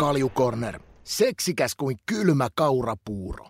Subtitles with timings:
[0.00, 0.80] Kaljukorner.
[1.04, 3.46] Seksikäs kuin kylmä kaurapuuro.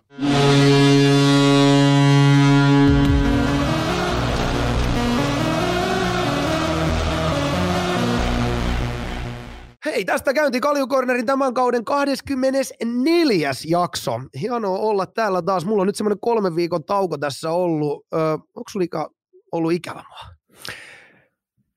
[9.85, 13.51] Hei, tästä käynti Kaljukornerin tämän kauden 24.
[13.67, 14.19] jakso.
[14.41, 15.65] Hienoa olla täällä taas.
[15.65, 18.05] Mulla on nyt semmoinen kolmen viikon tauko tässä ollut.
[18.13, 19.09] Öö, onko sulla
[19.51, 20.35] ollut ikävä mua?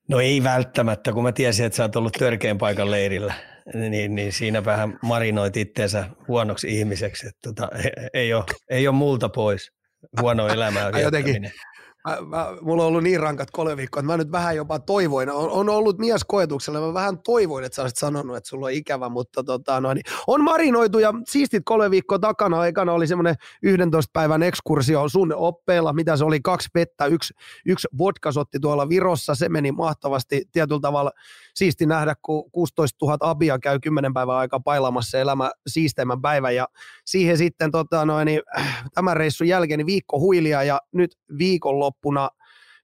[0.09, 3.33] No ei välttämättä, kun mä tiesin, että sä oot ollut törkeän paikan leirillä,
[3.73, 7.27] niin, niin siinä vähän marinoit itseensä huonoksi ihmiseksi.
[7.27, 7.69] Että tota,
[8.13, 9.71] ei, ole, ei ole multa pois
[10.21, 11.51] huono elämää jotenkin,
[12.05, 15.29] mä, mä, mulla on ollut niin rankat kolme viikkoa, että mä nyt vähän jopa toivoin,
[15.29, 18.71] on, on ollut mies koetuksella, mä vähän toivoin, että sä olisit sanonut, että sulla on
[18.71, 23.35] ikävä, mutta tota, no, niin, on marinoitu ja siistit kolme viikkoa takana, ekana oli semmoinen
[23.63, 27.33] 11 päivän ekskursio sun oppeilla, mitä se oli, kaksi vettä, yksi,
[27.65, 30.43] yksi vodkasotti tuolla Virossa, se meni mahtavasti.
[30.51, 31.11] Tietyllä tavalla
[31.55, 36.55] siisti nähdä, kun 16 000 abia käy 10 päivän aika pailamassa elämä siisteimmän päivän.
[36.55, 36.67] Ja
[37.05, 38.41] siihen sitten tota, noin, niin,
[38.93, 42.29] tämän reissun jälkeen niin viikko huilia ja nyt viikonloppuna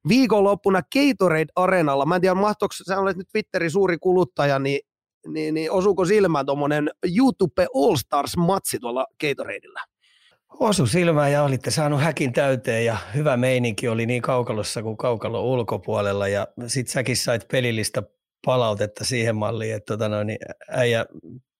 [0.07, 2.05] viikonloppuna Gatorade Arenalla.
[2.05, 4.79] Mä en tiedä, mahtoiko, sä olet nyt Twitterin suuri kuluttaja, niin,
[5.27, 9.79] niin, niin osuuko silmään tuommoinen YouTube All Stars-matsi tuolla Gatoradeilla?
[10.59, 15.43] Osu silmään ja olitte saanut häkin täyteen ja hyvä meininki oli niin kaukalossa kuin kaukalo
[15.43, 18.03] ulkopuolella ja sit säkin sait pelillistä
[18.45, 21.05] palautetta siihen malliin, että tota noin, niin äijä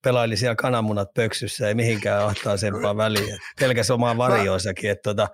[0.03, 3.39] pelaili siellä kananmunat pöksyssä, ei mihinkään ahtaasempaa väliin.
[3.59, 5.27] Pelkäs omaa varjoisakin, että tota,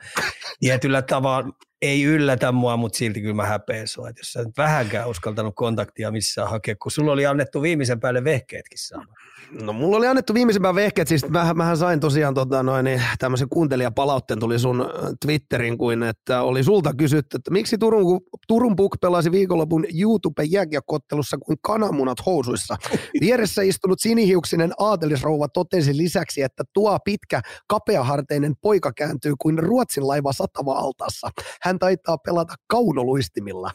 [0.60, 1.50] tietyllä tavalla
[1.82, 4.10] ei yllätä mua, mutta silti kyllä mä häpeän sua.
[4.10, 8.24] Että jos sä nyt vähänkään uskaltanut kontaktia missään hakea, kun sulla oli annettu viimeisen päälle
[8.24, 9.27] vehkeetkin saamaan.
[9.52, 13.50] No mulla oli annettu viimeisempään vehkeet, siis mä, mähän sain tosiaan tota, noin, niin, tämmöisen
[13.50, 14.88] kuuntelijapalautteen tuli sun äh,
[15.22, 21.38] Twitterin kuin, että oli sulta kysytty, että miksi Turun, Turun Puk pelasi viikonlopun YouTube jääkiekottelussa
[21.38, 22.78] kuin kananmunat housuissa.
[23.22, 30.34] Vieressä istunut sinihiuksinen aatelisrouva totesi lisäksi, että tuo pitkä kapeaharteinen poika kääntyy kuin Ruotsin laiva
[30.34, 31.30] satava altassa.
[31.62, 33.72] Hän taitaa pelata kaunoluistimilla.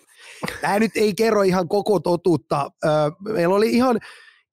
[0.61, 2.71] Tämä nyt ei kerro ihan koko totuutta.
[3.29, 4.01] Meillä oli ihan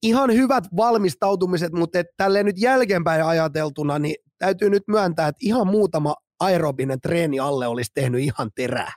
[0.04, 6.16] ihan hyvät valmistautumiset, mutta tälleen nyt jälkeenpäin ajateltuna, niin täytyy nyt myöntää, että ihan muutama
[6.40, 8.92] aerobinen treeni alle olisi tehnyt ihan terää.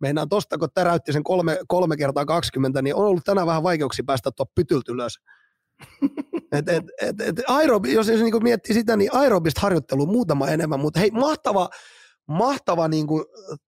[0.00, 4.04] Meinaan tosta, kun täräytti sen kolme, kolme kertaa 20, niin on ollut tänään vähän vaikeuksia
[4.06, 5.18] päästä tuo pytyltä ylös.
[6.52, 10.80] et, et, et, et aerobi, jos, jos niin miettii sitä, niin aerobista harjoittelu muutama enemmän,
[10.80, 11.68] mutta hei, mahtava,
[12.30, 13.24] mahtava niin kuin,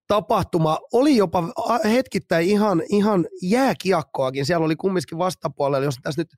[0.08, 0.78] tapahtuma.
[0.92, 1.42] Oli jopa
[1.84, 4.46] hetkittäin ihan, ihan jääkiekkoakin.
[4.46, 6.28] Siellä oli kumminkin vastapuolella, jos tässä nyt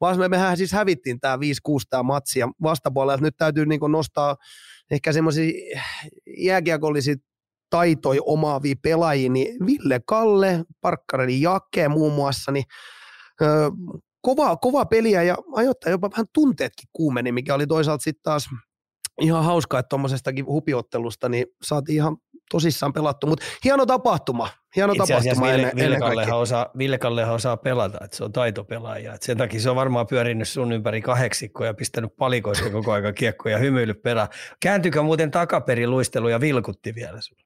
[0.00, 1.38] vaan me, mehän siis hävittiin tämä 5-6
[1.90, 4.36] tämä matsi ja vastapuolella nyt täytyy niin nostaa
[4.90, 5.52] ehkä semmoisia
[6.38, 7.14] jääkiekollisia
[7.70, 12.64] taitoja omaavia pelaajia, niin Ville Kalle, Parkkareli Jake muun muassa, niin
[13.42, 13.46] ö,
[14.20, 18.48] kova, kova peliä ja ajoittaa jopa vähän tunteetkin kuumeni, mikä oli toisaalta sitten taas
[19.20, 22.16] ihan hauskaa, että tuommoisestakin hupiottelusta niin saatiin ihan
[22.50, 24.48] tosissaan pelattu, mutta hieno tapahtuma.
[24.76, 28.32] Hieno Itse tapahtuma Ville, ennen, Ville, Kallehan osaa, Ville Kallehan osaa pelata, että se on
[28.32, 29.14] taitopelaaja.
[29.14, 33.14] Et sen takia se on varmaan pyörinyt sun ympäri kahdeksikkoa ja pistänyt palikoista koko ajan
[33.14, 34.28] kiekkoja ja hymyillyt perään.
[34.60, 37.38] Kääntyykö muuten takaperi luistelu ja vilkutti vielä sun?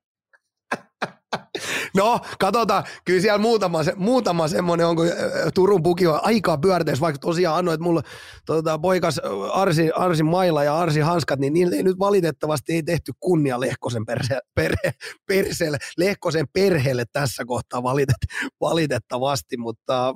[1.96, 2.84] No, katsotaan.
[3.04, 5.06] Kyllä siellä muutama, se, muutama semmoinen on, kun
[5.54, 8.02] Turun puki on aikaa pyörteessä, vaikka tosiaan annoit mulle
[8.46, 9.20] tota, poikas
[9.52, 14.06] Arsi, Arsi Maila ja Arsi Hanskat, niin niille ei nyt valitettavasti ei tehty kunnia Lehkosen,
[14.06, 14.92] perse, perhe,
[15.26, 18.16] perseelle, Lehkosen perheelle tässä kohtaa valitet,
[18.60, 20.08] valitettavasti, mutta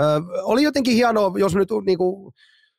[0.00, 2.32] äh, oli jotenkin hienoa, jos nyt niinku,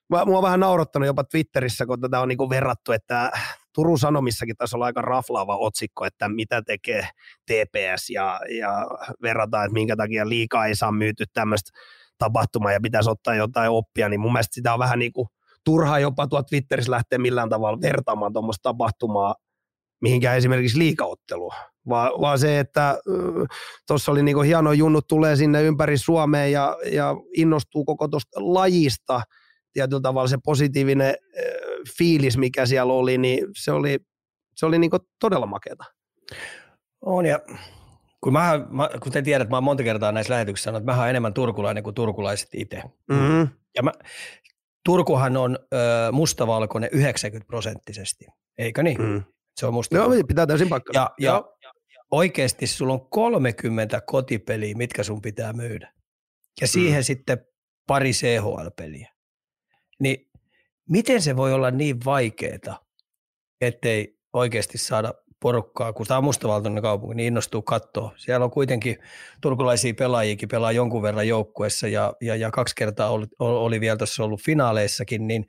[0.09, 3.31] Mua on vähän naurattanut jopa Twitterissä, kun tätä on niinku verrattu, että
[3.75, 7.07] Turun Sanomissakin taisi olla aika raflaava otsikko, että mitä tekee
[7.45, 8.87] TPS ja, ja
[9.21, 11.71] verrataan, että minkä takia liikaa ei saa myyty tämmöistä
[12.17, 15.27] tapahtumaa ja pitäisi ottaa jotain oppia, niin mun mielestä sitä on vähän niin kuin
[15.63, 19.35] turha jopa tuo Twitterissä lähteä millään tavalla vertaamaan tuommoista tapahtumaa
[20.01, 21.55] mihinkään esimerkiksi liikaottelua,
[21.89, 22.99] vaan, vaan se, että
[23.87, 29.21] tuossa oli niinku hieno junnut tulee sinne ympäri Suomea ja, ja innostuu koko tuosta lajista,
[29.73, 31.15] tietyllä tavalla se positiivinen
[31.97, 33.99] fiilis, mikä siellä oli, niin se oli,
[34.55, 35.83] se oli niin todella makeata.
[37.01, 37.39] On ja
[38.23, 41.09] kun mä, mä, kuten tiedät, mä oon monta kertaa näissä lähetyksissä sanonut, että mä oon
[41.09, 42.83] enemmän turkulainen kuin turkulaiset itse.
[43.11, 43.47] Mm-hmm.
[43.75, 43.91] Ja mä,
[44.85, 45.77] Turkuhan on ö,
[46.11, 48.25] mustavalkoinen 90 prosenttisesti,
[48.57, 49.01] eikö niin?
[49.01, 49.23] Mm.
[49.55, 49.95] Se on musta.
[49.95, 50.93] Joo, pitää täysin pakkaa.
[51.01, 51.73] Ja, ja, ja
[52.11, 55.93] oikeasti sulla on 30 kotipeliä, mitkä sun pitää myydä.
[56.61, 57.03] Ja siihen mm.
[57.03, 57.45] sitten
[57.87, 59.13] pari CHL-peliä.
[59.99, 60.28] Niin
[60.89, 62.85] miten se voi olla niin vaikeaa,
[63.61, 68.13] ettei oikeasti saada porukkaa, kun tämä on mustavaltoinen kaupunki, niin innostuu katsoa.
[68.17, 68.97] Siellä on kuitenkin
[69.41, 74.23] turkulaisia pelaajiakin pelaa jonkun verran joukkuessa ja, ja, ja kaksi kertaa oli, oli vielä tuossa
[74.23, 75.45] ollut finaaleissakin, niin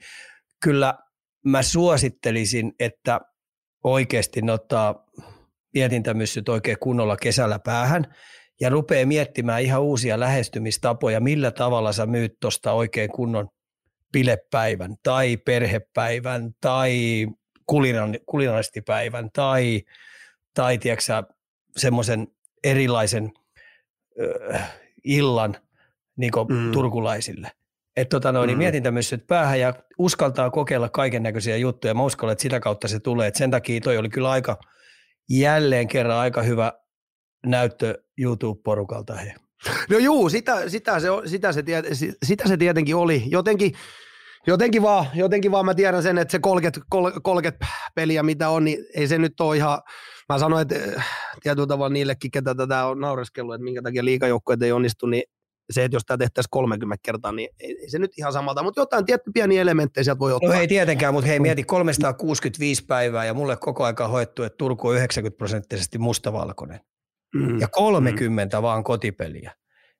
[0.62, 0.94] kyllä
[1.44, 3.20] mä suosittelisin, että
[3.84, 5.04] oikeasti ne ottaa
[5.74, 8.14] mietintämyssyt oikein kunnolla kesällä päähän
[8.60, 13.48] ja rupeaa miettimään ihan uusia lähestymistapoja, millä tavalla sä myyt tuosta oikein kunnon
[14.12, 17.26] bilepäivän tai perhepäivän tai
[18.26, 19.82] kulinaristipäivän tai,
[20.54, 21.04] tai tiedätkö,
[21.76, 22.28] semmoisen
[22.64, 23.32] erilaisen
[24.20, 24.58] ö,
[25.04, 25.56] illan
[26.16, 26.72] niin mm.
[26.72, 27.52] turkulaisille.
[27.96, 28.62] Että tota noin, niin mm.
[28.62, 31.94] mietin tämmöiset päähän ja uskaltaa kokeilla kaiken näköisiä juttuja.
[31.94, 33.28] Mä uskon, että sitä kautta se tulee.
[33.28, 34.58] Et sen takia toi oli kyllä aika,
[35.30, 36.72] jälleen kerran aika hyvä
[37.46, 39.14] näyttö YouTube-porukalta.
[39.14, 39.34] He.
[39.90, 41.62] No juu, sitä, sitä, se, sitä, se,
[42.22, 43.22] sitä se tietenkin oli.
[43.26, 43.72] Jotenkin,
[44.46, 46.80] jotenkin, vaan, jotenkin vaan mä tiedän sen, että se 30,
[47.22, 49.80] 30 peliä mitä on, niin ei se nyt ole ihan,
[50.28, 51.06] mä sanoin, että äh,
[51.42, 55.22] tietyllä tavalla niillekin, ketä tätä on naureskellut, että minkä takia liikajoukkueet ei onnistu, niin
[55.70, 59.06] se, että jos tämä tehtäisiin 30 kertaa, niin ei se nyt ihan samalta, mutta jotain
[59.06, 60.50] tietty pieniä elementtejä sieltä voi ottaa.
[60.50, 64.88] No ei tietenkään, mutta hei mieti 365 päivää ja mulle koko aika hoettu, että Turku
[64.88, 66.80] on 90 prosenttisesti mustavalkoinen
[67.34, 67.60] mm.
[67.60, 68.62] ja 30 mm.
[68.62, 69.54] vaan kotipeliä.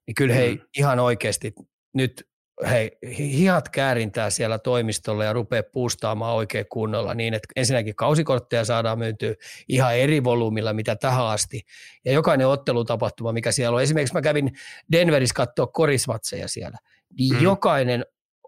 [0.06, 0.61] Niin kyllä hei mm.
[0.79, 1.55] ihan oikeasti
[1.94, 2.31] nyt
[2.69, 8.99] hei, hihat käärintää siellä toimistolla ja rupeaa puustaamaan oikein kunnolla niin, että ensinnäkin kausikortteja saadaan
[8.99, 9.35] myytyä
[9.69, 11.61] ihan eri volyymilla, mitä tähän asti.
[12.05, 14.53] Ja jokainen ottelutapahtuma, mikä siellä on, esimerkiksi mä kävin
[14.93, 16.79] Denverissä katsoa korismatseja siellä,
[17.19, 17.43] niin mm.
[17.43, 18.05] jokainen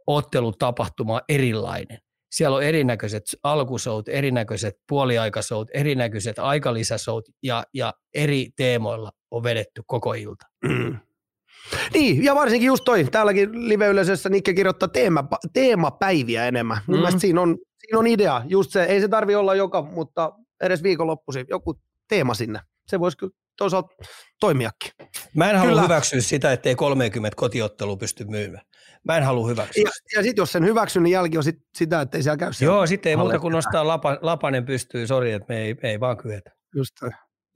[0.06, 1.98] ottelutapahtuma on erilainen.
[2.32, 10.14] Siellä on erinäköiset alkusout, erinäköiset puoliaikasout, erinäköiset aikalisäsout ja, ja eri teemoilla on vedetty koko
[10.14, 10.46] ilta.
[10.68, 10.98] Mm.
[11.94, 16.78] Niin, ja varsinkin just toi, täälläkin live-yleisössä Nikke kirjoittaa teema, teemapäiviä enemmän.
[16.86, 17.00] Mun mm.
[17.00, 20.32] mielestä siinä on, siinä on idea, just se, ei se tarvi olla joka, mutta
[20.62, 22.60] edes viikonloppuisin, joku teema sinne.
[22.86, 23.94] Se voisi kyllä toisaalta
[24.40, 24.92] toimiakin.
[25.34, 28.64] Mä en halua hyväksyä sitä, ettei 30 kotiottelua pysty myymään.
[29.04, 29.82] Mä en halua hyväksyä.
[29.84, 32.52] Ja, ja sitten jos sen hyväksyn, niin jälki on sit sitä, että ei siellä käy
[32.52, 35.90] siellä Joo, sitten ei muuta kuin nostaa lapa, lapanen pystyy, sori, että me ei, me
[35.90, 36.50] ei vaan kyetä.
[36.74, 36.94] Just,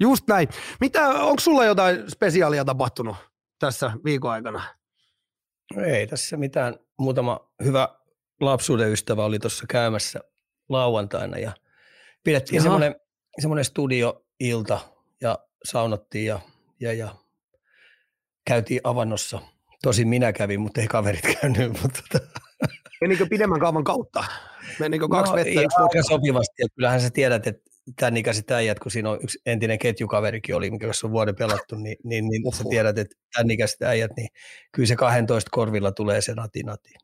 [0.00, 0.48] just näin.
[0.80, 3.16] Mitä, onko sulla jotain spesiaalia tapahtunut
[3.58, 4.62] tässä viikon aikana?
[5.84, 6.74] Ei tässä mitään.
[6.98, 7.88] Muutama hyvä
[8.40, 10.20] lapsuuden ystävä oli tuossa käymässä
[10.68, 11.52] lauantaina ja
[12.24, 12.94] pidettiin semmoinen,
[13.40, 14.80] semmoinen studioilta
[15.20, 16.40] ja saunottiin ja,
[16.80, 17.14] ja, ja
[18.46, 19.40] käytiin avannossa.
[19.86, 21.82] Tosin minä kävin, mutta ei kaverit käynyt.
[21.82, 22.40] Mutta tota.
[23.00, 24.24] Menikö pidemmän kaavan kautta?
[24.80, 25.60] Menikö kaksi no, vettä?
[25.60, 26.62] Aika sopivasti.
[26.62, 30.70] Ja kyllähän sä tiedät, että tämän ikäiset äijät, kun siinä on yksi entinen ketjukaverikin oli,
[30.70, 34.28] mikä on vuoden pelattu, niin, niin, niin sä tiedät, että tämän ikäiset äijät, niin
[34.72, 36.94] kyllä se 12 korvilla tulee se nati nati.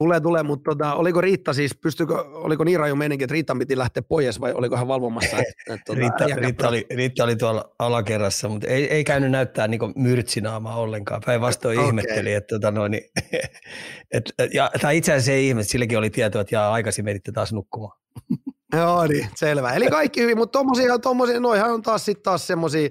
[0.00, 3.78] Tulee, tulee, mutta tota, oliko Riitta siis, pystykö, oliko niin raju meininki, että Riitta piti
[3.78, 5.36] lähteä pois vai oliko hän valvomassa?
[5.40, 9.68] Että, että, tuota, Riitta, Riitta, oli, Riitta, oli, tuolla alakerrassa, mutta ei, ei käynyt näyttää
[9.68, 11.22] niin myrtsinaamaa ollenkaan.
[11.26, 11.88] Päinvastoin okay.
[11.88, 13.04] ihmetteli, että tota noin, niin,
[14.14, 17.52] et, ja, tai itse asiassa ei ihme, silläkin oli tietoa, että jaa, aikaisin menitte taas
[17.52, 17.98] nukkumaan.
[18.76, 19.72] Joo, niin, selvä.
[19.72, 22.88] Eli kaikki hyvin, mutta tommosia, tommosia noihan on taas sitten taas semmosia,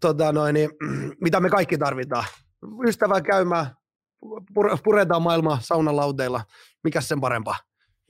[0.00, 0.70] tota noin, niin,
[1.24, 2.24] mitä me kaikki tarvitaan.
[2.88, 3.66] Ystävä käymään,
[4.84, 6.44] puretaan maailmaa saunalauteilla.
[6.84, 7.56] Mikäs sen parempaa?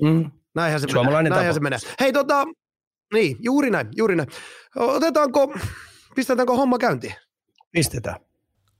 [0.03, 0.31] Mm.
[0.55, 1.31] Näinhän se menee.
[1.31, 1.79] Näinhän se menee.
[2.01, 2.45] Hei tota,
[3.15, 4.29] niin, juuri näin, juuri näin.
[4.77, 5.55] Otetaanko,
[6.15, 7.15] pistetäänkö homma käyntiin?
[7.73, 8.17] Pistetään.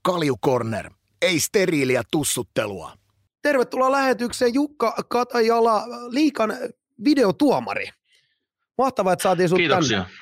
[0.01, 0.89] Kalju Corner.
[1.21, 2.97] Ei steriiliä tussuttelua.
[3.41, 6.53] Tervetuloa lähetykseen Jukka Katajala, liikan
[7.03, 7.89] videotuomari.
[8.77, 9.97] Mahtavaa, että saatiin sinut Kiitoksia.
[9.97, 10.13] Tänne.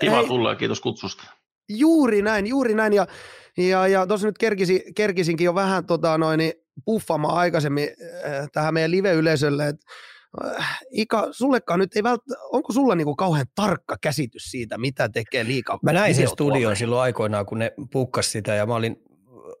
[0.00, 1.24] Kiva Hei, tulla ja kiitos kutsusta.
[1.68, 2.92] Juuri näin, juuri näin.
[2.92, 3.06] Ja,
[3.56, 6.52] ja, ja tuossa nyt kerkisin, kerkisinkin jo vähän tota, noin, niin
[6.84, 7.88] puffaamaan aikaisemmin
[8.24, 9.86] äh, tähän meidän live-yleisölle, että
[10.44, 15.44] äh, Ika, sullekaan nyt ei välttämättä, onko sulla niinku kauhean tarkka käsitys siitä, mitä tekee
[15.44, 15.78] liikaa?
[15.82, 18.96] Mä näin sen studion silloin aikoinaan, kun ne pukkas sitä ja mä olin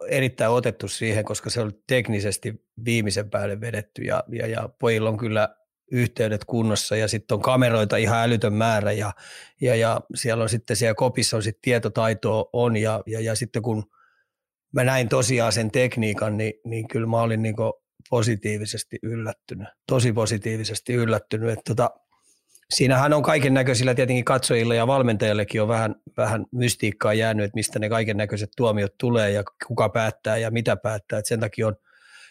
[0.08, 5.16] erittäin otettu siihen, koska se oli teknisesti viimeisen päälle vedetty ja, ja, ja pojilla on
[5.16, 5.48] kyllä
[5.92, 9.12] yhteydet kunnossa ja sitten on kameroita ihan älytön määrä ja,
[9.60, 13.62] ja, ja siellä on sitten siellä kopissa on sitten tietotaitoa on ja, ja, ja sitten
[13.62, 13.84] kun
[14.72, 17.56] mä näin tosiaan sen tekniikan, niin, niin kyllä mä olin niin
[18.10, 21.90] positiivisesti yllättynyt, tosi positiivisesti yllättynyt, että tota,
[22.70, 27.78] siinähän on kaiken näköisillä tietenkin katsojilla ja valmentajillekin on vähän, vähän mystiikkaa jäänyt, että mistä
[27.78, 31.76] ne kaiken näköiset tuomiot tulee ja kuka päättää ja mitä päättää, että sen takia on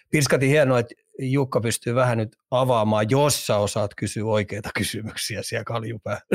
[0.09, 5.63] pirskati hienoa, että Jukka pystyy vähän nyt avaamaan, jos sä osaat kysyä oikeita kysymyksiä siellä
[5.63, 6.19] kaljupää.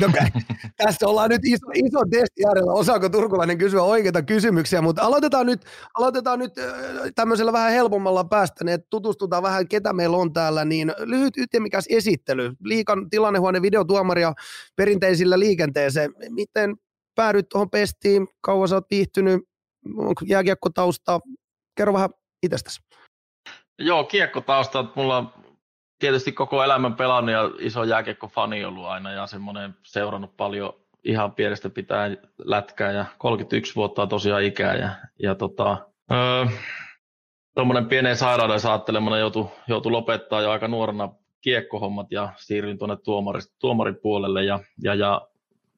[0.00, 0.08] No,
[0.76, 2.72] tässä ollaan nyt iso, iso testi äärellä.
[2.72, 5.64] Osaako turkulainen kysyä oikeita kysymyksiä, mutta aloitetaan nyt,
[5.98, 6.52] aloitetaan nyt
[7.14, 10.64] tämmöisellä vähän helpommalla päästä, niin että tutustutaan vähän, ketä meillä on täällä.
[10.64, 12.52] Niin lyhyt ytimikäs esittely.
[12.64, 14.32] Liikan tilannehuone videotuomaria
[14.76, 16.14] perinteisillä liikenteeseen.
[16.30, 16.76] Miten
[17.14, 18.28] päädyit tuohon pestiin?
[18.40, 19.40] Kauan sä oot viihtynyt?
[19.96, 21.20] Onko jääkiekkotausta?
[21.76, 22.10] Kerro vähän
[22.42, 22.80] itsestäsi.
[23.78, 24.84] Joo, kiekkotausta.
[24.94, 25.32] Mulla on
[25.98, 30.72] tietysti koko elämän pelannut ja iso jääkiekko-fani ollut aina ja semmoinen seurannut paljon
[31.04, 34.90] ihan pienestä pitää lätkää ja 31 vuotta on tosiaan ikää ja,
[35.22, 35.78] ja tota,
[36.12, 36.46] öö,
[37.54, 41.08] tuommoinen pienen sairauden saattelemana joutui, joutui lopettaa jo aika nuorena
[41.40, 42.96] kiekkohommat ja siirryin tuonne
[43.58, 45.28] tuomarin puolelle ja, ja, ja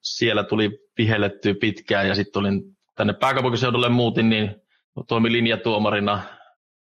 [0.03, 4.63] siellä tuli vihellettyä pitkään ja sitten olin tänne pääkaupunkiseudulle muutin, niin
[5.09, 6.23] toimin linjatuomarina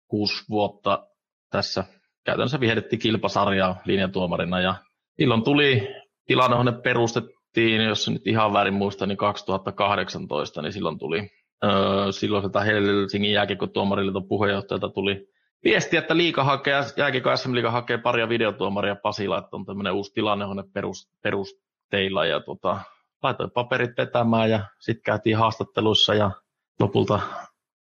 [0.09, 1.07] kuusi vuotta
[1.49, 1.83] tässä.
[2.25, 4.75] Käytännössä vihellettiin kilpasarjaa linjatuomarina ja
[5.17, 5.87] silloin tuli,
[6.25, 11.29] tilannehuone perustettiin, jos nyt ihan väärin muista, niin 2018, niin silloin tuli
[11.63, 15.27] öö, silloiselta Helsingin jääkiekkotuomariliiton puheenjohtajalta tuli
[15.63, 20.13] viesti, että liika hakee, jääkiekko SM Liiga hakee paria videotuomaria Pasila, että on tämmöinen uusi
[20.13, 22.79] tilannehuone perus, perusteilla ja tota,
[23.23, 26.31] laitoin paperit vetämään ja sitten käytiin haastatteluissa ja
[26.79, 27.19] lopulta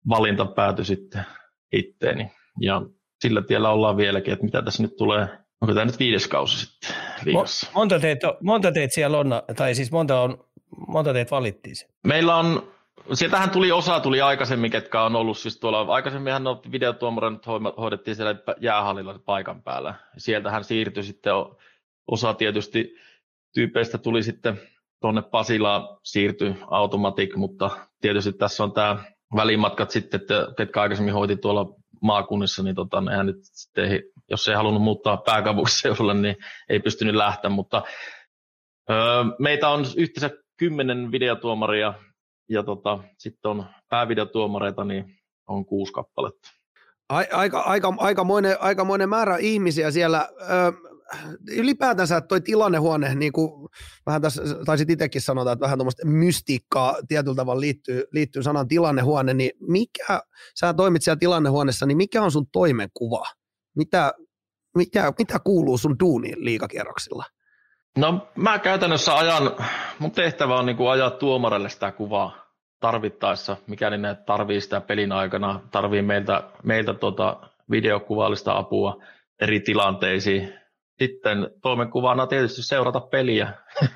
[0.10, 1.26] valinta päätyi sitten
[1.72, 2.32] itteeni.
[2.62, 2.82] Ja
[3.22, 5.28] sillä tiellä ollaan vieläkin, että mitä tässä nyt tulee.
[5.62, 6.96] Onko tämä nyt viides kausi sitten
[7.26, 7.68] liigassa?
[7.76, 10.46] Monta teitä, monta teitä siellä on, tai siis monta, on,
[10.88, 11.76] monta teitä valittiin?
[12.04, 12.72] Meillä on,
[13.14, 17.40] sieltähän tuli osa tuli aikaisemmin, ketkä on ollut siis tuolla, aikaisemminhan no videotuomarin
[17.78, 19.94] hoidettiin siellä jäähallilla paikan päällä.
[20.18, 21.34] Sieltähän siirtyi sitten
[22.08, 22.96] osa tietysti
[23.54, 24.62] tyypeistä tuli sitten
[25.02, 27.70] tuonne Pasilaan siirtyi Automatic, mutta
[28.02, 29.04] tietysti tässä on tämä
[29.36, 31.66] välimatkat sitten, että ketkä aikaisemmin hoiti tuolla
[32.02, 36.36] maakunnissa, niin tota, nehän nyt sitten, jos ei halunnut muuttaa pääkaupunkiseudulle, niin
[36.70, 37.84] ei pystynyt lähteä, mutta
[38.90, 41.94] öö, meitä on yhteensä kymmenen videotuomaria
[42.50, 45.06] ja tota, sitten on päävideotuomareita, niin
[45.48, 46.50] on kuusi kappaletta.
[47.10, 50.30] Aika, aika, aikamoinen, aikamoinen määrä ihmisiä siellä.
[50.42, 50.72] Öö,
[51.52, 53.70] ylipäätänsä toi tilannehuone, niin kuin
[54.06, 59.34] vähän tässä taisit itsekin sanoa, että vähän tuommoista mystiikkaa tietyllä tavalla liittyy, liittyy sanan tilannehuone,
[59.34, 60.22] niin mikä,
[60.60, 63.24] sä toimit siellä tilannehuoneessa, niin mikä on sun toimenkuva?
[63.76, 64.14] Mitä,
[64.78, 67.26] mitä, mitä kuuluu sun duuniin liikakierroksilla?
[67.98, 69.52] No mä käytännössä ajan,
[70.00, 72.48] mun tehtävä on niin kuin ajaa tuomarelle sitä kuvaa
[72.80, 77.40] tarvittaessa, mikäli ne tarvii sitä pelin aikana, tarvii meiltä, meiltä tota
[77.72, 79.04] videokuvallista apua
[79.42, 80.54] eri tilanteisiin,
[81.00, 83.54] sitten toimenkuvana tietysti seurata peliä.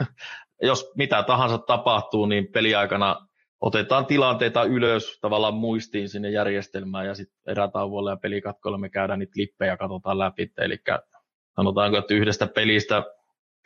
[0.61, 3.27] Jos mitä tahansa tapahtuu, niin peliaikana
[3.61, 9.33] otetaan tilanteita ylös tavallaan muistiin sinne järjestelmään ja sitten erätauolla ja pelikatkolla me käydään niitä
[9.35, 10.51] lippejä ja katsotaan läpi.
[10.57, 10.77] Eli
[11.55, 13.03] sanotaanko, että yhdestä pelistä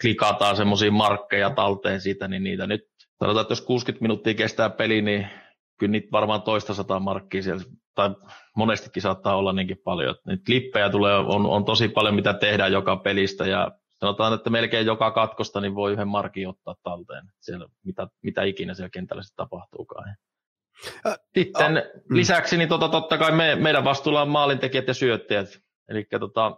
[0.02, 2.82] klikataan semmoisia markkeja talteen siitä, niin niitä nyt,
[3.20, 5.28] sanotaan, että jos 60 minuuttia kestää peli, niin
[5.80, 7.64] kyllä niitä varmaan toista sataa markkia siellä,
[7.96, 8.10] tai
[8.56, 10.16] monestikin saattaa olla niinkin paljon.
[10.28, 14.86] Niitä klippejä tulee, on, on tosi paljon mitä tehdään joka pelistä, ja sanotaan, että melkein
[14.86, 19.46] joka katkosta niin voi yhden markin ottaa talteen, siellä, mitä, mitä ikinä siellä kentällä sitten
[19.46, 20.16] tapahtuukaan.
[21.38, 25.48] Sitten äh, lisäksi niin tota, totta kai me, meidän vastuulla on maalintekijät ja syöttäjät.
[25.90, 26.58] Eli tota,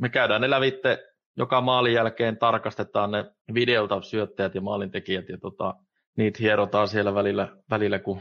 [0.00, 0.98] me käydään ne lävitte
[1.36, 3.24] joka maalin jälkeen, tarkastetaan ne
[3.54, 5.74] videolta syöttäjät ja maalintekijät ja tota,
[6.16, 8.20] niitä hierotaan siellä välillä, välillä kun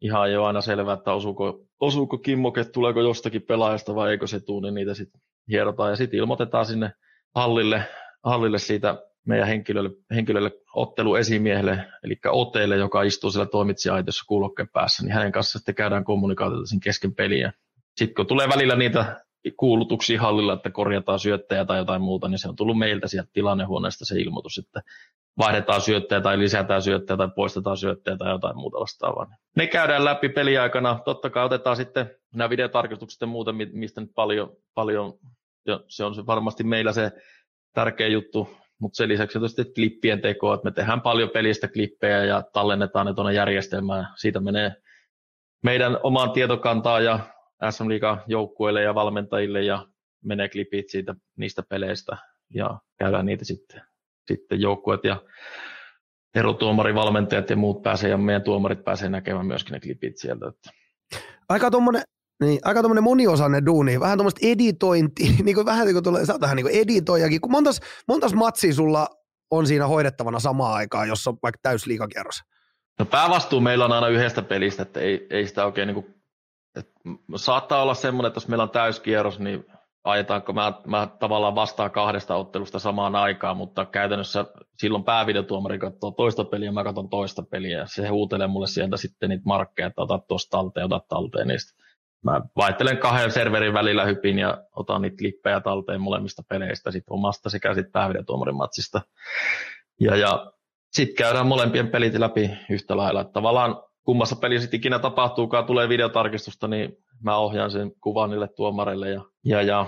[0.00, 4.66] ihan ole aina selvää, että osuuko, osuuko kimmoke, tuleeko jostakin pelaajasta vai eikö se tule,
[4.66, 6.92] niin niitä sitten hierotaan ja sitten ilmoitetaan sinne
[7.34, 7.84] hallille,
[8.24, 15.12] hallille siitä meidän henkilölle, henkilölle otteluesimiehelle, eli Oteelle, joka istuu siellä toimitsijaitossa kuulokkeen päässä, niin
[15.12, 17.52] hänen kanssa sitten käydään kommunikaatiota sen kesken peliä.
[17.96, 19.23] Sitten kun tulee välillä niitä
[19.56, 24.04] kuulutuksia hallilla, että korjataan syöttäjä tai jotain muuta, niin se on tullut meiltä sieltä tilannehuoneesta
[24.04, 24.82] se ilmoitus, että
[25.38, 29.26] vaihdetaan syöttäjä tai lisätään syöttäjä tai poistetaan syöttäjä tai jotain muuta vastaavaa.
[29.56, 30.98] Ne käydään läpi peliaikana.
[31.04, 35.12] Totta kai otetaan sitten nämä videotarkistukset ja muuta, mistä nyt paljon, paljon
[35.66, 37.12] ja se on varmasti meillä se
[37.72, 38.48] tärkeä juttu,
[38.78, 43.14] mutta sen lisäksi tietysti klippien teko, että me tehdään paljon pelistä klippejä ja tallennetaan ne
[43.14, 44.06] tuonne järjestelmään.
[44.16, 44.72] Siitä menee
[45.62, 47.18] meidän omaan tietokantaan ja
[47.70, 49.86] SM Liiga joukkueille ja valmentajille ja
[50.24, 52.16] menee klipit siitä niistä peleistä
[52.54, 53.82] ja käydään niitä sitten
[54.28, 55.22] sitten joukkueet ja
[56.34, 60.48] erotuomarivalmentajat ja muut pääsee ja meidän tuomarit pääsee näkemään myöskin ne klipit sieltä.
[60.48, 60.70] Että.
[61.48, 62.02] Aika tuommoinen
[62.40, 66.34] niin, aika tuommoinen moniosainen duuni, vähän tuommoista editointi, niin kuin, vähän niin kuin tulee, sä
[66.40, 67.40] vähän niin kuin editoijakin.
[67.40, 69.06] Kun montas, montas matsia sulla
[69.50, 72.40] on siinä hoidettavana samaan aikaan, jos on vaikka täysliikakierros?
[72.98, 76.14] No päävastuu meillä on aina yhdestä pelistä, että ei, ei sitä oikein niin kuin
[76.76, 76.90] et
[77.36, 79.64] saattaa olla semmoinen, että jos meillä on täyskierros, niin
[80.04, 84.44] ajetaanko mä, mä tavallaan vastaan kahdesta ottelusta samaan aikaan, mutta käytännössä
[84.78, 89.28] silloin päävideotuomari katsoo toista peliä, mä katson toista peliä, ja se huutelee mulle sieltä sitten
[89.28, 91.84] niitä markkeja, että ota tuosta talteen, ota talteen niistä.
[92.24, 97.50] Mä vaihtelen kahden serverin välillä hypin ja otan niitä klippejä talteen molemmista peleistä, sit omasta
[97.50, 99.00] sekä sitten päävideotuomarin matsista.
[100.00, 100.52] Ja, ja
[100.92, 103.24] sitten käydään molempien pelit läpi yhtä lailla.
[103.24, 109.10] Tavallaan kummassa pelissä ikinä tapahtuukaan, tulee videotarkistusta, niin mä ohjaan sen kuvan niille tuomareille.
[109.10, 109.86] Ja, ja, ja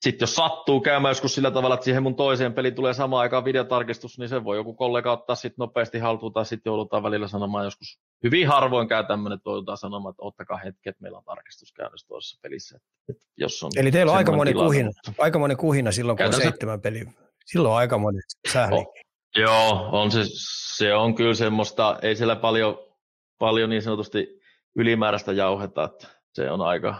[0.00, 3.44] sitten jos sattuu käymään joskus sillä tavalla, että siihen mun toiseen peliin tulee samaan aikaan
[3.44, 7.64] videotarkistus, niin se voi joku kollega ottaa sitten nopeasti haltuun tai sitten joudutaan välillä sanomaan
[7.64, 7.98] joskus.
[8.22, 12.08] Hyvin harvoin käy tämmöinen, että joudutaan sanomaan, että ottakaa hetki, että meillä on tarkistus käynnissä
[12.08, 12.78] toisessa pelissä.
[13.08, 16.32] Että jos on Eli teillä on aika moni, kuhina, aika moni kuhina silloin, kun on
[16.32, 17.12] seitsemän peliä.
[17.44, 18.18] Silloin on aika moni
[18.52, 18.76] sähli.
[18.76, 18.94] Oh,
[19.36, 20.20] joo, on se,
[20.76, 22.87] se on kyllä semmoista, ei siellä paljon,
[23.38, 24.40] paljon niin sanotusti
[24.76, 26.94] ylimääräistä jauheta, että se on aika,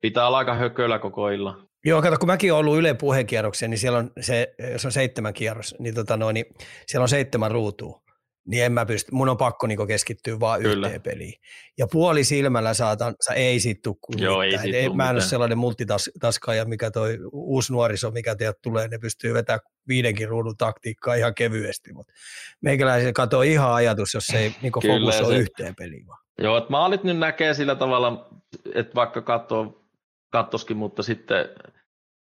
[0.00, 1.68] pitää olla aika hökölä koko illan.
[1.84, 5.34] Joo, kato, kun mäkin olen ollut Yle puheenkierroksen, niin siellä on se, jos on seitsemän
[5.34, 6.46] kierros, niin, tota noin, niin
[6.86, 8.05] siellä on seitsemän ruutua.
[8.46, 10.86] Niin en mä pysty, mun on pakko niin keskittyä vaan Kyllä.
[10.86, 11.34] yhteen peliin.
[11.78, 15.22] Ja puoli silmällä saatan, sä ei sit tuu Joo, ei sit ei, Mä en ole
[15.22, 21.14] sellainen multitaskaaja, mikä toi uusi nuoriso, mikä teiltä tulee, ne pystyy vetämään viidenkin ruudun taktiikkaa
[21.14, 22.12] ihan kevyesti, mutta
[22.60, 26.18] meikäläisen katoo ihan ajatus, jos ei niin fokus ole yhteen peliin vaan.
[26.38, 28.30] Joo, että maalit nyt näkee sillä tavalla,
[28.74, 29.86] että vaikka katsoo
[30.30, 31.48] kattoskin, mutta sitten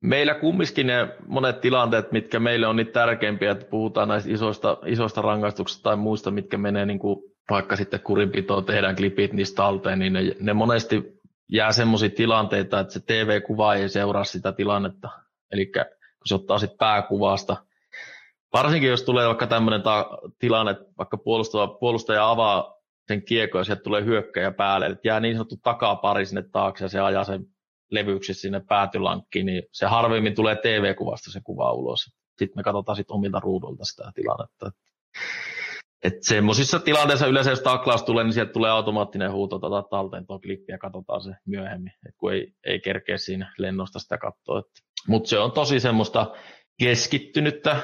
[0.01, 5.23] meillä kumminkin ne monet tilanteet, mitkä meille on niitä tärkeimpiä, että puhutaan näistä isoista, isoista
[5.23, 10.13] rangaistuksista tai muista, mitkä menee niin kuin vaikka sitten kurinpitoon, tehdään klipit niistä talteen, niin
[10.13, 15.09] ne, ne monesti jää semmoisia tilanteita, että se TV-kuva ei seuraa sitä tilannetta.
[15.53, 15.85] Eli kun
[16.25, 17.57] se ottaa sitten pääkuvasta,
[18.53, 22.75] varsinkin jos tulee vaikka tämmöinen ta- tilanne, että vaikka puolustaja, puolustaja avaa
[23.09, 26.89] sen kiekko ja sieltä tulee hyökkäjä päälle, että jää niin sanottu takapari sinne taakse ja
[26.89, 27.47] se ajaa sen
[27.91, 32.05] levyyksi sinne päätylankkiin, niin se harvemmin tulee TV-kuvasta se kuva ulos.
[32.39, 34.71] Sitten me katsotaan sit omilta ruudulta sitä tilannetta.
[36.05, 40.39] Et semmoisissa tilanteissa yleensä, jos taklaus tulee, niin sieltä tulee automaattinen huuto, tota talteen tuo
[40.39, 44.63] klippi ja katsotaan se myöhemmin, et kun ei, ei kerkeä siinä lennosta sitä katsoa.
[45.09, 46.33] Mutta se on tosi semmoista
[46.79, 47.77] keskittynyttä.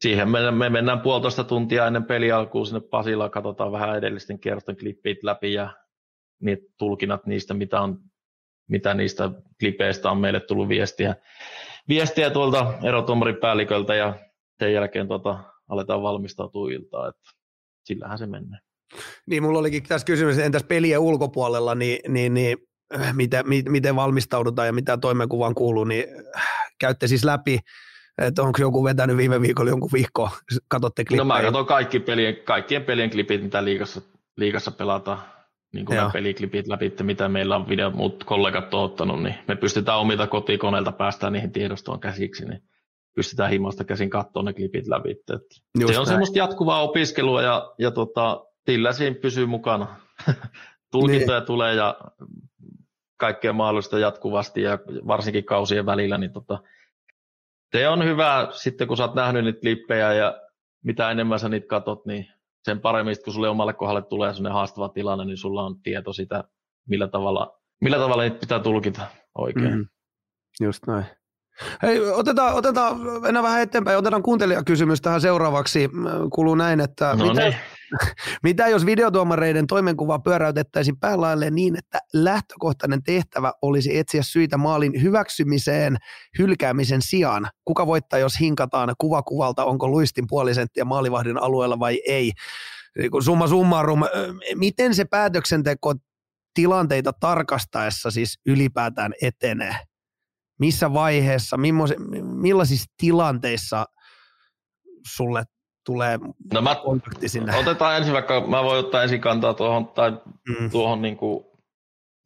[0.00, 4.76] Siihen me, me mennään puolitoista tuntia ennen peli alkuun sinne Pasilaan, katsotaan vähän edellisten kierrosten
[4.76, 5.74] klippit läpi ja
[6.40, 7.98] niitä tulkinnat niistä, mitä on
[8.68, 9.30] mitä niistä
[9.60, 11.14] klipeistä on meille tullut viestiä,
[11.88, 14.14] viestiä tuolta erotuomaripäälliköltä ja
[14.58, 17.30] sen jälkeen tota, aletaan valmistautua iltaan, että
[17.84, 18.58] sillähän se menee.
[19.26, 22.56] Niin, mulla olikin tässä kysymys, entäs pelien ulkopuolella, niin, niin, niin
[22.94, 26.04] äh, miten, miten valmistaudutaan ja mitä toimenkuvaan kuuluu, niin
[26.36, 26.42] äh,
[26.78, 27.58] käytte siis läpi,
[28.18, 30.30] että onko joku vetänyt viime viikolla jonkun vihko,
[30.68, 31.24] katsotte klippejä?
[31.24, 34.00] No mä katson kaikki pelien, kaikkien pelien klipit, mitä liigassa,
[34.36, 35.35] liigassa pelataan
[35.74, 39.98] niin kuin peliklipit läpi, mitä meillä on video, muut kollegat on ottanut, niin me pystytään
[39.98, 42.62] omilta kotikoneilta päästään niihin tiedostoon käsiksi, niin
[43.14, 45.14] pystytään himasta käsin katsoa ne klipit läpi.
[45.26, 45.34] Se
[45.84, 46.06] on näin.
[46.06, 49.96] semmoista jatkuvaa opiskelua ja, ja tota, sillä siinä pysyy mukana.
[50.92, 51.46] Tulkintoja niin.
[51.46, 52.00] tulee ja
[53.16, 56.58] kaikkea mahdollista jatkuvasti ja varsinkin kausien välillä, niin tota,
[57.72, 60.40] se on hyvä sitten, kun sä oot nähnyt niitä klippejä ja
[60.84, 62.26] mitä enemmän sä niitä katot, niin
[62.66, 66.44] sen paremmin, kun sulle omalle kohdalle tulee sellainen haastava tilanne, niin sulla on tieto sitä,
[66.88, 69.02] millä tavalla, millä tavalla niitä pitää tulkita
[69.38, 69.74] oikein.
[69.74, 69.86] Mm,
[70.60, 71.04] just näin.
[71.82, 75.90] Hei, otetaan, otetaan, mennään vähän eteenpäin, otetaan kuuntelijakysymys tähän seuraavaksi.
[76.32, 77.56] Kuluu näin, että no mitä, niin.
[78.42, 85.96] mitä jos videotuomareiden toimenkuva pyöräytettäisiin päälailleen niin, että lähtökohtainen tehtävä olisi etsiä syitä maalin hyväksymiseen
[86.38, 87.48] hylkäämisen sijaan?
[87.64, 92.32] Kuka voittaa, jos hinkataan kuva kuvalta, onko luistin puoli senttiä maalivahdin alueella vai ei?
[92.98, 94.00] Niin summa summarum,
[94.54, 95.94] miten se päätöksenteko
[96.54, 99.76] tilanteita tarkastaessa siis ylipäätään etenee?
[100.58, 101.56] missä vaiheessa,
[102.22, 103.86] millaisissa tilanteissa
[105.06, 105.44] sulle
[105.86, 106.18] tulee
[106.52, 107.56] no mä, kontakti sinne?
[107.56, 110.10] Otetaan ensin vaikka, mä voin ottaa ensin kantaa tuohon, tai
[110.48, 110.70] mm.
[110.70, 111.44] tuohon niin kuin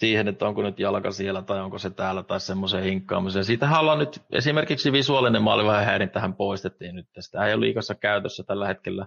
[0.00, 3.44] siihen, että onko nyt jalka siellä tai onko se täällä tai semmoiseen hinkkaamiseen.
[3.44, 7.06] Siitähän ollaan nyt esimerkiksi visuaalinen maali vähän tähän poistettiin nyt.
[7.20, 9.06] Sitä ei ole liikassa käytössä tällä hetkellä.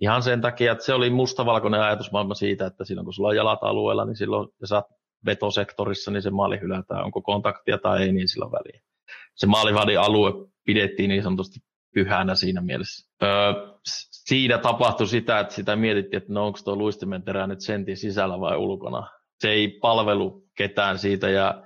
[0.00, 3.62] Ihan sen takia, että se oli mustavalkoinen ajatusmaailma siitä, että silloin kun sulla on jalat
[3.62, 4.86] alueella, niin silloin ja saat
[5.26, 7.04] vetosektorissa, niin se maali hylätään.
[7.04, 8.80] Onko kontaktia tai ei, niin sillä on väliä.
[9.34, 10.32] Se maalivadin alue
[10.64, 11.60] pidettiin niin sanotusti
[11.94, 13.10] pyhänä siinä mielessä.
[13.22, 13.28] Öö,
[14.10, 18.40] siinä tapahtui sitä, että sitä mietittiin, että no onko tuo luistimen terä nyt sentin sisällä
[18.40, 19.08] vai ulkona.
[19.40, 21.62] Se ei palvelu ketään siitä ja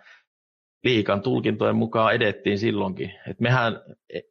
[0.85, 3.13] liikan tulkintojen mukaan edettiin silloinkin.
[3.31, 3.81] Et mehän,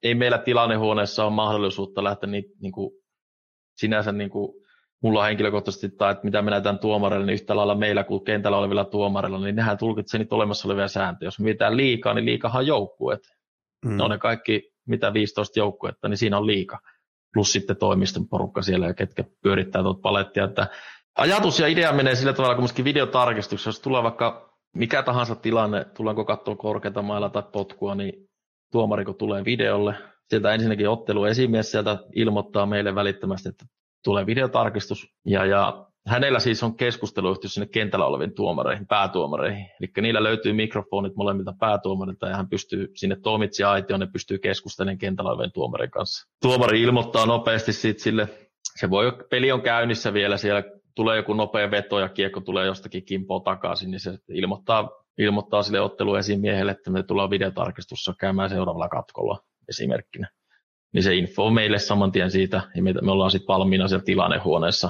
[0.03, 2.91] ei meillä tilannehuoneessa ole mahdollisuutta lähteä niin, niin kuin,
[3.77, 4.53] sinänsä niin kuin
[5.03, 8.85] mulla henkilökohtaisesti, tai että mitä me näytän tuomareille, niin yhtä lailla meillä kuin kentällä olevilla
[8.85, 11.27] tuomareilla, niin nehän tulkitsee niitä olemassa olevia sääntöjä.
[11.27, 13.21] Jos me liikaa, niin liikahan joukkueet.
[13.85, 13.97] Mm.
[13.97, 16.79] Ne on ne kaikki, mitä 15 joukkuetta, niin siinä on liika.
[17.33, 20.43] Plus sitten toimiston porukka siellä, ketkä pyörittää tuota palettia.
[20.43, 20.67] Että
[21.17, 25.85] ajatus ja idea menee sillä tavalla, kun myöskin videotarkistuksessa, jos tulee vaikka mikä tahansa tilanne,
[25.85, 28.13] tullaanko katsoa korkeata mailla tai potkua, niin
[28.71, 29.95] tuomari kun tulee videolle,
[30.29, 33.65] sieltä ensinnäkin ottelu esimies sieltä ilmoittaa meille välittömästi, että
[34.03, 39.65] tulee videotarkistus, ja, ja hänellä siis on keskusteluyhteys sinne kentällä oleviin tuomareihin, päätuomareihin.
[39.79, 45.31] Eli niillä löytyy mikrofonit molemmilta päätuomarilta ja hän pystyy sinne toimitsija-aitioon ja pystyy keskustelemaan kentällä
[45.31, 46.27] olevien tuomarin kanssa.
[46.41, 48.29] Tuomari ilmoittaa nopeasti sitten sille,
[48.75, 50.63] se voi, peli on käynnissä vielä siellä,
[50.95, 55.81] tulee joku nopea veto ja kiekko tulee jostakin kimpoa takaisin, niin se ilmoittaa, ilmoittaa sille
[55.81, 60.27] otteluesimiehelle, että me tullaan videotarkistussa käymään seuraavalla katkolla esimerkkinä
[60.93, 64.03] niin se info on meille saman tien siitä, ja me, me ollaan sitten valmiina siellä
[64.03, 64.89] tilannehuoneessa,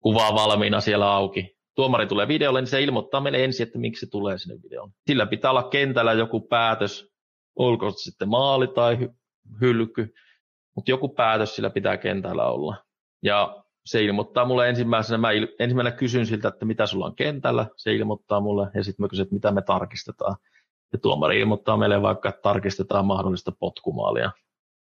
[0.00, 1.58] kuvaa valmiina siellä auki.
[1.74, 4.92] Tuomari tulee videolle, niin se ilmoittaa meille ensin, että miksi se tulee sinne videolle.
[5.06, 7.10] Sillä pitää olla kentällä joku päätös,
[7.56, 9.14] olko sitten maali tai hy-
[9.60, 10.14] hylky,
[10.76, 12.76] mutta joku päätös sillä pitää kentällä olla.
[13.22, 17.94] Ja se ilmoittaa mulle ensimmäisenä, mä ensimmäisenä kysyn siltä, että mitä sulla on kentällä, se
[17.94, 20.36] ilmoittaa mulle, ja sitten mä kysyn, että mitä me tarkistetaan.
[20.92, 24.30] Ja tuomari ilmoittaa meille vaikka, että tarkistetaan mahdollista potkumaalia.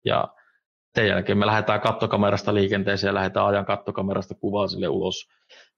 [0.04, 0.28] Ja
[0.94, 5.28] sen jälkeen me lähdetään kattokamerasta liikenteeseen ja lähdetään ajan kattokamerasta kuvaa sille ulos,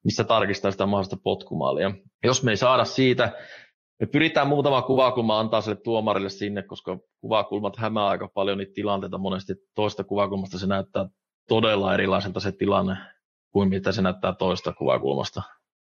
[0.05, 1.91] missä tarkistaa sitä mahdollista potkumaalia.
[2.25, 3.33] Jos me ei saada siitä,
[4.01, 9.19] me pyritään muutama kuvakulma antaa sille tuomarille sinne, koska kuvakulmat hämää aika paljon niitä tilanteita.
[9.19, 11.07] Monesti toista kuvakulmasta se näyttää
[11.49, 12.97] todella erilaiselta se tilanne
[13.53, 15.43] kuin mitä se näyttää toista kuvakulmasta.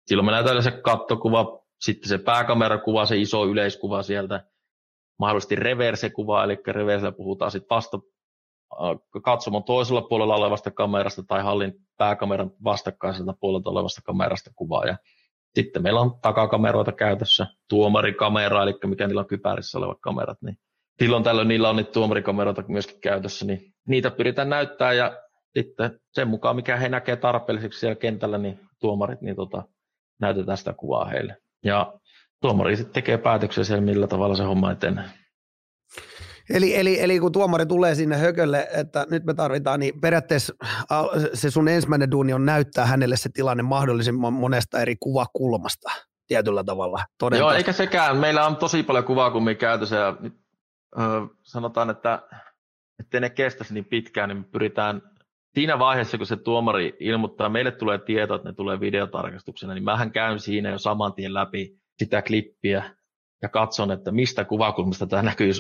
[0.06, 4.46] Silloin me näytetään se kattokuva, sitten se pääkamerakuva, se iso yleiskuva sieltä,
[5.20, 8.00] mahdollisesti reverse-kuva, eli reversellä puhutaan sitten vasta,
[9.24, 14.86] katsomon toisella puolella olevasta kamerasta tai hallin pääkameran vastakkaiselta puolelta olevasta kamerasta kuvaa.
[14.86, 14.98] Ja
[15.56, 20.58] sitten meillä on takakameroita käytössä, tuomarikamera, eli mikä niillä on kypärissä olevat kamerat, niin
[21.00, 25.18] silloin tällöin niillä on niitä tuomarikameroita myöskin käytössä, niin niitä pyritään näyttää ja
[25.58, 29.64] sitten sen mukaan, mikä he näkee tarpeelliseksi siellä kentällä, niin tuomarit, niin tota,
[30.22, 31.38] näytetään sitä kuvaa heille.
[31.66, 31.94] Ja
[32.42, 35.06] tuomari sitten tekee päätöksiä siellä, millä tavalla se homma etenee.
[36.54, 40.54] Eli, eli, eli kun tuomari tulee sinne hökölle, että nyt me tarvitaan, niin periaatteessa
[41.34, 45.92] se sun ensimmäinen duuni on näyttää hänelle se tilanne mahdollisimman monesta eri kuvakulmasta
[46.28, 47.06] tietyllä tavalla.
[47.18, 47.50] Todentaa.
[47.50, 48.18] Joo, eikä sekään.
[48.18, 50.34] Meillä on tosi paljon kuvakulmia käytössä ja nyt,
[51.00, 51.02] ö,
[51.44, 52.22] sanotaan, että
[53.00, 55.02] ettei ne kestäisi niin pitkään, niin me pyritään
[55.54, 60.12] siinä vaiheessa, kun se tuomari ilmoittaa, meille tulee tieto, että ne tulee videotarkastuksena, niin mähän
[60.12, 62.96] käyn siinä jo saman tien läpi sitä klippiä
[63.42, 65.52] ja katson, että mistä kuvakulmasta tämä näkyy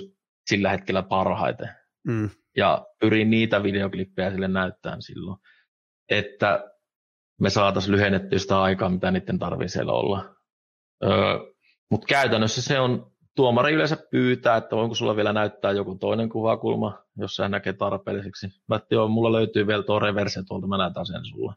[0.45, 1.69] sillä hetkellä parhaiten.
[2.08, 2.30] Mm.
[2.58, 5.39] Ja pyrin niitä videoklippejä sille näyttämään silloin,
[6.10, 6.71] että
[7.41, 10.36] me saataisiin lyhennettyä sitä aikaa, mitä niiden tarvii siellä olla.
[11.04, 11.39] Öö,
[11.91, 17.04] Mutta käytännössä se on, tuomari yleensä pyytää, että voinko sulla vielä näyttää joku toinen kuvakulma,
[17.17, 18.47] jos sä näkee tarpeelliseksi.
[18.67, 21.54] Mä että joo, mulla löytyy vielä tuo reverse tuolta, mä näytän sen sulle.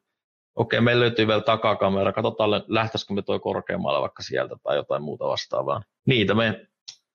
[0.55, 5.25] Okei, meillä löytyy vielä takakamera, katsotaan lähtäisikö me toi korkeammalle vaikka sieltä tai jotain muuta
[5.25, 5.83] vastaavaa.
[6.07, 6.67] Niitä me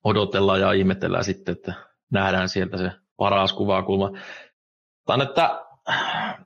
[0.04, 1.74] odotellaan ja ihmetellään sitten, että
[2.12, 4.12] nähdään sieltä se paras kuvakulma.
[5.06, 5.66] Tän, että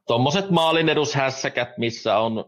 [0.07, 2.45] tuommoiset maalin edushässäkät, missä on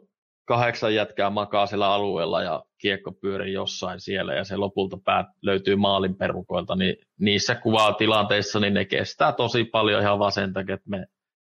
[0.48, 5.76] kahdeksan jätkää makaa siellä alueella ja kiekko pyörii jossain siellä ja se lopulta päät löytyy
[5.76, 11.06] maalin perukoilta, niin niissä kuvatilanteissa niin ne kestää tosi paljon ihan vasenta, että me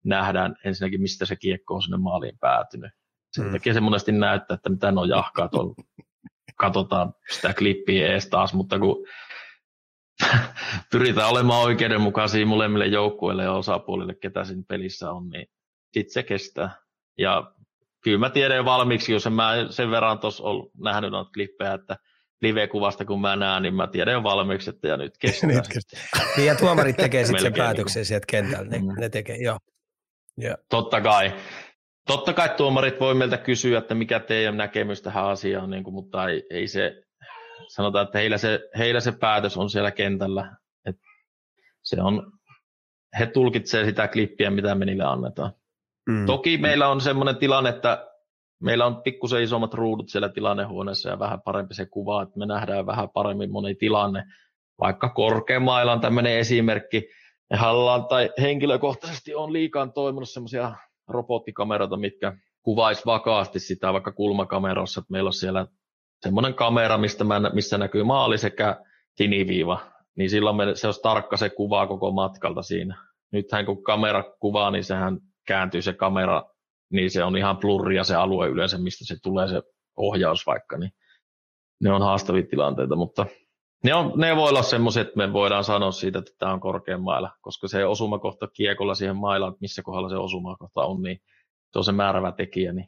[0.06, 2.92] nähdään ensinnäkin, mistä se kiekko on sinne maaliin päätynyt.
[3.32, 3.52] Sen mm.
[3.52, 5.74] takia se monesti näyttää, että mitä on jahkaa tuolla.
[6.58, 9.06] Katsotaan sitä klippiä ees taas, mutta kun
[10.92, 15.48] pyritään olemaan oikeudenmukaisia molemmille joukkueille ja osapuolille, ketä siinä pelissä on, niin
[15.94, 16.70] sitten se kestää.
[17.18, 17.52] Ja
[18.04, 21.98] kyllä mä tiedän valmiiksi, jos en mä sen verran tuossa ole nähnyt noita klippejä, että
[22.42, 25.50] live-kuvasta kun mä näen, niin mä tiedän valmiiksi, että ja nyt kestää.
[25.50, 26.00] nyt kestää.
[26.38, 29.00] Niin, ja tuomarit tekee sitten sen päätöksen niin sieltä kentällä, ne, mm.
[29.00, 29.58] ne tekee, joo.
[30.38, 30.58] Ja.
[30.70, 31.34] Totta kai.
[32.08, 36.30] Totta kai tuomarit voi meiltä kysyä, että mikä teidän näkemys tähän asiaan, niin kuin, mutta
[36.30, 37.03] ei, ei se,
[37.68, 40.56] sanotaan, että heillä se, heillä se päätös on siellä kentällä.
[40.86, 40.96] Et
[41.82, 42.32] se on,
[43.20, 45.52] he tulkitsevat sitä klippiä, mitä me niille annetaan.
[46.10, 46.26] Mm.
[46.26, 48.08] Toki meillä on sellainen tilanne, että
[48.64, 52.86] meillä on pikkusen isommat ruudut siellä tilannehuoneessa ja vähän parempi se kuva, että me nähdään
[52.86, 54.24] vähän paremmin moni tilanne.
[54.80, 57.10] Vaikka korkeamailla on tämmöinen esimerkki,
[57.50, 60.76] me hallaan tai henkilökohtaisesti on liikaan toiminut semmoisia
[61.08, 65.68] robottikameroita, mitkä kuvaisi vakaasti sitä vaikka kulmakamerossa, että meillä on siellä
[66.24, 68.82] semmoinen kamera, mistä mä, missä näkyy maali sekä
[69.16, 69.80] siniviiva,
[70.16, 72.98] niin silloin me, se olisi tarkka se kuva koko matkalta siinä.
[73.32, 76.44] Nythän kun kamera kuvaa, niin sehän kääntyy se kamera
[76.94, 79.62] niin se on ihan plurria se alue yleensä, mistä se tulee se
[79.98, 80.92] ohjaus vaikka, niin
[81.82, 83.26] ne on haastavia tilanteita, mutta
[83.84, 87.02] ne, on, ne voi olla semmoisia, että me voidaan sanoa siitä, että tämä on korkean
[87.02, 91.22] mailla, koska se osumakohta kiekolla siihen mailaan, missä kohdalla se osumakohta on, niin
[91.72, 92.88] se on se määrävä tekijä, niin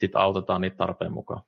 [0.00, 1.42] sitten autetaan niitä tarpeen mukaan.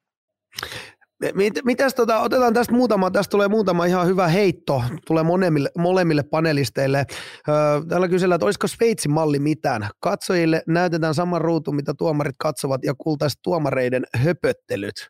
[1.35, 6.23] Mit, mitäs tota, otetaan tästä muutama, tästä tulee muutama ihan hyvä heitto, tulee molemmille, molemmille
[6.23, 7.07] panelisteille.
[7.49, 7.55] Öö,
[7.89, 9.89] täällä kysellään, että olisiko Sveitsin malli mitään?
[10.01, 15.09] Katsojille näytetään sama ruutu, mitä tuomarit katsovat ja kuultaisiin tuomareiden höpöttelyt.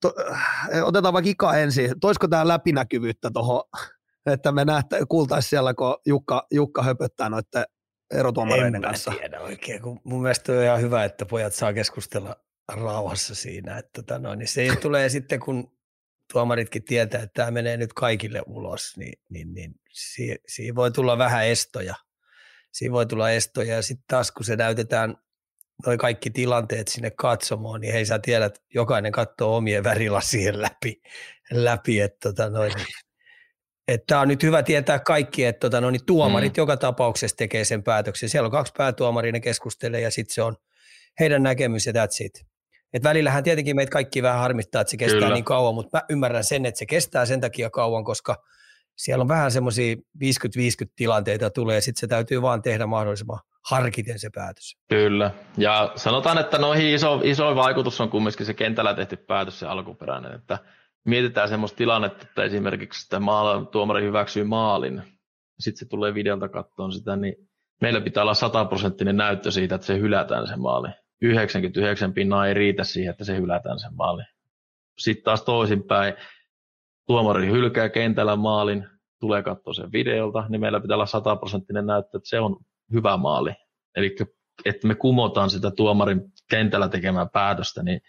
[0.00, 0.14] To,
[0.82, 2.00] otetaan vaikka Ika ensin.
[2.00, 3.62] Toisko tämä läpinäkyvyyttä tuohon,
[4.26, 7.64] että me nähtä, kuultaisiin siellä, kun Jukka, Jukka höpöttää noiden
[8.14, 9.10] erotuomareiden en kanssa?
[9.10, 12.36] En tiedä oikein, kun mun mielestä on ihan hyvä, että pojat saa keskustella
[12.68, 13.78] rauhassa siinä.
[13.78, 15.78] Että tota noin, niin se tulee sitten, kun
[16.32, 21.18] tuomaritkin tietää, että tämä menee nyt kaikille ulos, niin, niin, niin siihen, siihen voi tulla
[21.18, 21.94] vähän estoja.
[22.72, 25.16] Siinä voi tulla estoja ja sitten taas kun se näytetään
[25.86, 31.02] noi kaikki tilanteet sinne katsomoon, niin hei sä tiedät, jokainen katsoo omien värilasien läpi,
[31.50, 32.72] läpi että tota noin,
[33.88, 36.60] että tämä on nyt hyvä tietää kaikki, että tota, no, niin tuomarit mm.
[36.60, 38.28] joka tapauksessa tekee sen päätöksen.
[38.28, 40.56] Siellä on kaksi päätuomaria, ne keskustelee ja sitten se on
[41.20, 42.47] heidän näkemys ja that's it.
[42.92, 45.34] Et välillähän tietenkin meitä kaikki vähän harmittaa, että se kestää Kyllä.
[45.34, 48.36] niin kauan, mutta mä ymmärrän sen, että se kestää sen takia kauan, koska
[48.96, 49.98] siellä on vähän semmoisia 50-50
[50.96, 53.38] tilanteita tulee, ja sitten se täytyy vaan tehdä mahdollisimman
[53.70, 54.76] harkiten se päätös.
[54.88, 59.66] Kyllä, ja sanotaan, että noihin iso, iso vaikutus on kumminkin se kentällä tehty päätös, se
[59.66, 60.58] alkuperäinen, että
[61.04, 65.02] mietitään semmoista tilannetta, että esimerkiksi että maala, tuomari hyväksyy maalin,
[65.60, 67.34] sitten se tulee videolta katsoa sitä, niin
[67.80, 70.88] meillä pitää olla sataprosenttinen näyttö siitä, että se hylätään se maali.
[71.22, 74.22] 99 pinnaa ei riitä siihen, että se hylätään sen maali.
[74.98, 76.14] Sitten taas toisinpäin,
[77.06, 78.86] tuomari hylkää kentällä maalin,
[79.20, 82.56] tulee katsoa sen videolta, niin meillä pitää olla sataprosenttinen näyttö, että se on
[82.92, 83.52] hyvä maali.
[83.96, 84.16] Eli
[84.64, 88.00] että me kumotaan sitä tuomarin kentällä tekemää päätöstä, niin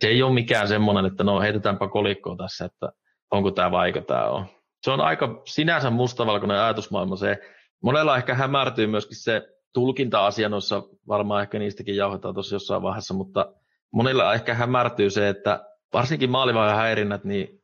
[0.00, 2.92] se ei ole mikään semmoinen, että no heitetäänpä kolikkoa tässä, että
[3.30, 4.46] onko tämä vai eikö tämä on.
[4.82, 7.38] Se on aika sinänsä mustavalkoinen ajatusmaailma se.
[7.82, 13.54] Monella ehkä hämärtyy myöskin se tulkinta-asia noissa, varmaan ehkä niistäkin jauhetaan tuossa jossain vaiheessa, mutta
[13.92, 17.62] monilla ehkä hämärtyy se, että varsinkin maalivaihan häirinnät, niin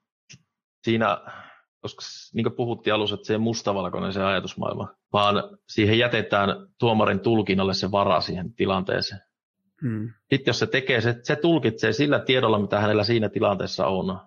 [0.84, 1.18] siinä,
[1.80, 2.00] koska
[2.34, 6.48] niin kuin puhuttiin alussa, että se ei mustavalkoinen se ajatusmaailma, vaan siihen jätetään
[6.78, 9.20] tuomarin tulkinnalle se vara siihen tilanteeseen.
[9.82, 10.08] Hmm.
[10.30, 14.18] Sitten jos se tekee, se, se tulkitsee sillä tiedolla, mitä hänellä siinä tilanteessa on.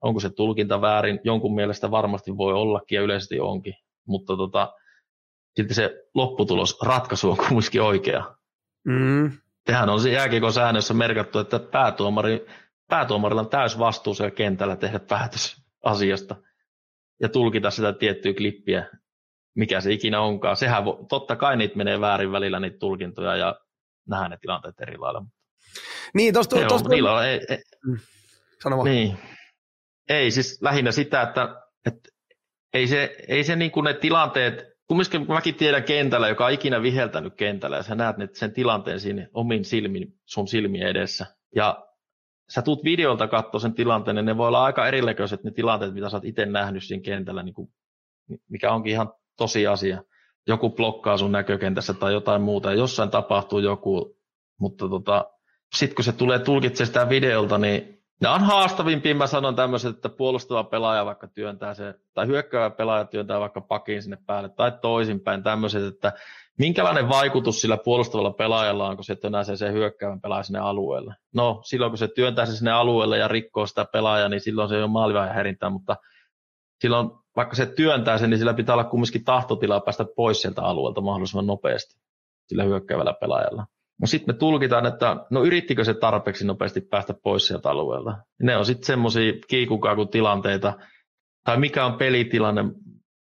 [0.00, 1.20] Onko se tulkinta väärin?
[1.24, 3.74] Jonkun mielestä varmasti voi ollakin ja yleisesti onkin.
[4.06, 4.72] Mutta tota,
[5.56, 8.36] silti se lopputulos, ratkaisu on kumminkin oikea.
[8.84, 9.32] Mm.
[9.66, 12.46] Tehän on se jääkiekon säännössä merkattu, että päätuomari,
[12.88, 16.36] päätuomarilla on täys vastuu siellä kentällä tehdä päätös asiasta
[17.20, 18.90] ja tulkita sitä tiettyä klippiä,
[19.54, 20.56] mikä se ikinä onkaan.
[20.56, 23.60] Sehän vo, totta kai niitä menee väärin välillä niitä tulkintoja ja
[24.08, 25.24] nähdään ne tilanteet eri lailla.
[26.14, 26.88] Niin, tosta, tosta, tosta...
[26.88, 27.98] Niillä on, ei, ei, mm.
[28.62, 28.84] Sano vaan.
[28.90, 29.18] Niin.
[30.08, 32.08] Ei, siis lähinnä sitä, että, että
[32.74, 36.82] ei se, ei se niin kuin ne tilanteet, kumminkin mäkin tiedän kentällä, joka on ikinä
[36.82, 41.26] viheltänyt kentällä, ja sä näet sen tilanteen siinä omin silmin, sun silmien edessä.
[41.54, 41.86] Ja
[42.48, 46.08] sä tuut videolta katsoa sen tilanteen, niin ne voi olla aika erinäköiset ne tilanteet, mitä
[46.08, 47.68] sä oot itse nähnyt siinä kentällä, niin kuin,
[48.48, 50.02] mikä onkin ihan tosi asia.
[50.46, 54.18] Joku blokkaa sun näkökentässä tai jotain muuta, ja jossain tapahtuu joku,
[54.60, 55.30] mutta tota,
[55.74, 60.08] sitten kun se tulee tulkitsemaan sitä videolta, niin Nämä on haastavimpia, mä sanon tämmöiset, että
[60.08, 65.42] puolustava pelaaja vaikka työntää se, tai hyökkäävä pelaaja työntää vaikka pakin sinne päälle, tai toisinpäin
[65.42, 66.12] tämmöiset, että
[66.58, 71.14] minkälainen vaikutus sillä puolustavalla pelaajalla on, kun se tönäsee se hyökkäävän pelaajan sinne alueelle.
[71.34, 74.78] No, silloin kun se työntää se sinne alueelle ja rikkoo sitä pelaajaa, niin silloin se
[74.78, 75.96] ole maalivaiheen häirintää, mutta
[76.80, 81.00] silloin vaikka se työntää sen, niin sillä pitää olla kumminkin tahtotilaa päästä pois sieltä alueelta
[81.00, 81.94] mahdollisimman nopeasti
[82.46, 83.66] sillä hyökkäävällä pelaajalla.
[84.00, 88.16] No sitten me tulkitaan, että no yrittikö se tarpeeksi nopeasti päästä pois sieltä alueelta.
[88.42, 90.72] Ne on sitten semmoisia kiikukaakutilanteita,
[91.44, 92.62] tai mikä on pelitilanne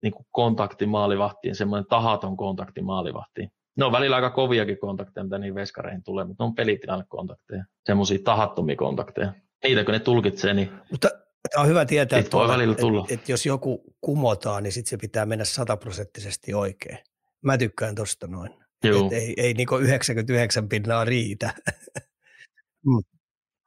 [0.03, 3.49] niin kuin kontakti maalivahtiin, semmoinen tahaton kontakti maalivahtiin.
[3.77, 8.19] Ne on välillä aika koviakin kontakteja, mitä niin veskareihin tulee, mutta ne on pelitilannekontakteja, semmoisia
[8.23, 9.33] tahattomia kontakteja.
[9.63, 11.09] Niitä kun ne tulkitsee, niin mutta
[11.51, 13.01] Tämä on hyvä tietää, että, voi välillä tulla.
[13.01, 16.97] Että, että jos joku kumotaan, niin sitten se pitää mennä sataprosenttisesti oikein.
[17.41, 18.60] Mä tykkään tuosta noin.
[18.83, 21.53] Et ei, ei niin 99 pinnaa riitä.
[22.87, 23.03] mm.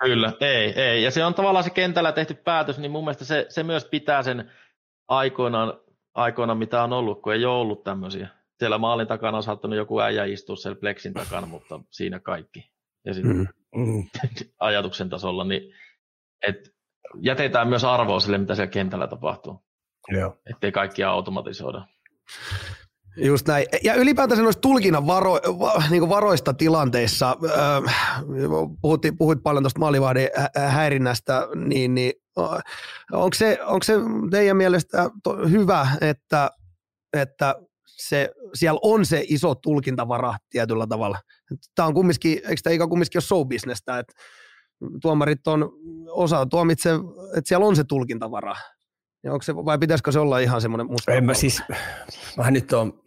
[0.04, 1.02] Kyllä, ei, ei.
[1.02, 4.22] Ja se on tavallaan se kentällä tehty päätös, niin mun mielestä se, se myös pitää
[4.22, 4.50] sen
[5.08, 5.80] aikoinaan,
[6.14, 8.28] aikoinaan, mitä on ollut, kun ei ole ollut tämmöisiä.
[8.58, 12.70] Siellä maalin takana on saattanut joku äijä istua siellä plexin takana, mutta siinä kaikki.
[13.04, 13.46] Ja sitten mm.
[13.76, 14.04] mm.
[14.60, 15.74] ajatuksen tasolla, niin
[16.48, 16.74] et
[17.20, 19.64] jätetään myös arvoa sille, mitä siellä kentällä tapahtuu.
[20.08, 20.36] Joo.
[20.50, 21.86] Ettei kaikkia automatisoida.
[23.16, 23.66] Just näin.
[23.82, 28.16] Ja ylipäätänsä noista tulkinnan varo, va, niin varoista tilanteissa, äh,
[28.82, 30.28] puhut, puhuit paljon tuosta maalivahdin
[30.68, 32.12] häirinnästä, niin, niin
[33.12, 33.94] onko, se, onko se
[34.30, 35.10] teidän mielestä
[35.50, 36.50] hyvä, että,
[37.12, 37.54] että
[37.86, 41.18] se, siellä on se iso tulkintavara tietyllä tavalla?
[41.74, 44.12] Tämä on kumminkin, eikö tämä ikään kumminkin ole show-bisnestä, että
[45.02, 45.72] tuomarit on
[46.08, 46.90] osa tuomitse,
[47.36, 48.54] että siellä on se tulkintavara.
[49.24, 51.12] Ja onko se, vai pitäisikö se olla ihan semmoinen musta?
[51.12, 51.62] En mä siis,
[52.36, 53.02] mä nyt on,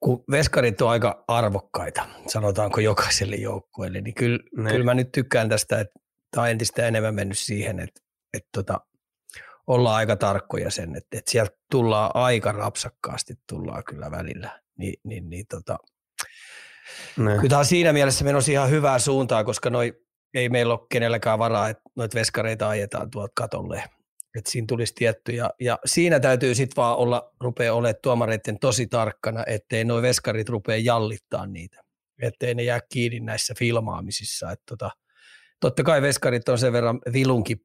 [0.00, 4.70] kun veskarit on aika arvokkaita, sanotaanko jokaiselle joukkueelle, niin kyllä, ne.
[4.70, 5.94] kyllä mä nyt tykkään tästä, että
[6.30, 8.00] tämä on entistä enemmän mennyt siihen, että,
[8.34, 8.80] että tota,
[9.66, 14.60] ollaan aika tarkkoja sen, että, että sieltä tullaan aika rapsakkaasti tullaan kyllä välillä.
[14.78, 15.78] Ni, niin, niin, tota,
[17.16, 17.34] ne.
[17.34, 19.92] kyllä tämä on siinä mielessä menossa ihan hyvää suuntaa, koska noi,
[20.34, 23.84] ei meillä ole kenelläkään varaa, että noita veskareita ajetaan tuolta katolle
[24.34, 28.86] että siinä tulisi tietty, ja, ja siinä täytyy sitten vaan olla, rupeaa olemaan tuomareiden tosi
[28.86, 31.82] tarkkana, ettei nuo veskarit rupea jallittaa niitä,
[32.22, 34.90] ettei ne jää kiinni näissä filmaamisissa, että tota,
[35.60, 37.56] totta kai veskarit on sen verran vilunki,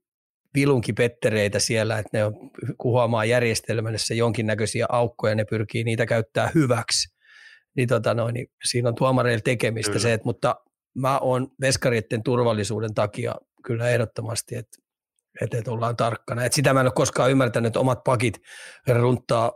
[0.53, 2.33] vilunki pettereitä siellä, että ne on,
[2.77, 7.19] kuhuamaan järjestelmässä jonkinnäköisiä aukkoja, ne pyrkii niitä käyttää hyväksi,
[7.75, 10.01] niin, tota noin, niin siinä on tuomareilla tekemistä kyllä.
[10.01, 10.55] se, että, mutta
[10.95, 14.77] mä oon veskaritten turvallisuuden takia kyllä ehdottomasti, että
[15.41, 16.43] että ollaan tarkkana.
[16.43, 18.41] Et sitä mä en ole koskaan ymmärtänyt, että omat pakit
[18.87, 19.51] runttaa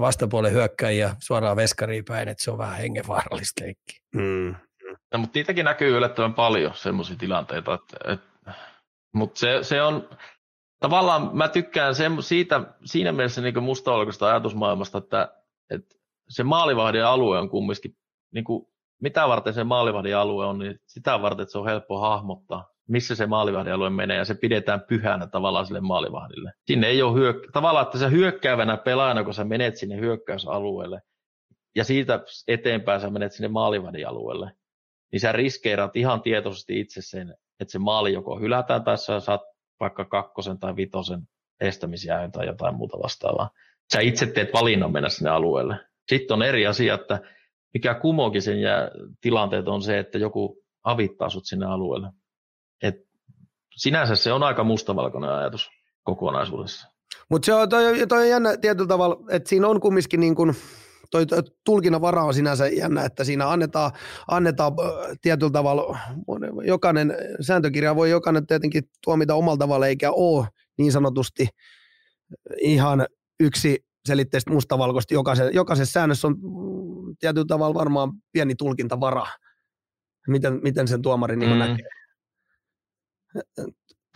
[0.00, 4.00] vastapuolen hyökkäjiä suoraan veskariin päin, että se on vähän hengenvaarallista leikkiä.
[4.14, 4.54] Mm.
[5.12, 8.52] No, mutta niitäkin näkyy yllättävän paljon semmoisia tilanteita, että, että,
[9.14, 10.08] mutta se, se on,
[10.80, 15.34] tavallaan mä tykkään sen, siitä, siinä mielessä niin mustavalkoista ajatusmaailmasta, että,
[15.70, 15.94] että
[16.28, 17.96] se maalivahdin alue on kumminkin,
[18.34, 18.66] niin kuin,
[19.02, 23.14] mitä varten se maalivahdin alue on, niin sitä varten, että se on helppo hahmottaa missä
[23.14, 26.52] se maalivahdialue menee, ja se pidetään pyhänä tavallaan sille maalivahdille.
[26.66, 31.00] Sinne ei ole hyök- tavallaan, että sä hyökkäävänä pelaajana, kun sä menet sinne hyökkäysalueelle,
[31.76, 34.52] ja siitä eteenpäin sä menet sinne maalivahdialueelle,
[35.12, 39.42] niin sä riskeerat ihan tietoisesti itse sen, että se maali joko hylätään, tai sä saat
[39.80, 41.20] vaikka kakkosen tai vitosen
[41.60, 43.50] estämisjäähyn tai jotain muuta vastaavaa.
[43.92, 45.76] Sä itse teet valinnan mennä sinne alueelle.
[46.08, 47.20] Sitten on eri asia, että
[47.74, 52.08] mikä kumokin sen jää, tilanteet on se, että joku avittaa sut sinne alueelle.
[53.76, 55.70] Sinänsä se on aika mustavalkoinen ajatus
[56.02, 56.88] kokonaisuudessa.
[57.30, 60.56] Mutta se on, toi, toi on jännä tietyllä tavalla, että siinä on kumminkin niin kuin,
[61.10, 63.92] toi, toi tulkinnan vara on sinänsä jännä, että siinä annetaan,
[64.28, 64.72] annetaan
[65.22, 65.98] tietyllä tavalla,
[66.64, 70.46] jokainen sääntökirja voi jokainen tietenkin tuomita omalla tavalla, eikä ole
[70.78, 71.48] niin sanotusti
[72.60, 73.06] ihan
[73.40, 75.14] yksi selitteistä mustavalkoista.
[75.14, 79.26] Jokaisen, jokaisessa säännössä on mm, tietyllä tavalla varmaan pieni tulkintavara,
[80.28, 81.58] miten, miten sen tuomari niin mm.
[81.58, 81.88] näkee.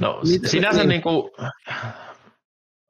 [0.02, 1.30] No Mitä, sinänsä niin kuin,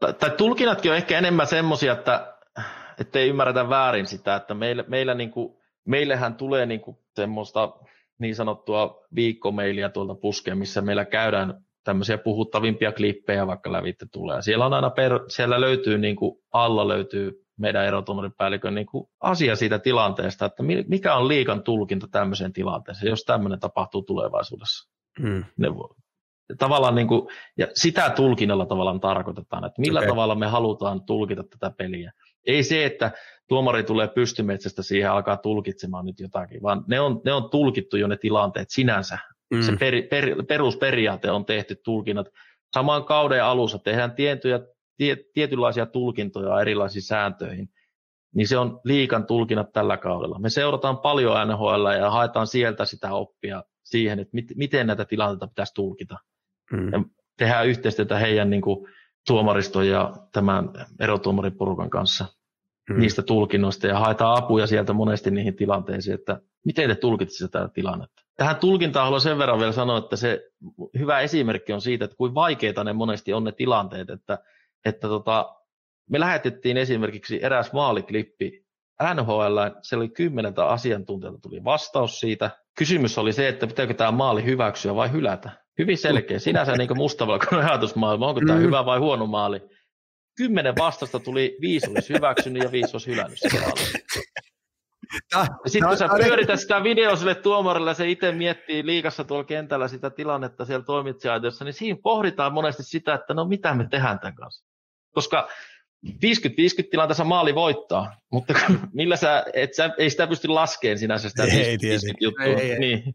[0.01, 5.31] tai tulkinnatkin on ehkä enemmän semmoisia, että ei ymmärretä väärin sitä, että meillä, meillä niin
[5.31, 7.73] kuin, meillähän tulee niin kuin semmoista
[8.19, 14.43] niin sanottua viikkomailia tuolta puskeen, missä meillä käydään tämmöisiä puhuttavimpia klippejä vaikka lävitte tulee.
[14.43, 19.57] Siellä on aina per, siellä löytyy niin kuin, alla löytyy meidän erotuomaripäällikön niin kuin asia
[19.57, 24.91] siitä tilanteesta, että mikä on liikan tulkinta tämmöiseen tilanteeseen, jos tämmöinen tapahtuu tulevaisuudessa.
[25.23, 25.45] Hmm.
[25.57, 25.69] Ne
[26.59, 30.09] tavallaan niin kuin, ja sitä tulkinnalla tavallaan tarkoitetaan, että millä okay.
[30.09, 32.13] tavalla me halutaan tulkita tätä peliä.
[32.47, 33.11] Ei se, että
[33.49, 38.07] tuomari tulee pystymetsästä siihen alkaa tulkitsemaan nyt jotakin, vaan ne on, ne on tulkittu jo
[38.07, 39.19] ne tilanteet sinänsä.
[39.51, 39.63] Mm.
[39.63, 42.29] Se per, per, perusperiaate on tehty tulkinnat.
[42.75, 44.61] Saman kauden alussa tehdään tiettyjä,
[44.97, 47.69] tie, tietynlaisia tulkintoja erilaisiin sääntöihin,
[48.35, 50.39] niin se on liikan tulkinnat tällä kaudella.
[50.39, 55.47] Me seurataan paljon NHL ja haetaan sieltä sitä oppia siihen, että mit, miten näitä tilanteita
[55.47, 56.19] pitäisi tulkita.
[56.73, 56.93] Mm.
[56.93, 57.03] Ja
[57.39, 58.87] tehdään yhteistyötä heidän niin kuin,
[59.27, 60.69] tuomariston ja tämän
[61.01, 62.25] erotuomariporukan kanssa
[62.91, 62.99] mm.
[62.99, 68.23] niistä tulkinnoista ja haetaan apuja sieltä monesti niihin tilanteisiin, että miten te tulkitsisitte tätä tilannetta.
[68.37, 70.51] Tähän tulkintaan haluan sen verran vielä sanoa, että se
[70.99, 74.39] hyvä esimerkki on siitä, että kuin vaikeita ne monesti on ne tilanteet, että,
[74.85, 75.57] että tota,
[76.11, 78.65] me lähetettiin esimerkiksi eräs maaliklippi
[79.15, 82.51] NHL, se oli kymmeneltä asiantuntijalta tuli vastaus siitä.
[82.79, 85.51] Kysymys oli se, että pitääkö tämä maali hyväksyä vai hylätä.
[85.81, 86.39] Hyvin selkeä.
[86.39, 88.27] Sinänsä niin mustavalkoinen ajatusmaailma.
[88.27, 88.65] Onko tämä mm.
[88.65, 89.63] hyvä vai huono maali?
[90.37, 93.57] Kymmenen vastasta tuli, viisi olisi hyväksynyt ja viisi olisi hylännyt sitä
[95.67, 100.11] Sitten kun sä pyörität sitä videoa sille tuomarille, se itse miettii liikassa tuolla kentällä sitä
[100.11, 104.67] tilannetta siellä toimitsijaitiossa, niin siinä pohditaan monesti sitä, että no mitä me tehdään tämän kanssa.
[105.15, 105.49] Koska
[106.07, 106.11] 50-50
[106.91, 108.55] tilanteessa maali voittaa, mutta
[108.93, 111.49] millä sä, et sä, ei sitä pysty laskeen sinänsä sitä 50-50
[112.21, 112.45] juttua.
[112.45, 113.15] Ei, ei, niin.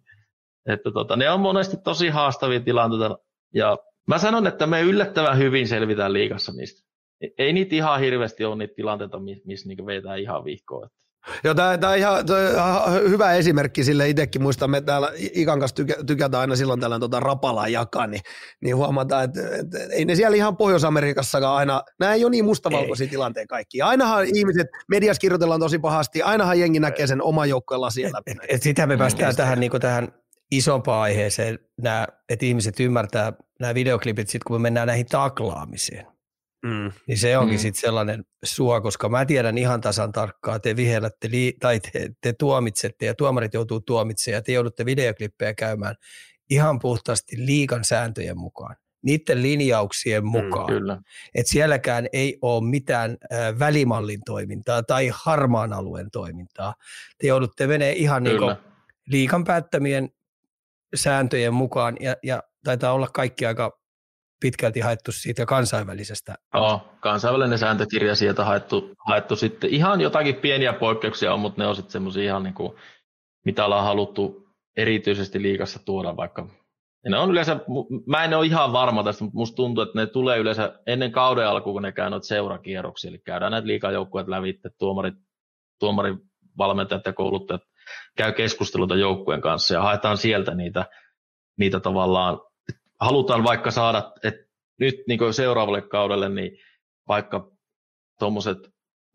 [0.70, 3.18] Että tota, ne on monesti tosi haastavia tilanteita
[3.53, 6.89] ja mä sanon, että me yllättävän hyvin selvitään liikassa niistä.
[7.38, 10.88] ei niitä ihan hirveästi ole niitä tilanteita, missä niinku vetää ihan vihkoa.
[11.43, 15.95] Joo, tämä on ihan, ihan hyvä esimerkki sille itsekin muistan, me täällä Ikan kanssa tykä,
[16.07, 18.22] tykätään aina silloin tällainen tota rapalaa jakaa, niin,
[18.61, 23.07] niin huomataan, että, että, ei ne siellä ihan Pohjois-Amerikassakaan aina, nämä ei ole niin mustavalkoisia
[23.07, 23.82] tilanteita kaikki.
[23.82, 28.32] Ainahan ihmiset, mediassa kirjoitellaan tosi pahasti, ainahan jengi näkee sen oman joukkueen lasien läpi.
[28.32, 33.73] Et, et sitä me päästään tähän, niin tähän isompaan aiheeseen, nämä, että ihmiset ymmärtää nämä
[33.73, 36.05] videoklipit sitten, kun me mennään näihin taklaamiseen.
[36.65, 36.91] Mm.
[37.07, 37.61] Niin se onkin mm.
[37.61, 42.33] sitten sellainen sua, koska mä tiedän ihan tasan tarkkaa, te vihellätte li- tai te, te
[42.33, 45.95] tuomitsette ja tuomarit joutuu tuomitsemaan ja te joudutte videoklippejä käymään
[46.49, 48.75] ihan puhtaasti liikan sääntöjen mukaan
[49.05, 50.73] niiden linjauksien mm, mukaan.
[50.73, 51.01] Mm, kyllä.
[51.35, 56.75] Et sielläkään ei ole mitään äh, välimallin toimintaa tai harmaan alueen toimintaa.
[57.17, 58.41] Te joudutte menee ihan niin
[59.07, 60.09] liikan päättämien
[60.95, 63.71] sääntöjen mukaan ja, ja taitaa olla kaikki aika
[64.41, 66.35] pitkälti haettu siitä kansainvälisestä.
[66.53, 69.69] Joo, kansainvälinen sääntökirja sieltä haettu, haettu sitten.
[69.69, 72.73] Ihan jotakin pieniä poikkeuksia on, mutta ne on sitten semmoisia ihan niin kuin,
[73.45, 76.47] mitä ollaan haluttu erityisesti liikassa tuoda, vaikka
[77.09, 77.59] ne on yleensä,
[78.05, 81.47] mä en ole ihan varma tästä, mutta musta tuntuu, että ne tulee yleensä ennen kauden
[81.47, 85.13] alkuun, kun ne käy noita seurakierroksia, eli käydään näitä liikajoukkueet lävitte, tuomarit,
[85.79, 86.17] tuomarin
[86.57, 87.61] valmentajat ja kouluttajat
[88.17, 90.86] käy keskusteluta joukkueen kanssa ja haetaan sieltä niitä,
[91.57, 92.39] niitä tavallaan
[92.99, 94.45] halutaan vaikka saada, että
[94.79, 96.51] nyt niin seuraavalle kaudelle, niin
[97.07, 97.51] vaikka
[98.19, 98.57] tuommoiset,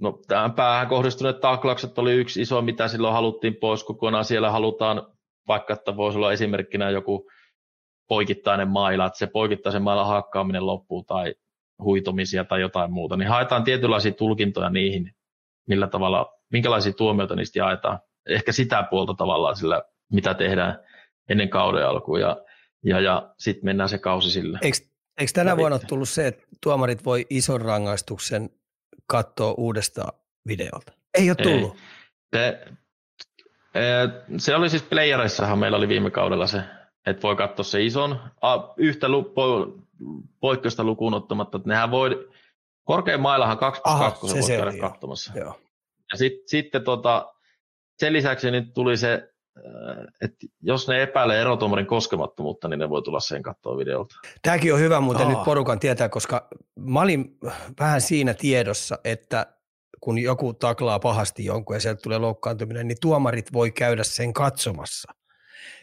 [0.00, 4.24] no tähän päähän kohdistuneet taklaukset oli yksi iso, mitä silloin haluttiin pois kokonaan.
[4.24, 5.06] Siellä halutaan,
[5.48, 7.30] vaikka että voisi olla esimerkkinä joku
[8.08, 11.34] poikittainen maila, että se poikittaisen mailan hakkaaminen loppuu tai
[11.82, 15.14] huitomisia tai jotain muuta, niin haetaan tietynlaisia tulkintoja niihin,
[15.68, 17.98] millä tavalla, minkälaisia tuomioita niistä jaetaan.
[18.28, 20.78] Ehkä sitä puolta tavallaan sillä, mitä tehdään
[21.28, 22.20] ennen kauden alkuun.
[22.20, 22.36] Ja
[22.84, 24.58] ja, ja sitten mennään se kausi sillä.
[24.62, 24.76] Eikö,
[25.18, 28.50] eikö tänä vuonna ole tullut se, että tuomarit voi ison rangaistuksen
[29.06, 30.12] katsoa uudesta
[30.46, 30.92] videolta?
[31.14, 31.76] Ei ole tullut.
[32.32, 32.52] Ei.
[32.52, 32.66] Se,
[34.38, 36.62] se oli siis playereissahan meillä oli viime kaudella se,
[37.06, 38.20] että voi katsoa se ison,
[38.76, 39.72] yhtä po,
[40.40, 42.28] poikkeusta lukuun ottamatta, että nehän voi,
[42.84, 45.32] korkein mailahan 2 plus 2 voi käydä katsomassa.
[45.34, 45.60] Joo.
[46.12, 47.34] Ja sit, sitten tota,
[48.00, 49.30] sen lisäksi nyt tuli se
[50.20, 54.14] että jos ne epäilee erotuomarin koskemattomuutta, niin ne voi tulla sen katsoa videolta.
[54.42, 55.32] Tämäkin on hyvä muuten Aa.
[55.32, 57.38] nyt porukan tietää, koska mä olin
[57.80, 59.46] vähän siinä tiedossa, että
[60.00, 65.12] kun joku taklaa pahasti jonkun ja sieltä tulee loukkaantuminen, niin tuomarit voi käydä sen katsomassa.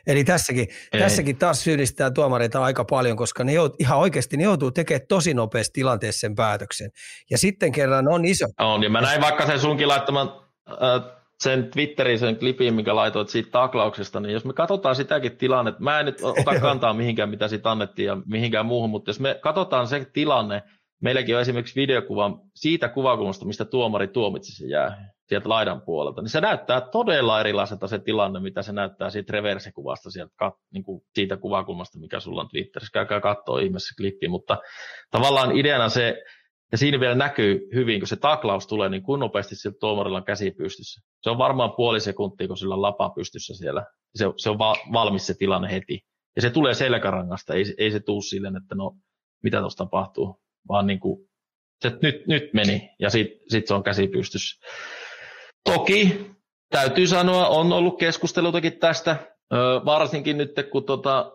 [0.07, 0.67] Eli tässäkin,
[0.99, 5.33] tässäkin taas syyllistää tuomareita aika paljon, koska ne jout, ihan oikeasti ne joutuu tekemään tosi
[5.33, 6.89] nopeasti tilanteessa sen päätöksen.
[7.29, 8.45] Ja sitten kerran on iso.
[8.59, 13.29] On, ja mä näin vaikka sen sunkin laittaman äh, sen Twitterin sen klipin, mikä laitoit
[13.29, 17.47] siitä taklauksesta, niin jos me katsotaan sitäkin tilannetta, mä en nyt ota kantaa mihinkään, mitä
[17.47, 20.63] siitä annettiin ja mihinkään muuhun, mutta jos me katsotaan se tilanne,
[21.01, 26.29] meilläkin on esimerkiksi videokuva siitä kuvakulmasta, mistä tuomari tuomitsi se jää sieltä laidan puolelta, niin
[26.29, 31.37] se näyttää todella erilaiselta se tilanne, mitä se näyttää siitä reversekuvasta sieltä, niin kuin siitä
[31.37, 32.93] kuvakulmasta, mikä sulla on Twitterissä.
[32.93, 34.57] Käykää katsoa ihmeessä klippi, mutta
[35.11, 36.23] tavallaan ideana se,
[36.71, 40.25] ja siinä vielä näkyy hyvin, kun se taklaus tulee, niin kuin nopeasti siltä tuomarilla on
[40.25, 41.01] käsi pystyssä.
[41.21, 43.85] Se on varmaan puoli sekuntia, kun sillä on lapa pystyssä siellä.
[44.15, 46.01] Se, se on va- valmis se tilanne heti.
[46.35, 48.95] Ja se tulee selkärangasta, ei, ei se tuu silleen, että no
[49.43, 51.29] mitä tuossa tapahtuu, vaan niin kuin,
[51.81, 54.65] se nyt, nyt meni ja sitten sit se on käsi pystyssä.
[55.63, 56.31] Toki
[56.69, 61.31] täytyy sanoa, on ollut keskustelutakin tästä, öö, varsinkin nyt kun tota,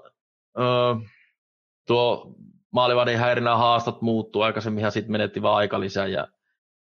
[0.58, 0.94] öö,
[1.86, 2.34] tuo
[2.72, 4.42] maalivadin häirinnän haastot muuttuu.
[4.42, 6.28] Aikaisemminhan sitten menetti vaan aika lisää ja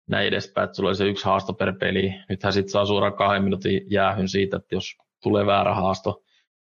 [0.07, 2.13] näin edespäin, että sulla oli se yksi haasto per peli.
[2.29, 6.23] Nythän sitten saa suoraan kahden minuutin jäähyn siitä, että jos tulee väärä haasto.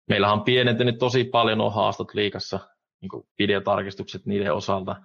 [0.10, 2.60] Meillähän on pienentynyt tosi paljon on haastot liikassa,
[3.02, 4.96] niin videotarkistukset niiden osalta.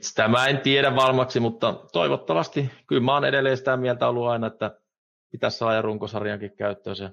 [0.00, 4.46] Sitä mä en tiedä varmaksi, mutta toivottavasti kyllä mä oon edelleen sitä mieltä ollut aina,
[4.46, 4.80] että
[5.30, 7.10] pitäisi saada runkosarjankin käyttöön se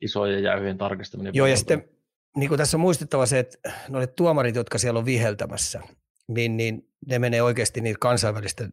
[0.00, 1.34] isojen jäyhien tarkistaminen.
[1.34, 1.88] Joo, ja sitten
[2.36, 5.80] niin kuin tässä on muistettava se, että noille tuomarit, jotka siellä on viheltämässä,
[6.28, 8.72] niin, niin ne menee oikeasti niitä kansainvälisten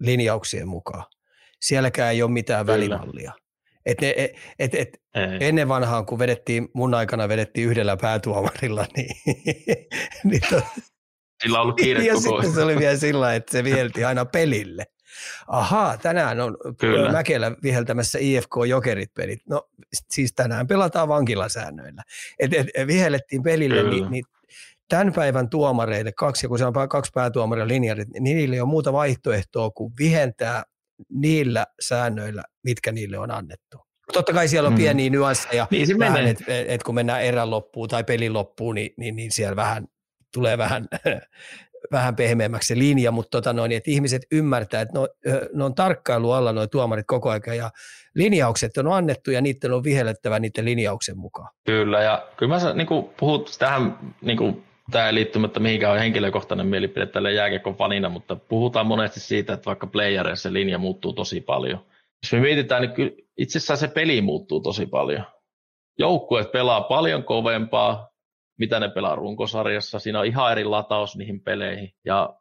[0.00, 1.04] linjauksien mukaan.
[1.60, 2.76] Sielläkään ei ole mitään Kyllä.
[2.76, 3.32] välimallia.
[3.86, 5.00] Et ne, et, et, et
[5.40, 9.16] ennen vanhaan, kun vedettiin, mun aikana vedettiin yhdellä päätuomarilla, niin,
[10.24, 10.62] niin to,
[11.42, 14.24] sillä on ollut kiire ja koko sitten se oli vielä sillä, että se vihelti aina
[14.24, 14.86] pelille
[15.46, 17.12] ahaa, tänään on Kyllä.
[17.12, 19.40] Mäkelä viheltämässä IFK Jokerit pelit.
[19.48, 19.68] No
[20.10, 22.02] siis tänään pelataan vankilasäännöillä.
[22.38, 24.24] Et, et, vihellettiin pelille, niin, niin
[24.88, 28.92] tämän päivän tuomareille, kaksi, kun se on kaksi päätuomaria linjarit, niin niille ei ole muuta
[28.92, 30.62] vaihtoehtoa kuin vihentää
[31.08, 33.78] niillä säännöillä, mitkä niille on annettu.
[34.12, 34.78] Totta kai siellä on mm.
[34.78, 39.32] pieniä nyansseja, niin että et kun mennään erän loppuun tai pelin loppuun, niin, niin, niin
[39.32, 39.86] siellä vähän
[40.32, 40.88] tulee vähän
[41.92, 45.08] vähän pehmeämmäksi se linja, mutta tota noin, että ihmiset ymmärtää, että no,
[45.52, 47.70] ne on tarkkailu alla nuo tuomarit koko ajan ja
[48.14, 51.48] linjaukset on annettu ja niiden on vihellettävä niiden linjauksen mukaan.
[51.66, 56.66] Kyllä ja kyllä mä niin puhut tähän niin kuin tämä ei liittymättä mihinkään on henkilökohtainen
[56.66, 61.78] mielipide tälle jääkiekon fanina, mutta puhutaan monesti siitä, että vaikka playereissa linja muuttuu tosi paljon.
[62.24, 65.24] Jos me mietitään, niin kyllä itse asiassa se peli muuttuu tosi paljon.
[65.98, 68.13] Joukkueet pelaa paljon kovempaa,
[68.58, 69.98] mitä ne pelaa runkosarjassa.
[69.98, 71.90] Siinä on ihan eri lataus niihin peleihin.
[72.04, 72.34] Ja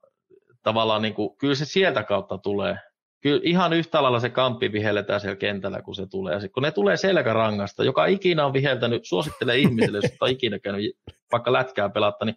[0.63, 2.77] tavallaan niin kuin, kyllä se sieltä kautta tulee.
[3.21, 6.33] Kyllä ihan yhtä lailla se kamppi vihelletään siellä kentällä, kun se tulee.
[6.33, 10.95] Ja kun ne tulee selkärangasta, joka ikinä on viheltänyt, suosittelee ihmisille, jos on ikinä käynyt
[11.31, 12.35] vaikka lätkää pelatta, niin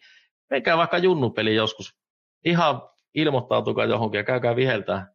[0.50, 1.92] menkää vaikka junnupeli joskus.
[2.44, 2.82] Ihan
[3.14, 5.06] ilmoittautukaa johonkin ja käykää viheltää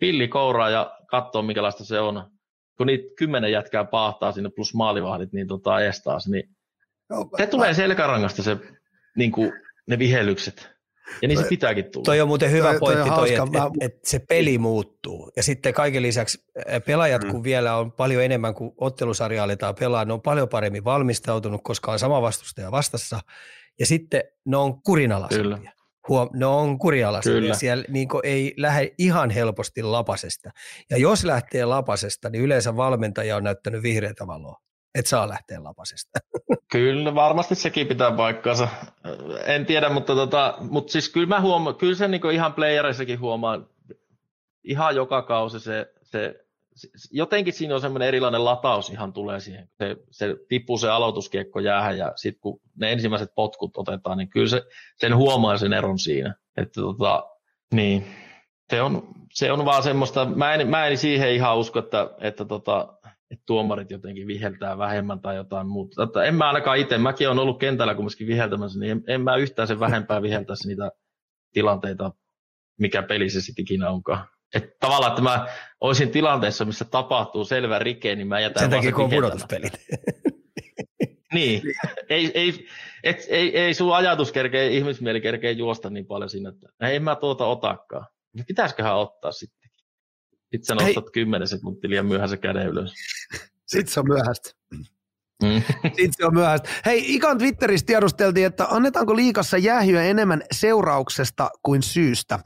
[0.00, 2.30] pilli kouraa ja katsoo, minkälaista se on.
[2.76, 6.57] Kun niitä kymmenen jätkää paahtaa sinne plus maalivahdit, niin tota estaa niin
[7.36, 8.56] se tulee selkärangasta se,
[9.16, 9.52] niin kuin,
[9.86, 10.70] ne vihellykset.
[11.22, 12.04] Ja niin se pitääkin tulla.
[12.04, 15.32] Toi on muuten hyvä toi, pointti, toi, toi että et, et se peli muuttuu.
[15.36, 16.44] Ja sitten kaiken lisäksi
[16.86, 17.30] pelaajat, mm.
[17.30, 21.92] kun vielä on paljon enemmän kuin ottelusarja aletaan pelaa, ne on paljon paremmin valmistautunut, koska
[21.92, 23.20] on sama vastustaja vastassa.
[23.78, 25.72] Ja sitten ne on kurinalaisempia.
[26.08, 27.54] Huom, ne on kurialaisia.
[27.54, 30.50] Siellä niin ei lähde ihan helposti lapasesta.
[30.90, 36.18] Ja jos lähtee lapasesta, niin yleensä valmentaja on näyttänyt vihreätä valoa että saa lähteä lapasesta.
[36.72, 38.68] Kyllä, varmasti sekin pitää paikkaansa.
[39.44, 43.66] En tiedä, mutta, tota, mutta siis kyllä mä huomaan, kyllä se niin ihan playerissakin huomaan,
[44.64, 46.34] ihan joka kausi se, se,
[47.10, 49.68] jotenkin siinä on semmoinen erilainen lataus ihan tulee siihen.
[49.78, 54.48] Se, se tippuu se aloituskiekko jäähän ja sitten kun ne ensimmäiset potkut otetaan, niin kyllä
[54.48, 54.62] se,
[54.96, 56.34] sen huomaa sen eron siinä.
[56.56, 57.30] Että tota,
[57.74, 58.06] niin,
[58.70, 62.44] se on, se on vaan semmoista, mä en, mä en siihen ihan usko, että, että
[62.44, 62.97] tota,
[63.30, 66.02] että tuomarit jotenkin viheltää vähemmän tai jotain muuta.
[66.02, 69.36] Että en mä ainakaan itse, mäkin olen ollut kentällä kumminkin viheltämässä, niin en, en mä
[69.36, 70.90] yhtään sen vähempää viheltäisi niitä
[71.52, 72.12] tilanteita,
[72.78, 74.28] mikä peli se sitten ikinä onkaan.
[74.54, 75.46] Että tavallaan, että mä
[75.80, 79.72] olisin tilanteessa, missä tapahtuu selvä rike, niin mä jätän Sen takia, kun on pudotuspelit.
[81.34, 81.62] niin,
[82.08, 82.66] ei, ei,
[83.04, 87.16] et, ei, ei sun ajatus kerkee, ihmismieli kerkee juosta niin paljon sinne, että en mä
[87.16, 88.06] tuota otakaan.
[88.46, 89.67] Pitäisiköhän ottaa sitten?
[90.50, 91.10] Sitten sä nostat.
[91.12, 92.92] 10 sekuntia liian myöhässä käden ylös.
[93.66, 94.50] Sitten se on myöhäistä.
[95.42, 95.62] Mm.
[95.96, 96.68] Sitten se on myöhäistä.
[96.86, 102.38] Hei, Ikan Twitterissä tiedusteltiin, että annetaanko liikassa jäähyä enemmän seurauksesta kuin syystä.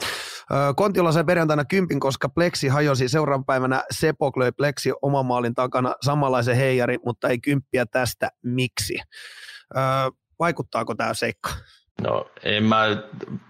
[0.76, 5.94] Kontiola sai perjantaina kympin, koska Plexi hajosi seuraavan päivänä Sepok löi Plexi oman maalin takana
[6.04, 8.30] samanlaisen heijari, mutta ei kymppiä tästä.
[8.42, 8.94] Miksi?
[10.38, 11.50] Vaikuttaako tämä seikka?
[12.02, 13.02] No en mä,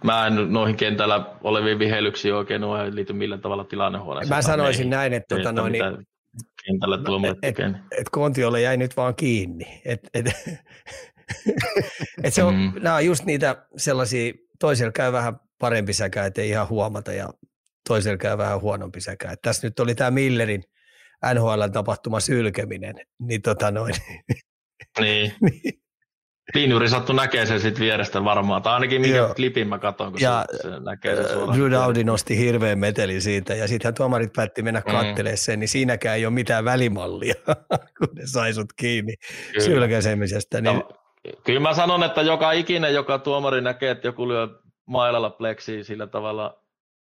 [0.05, 4.37] mä en noihin kentällä oleviin vihelyksiin oikein noin liity millään tavalla tilannehuoneeseen.
[4.37, 6.07] Mä sanoisin näin, että, tota, noin, niin,
[6.67, 9.83] kentällä no, et, et, et Kontiolle jäi nyt vaan kiinni.
[9.85, 10.27] Et, et,
[12.25, 12.73] et se on, mm.
[12.83, 17.29] nämä on just niitä sellaisia, toisella käy vähän parempi säkä, ettei ihan huomata ja
[17.89, 19.33] toisella käy vähän huonompi säkä.
[19.33, 20.63] Et tässä nyt oli tämä Millerin
[21.35, 23.95] NHL tapahtuma sylkeminen, niin tota noin.
[25.01, 25.33] Niin.
[25.41, 25.82] niin.
[26.55, 29.35] Linjuri sattu näkee sen sitten vierestä varmaan, tai ainakin minkä Joo.
[29.35, 31.59] klipin mä katson, kun ja se, se näkee sen suoraan.
[31.59, 34.93] Drew Dowdy nosti hirveän metelin siitä, ja sittenhän tuomarit päätti mennä mm.
[34.93, 37.35] kattelemaan sen, niin siinäkään ei ole mitään välimallia,
[37.99, 39.15] kun ne sai sut kiinni
[39.65, 40.61] sylkäsemisestä.
[40.61, 40.77] Niin...
[40.77, 40.89] No,
[41.45, 44.49] kyllä mä sanon, että joka ikinen, joka tuomari näkee, että joku lyö
[44.87, 46.63] mailalla pleksiä sillä tavalla,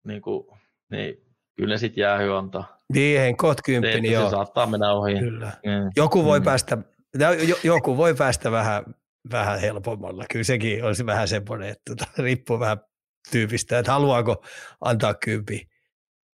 [0.04, 0.48] niin, kuin,
[0.92, 1.18] niin
[1.56, 2.78] kyllä ne sitten jäähy antaa.
[2.94, 4.26] Niin, kohta kymppi, niin joo.
[4.26, 5.20] Se saattaa mennä ohi.
[5.20, 5.52] Kyllä.
[5.66, 5.92] Mm.
[5.96, 6.44] Joku voi mm.
[6.44, 6.78] päästä
[7.64, 8.84] joku voi päästä vähän
[9.32, 10.26] vähän helpommalla.
[10.32, 12.78] Kyllä sekin olisi vähän semmoinen, että tota, riippuu vähän
[13.32, 14.44] tyypistä, että haluaako
[14.82, 15.68] antaa kympi.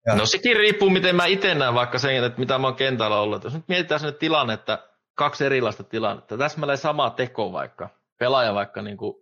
[0.06, 0.16] Ja.
[0.16, 3.44] No sekin riippuu, miten mä itse näen vaikka sen, että mitä mä oon kentällä ollut.
[3.44, 8.82] Jos nyt mietitään sellainen tilanne, että kaksi erilaista tilannetta, täsmälleen sama teko vaikka, pelaaja vaikka,
[8.82, 9.14] niin kuin,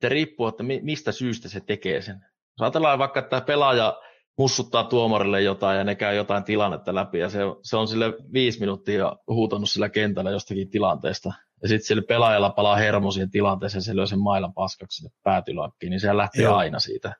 [0.00, 2.16] se riippuu, että mistä syystä se tekee sen.
[2.16, 4.00] Jos ajatellaan vaikka, että pelaaja
[4.38, 8.60] mussuttaa tuomarille jotain ja ne käy jotain tilannetta läpi ja se, se on sille viisi
[8.60, 11.32] minuuttia huutanut sillä kentällä jostakin tilanteesta
[11.62, 15.40] ja sitten sillä pelaajalla palaa hermo siihen tilanteeseen, se lyö sen mailan paskaksi sinne
[15.82, 16.56] niin se lähtee Joo.
[16.56, 17.12] aina siitä.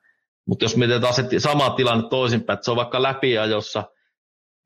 [0.45, 3.83] Mutta jos mietitään se sama tilanne toisinpäin, että se on vaikka läpiajossa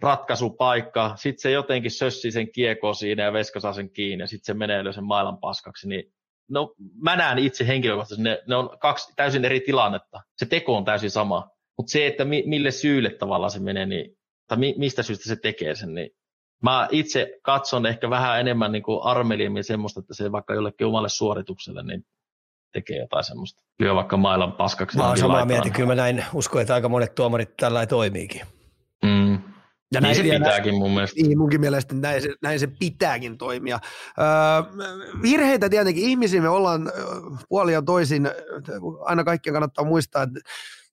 [0.01, 4.45] ratkaisupaikka, sitten se jotenkin sössii sen kiekko siinä ja Veska saa sen kiinni ja sitten
[4.45, 6.13] se menee lyö sen mailan paskaksi, niin
[6.49, 10.21] no, mä näen itse henkilökohtaisesti, ne, ne on kaksi täysin eri tilannetta.
[10.37, 14.17] Se teko on täysin sama, mutta se, että mi, mille syylle tavallaan se menee, niin,
[14.47, 16.09] tai mi, mistä syystä se tekee sen, niin
[16.63, 21.09] mä itse katson ehkä vähän enemmän niin kuin armeliemmin semmoista, että se vaikka jollekin omalle
[21.09, 22.05] suoritukselle niin
[22.73, 23.63] tekee jotain semmoista.
[23.79, 24.97] Lyö vaikka mailan paskaksi.
[24.97, 28.41] Mä oon samaa mieltä, kyllä mä näin uskon, että aika monet tuomarit tällä toimiikin.
[29.03, 29.33] Mm.
[29.93, 31.21] Ja niin näin, se pitääkin näin, mun mielestä.
[31.21, 33.79] Niin, munkin mielestä näin se, näin se pitääkin toimia.
[34.19, 34.25] Öö,
[35.21, 36.91] virheitä tietenkin, ihmisiä me ollaan
[37.49, 38.29] puoli ja toisin,
[38.99, 40.39] aina kaikkien kannattaa muistaa, että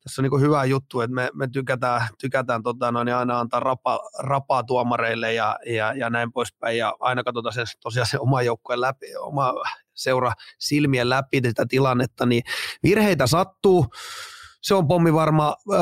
[0.03, 4.01] tässä on niin hyvä juttu, että me, me tykätään, tykätään tota, noin, aina antaa rapa,
[4.19, 8.81] rapaa tuomareille ja, ja, ja näin poispäin, ja aina katsotaan se, tosiaan se oma joukkueen
[8.81, 9.55] läpi, oma
[9.95, 12.43] seura silmien läpi tätä tilannetta, niin
[12.83, 13.87] virheitä sattuu,
[14.63, 15.57] se on pommi varma.
[15.73, 15.81] Öö,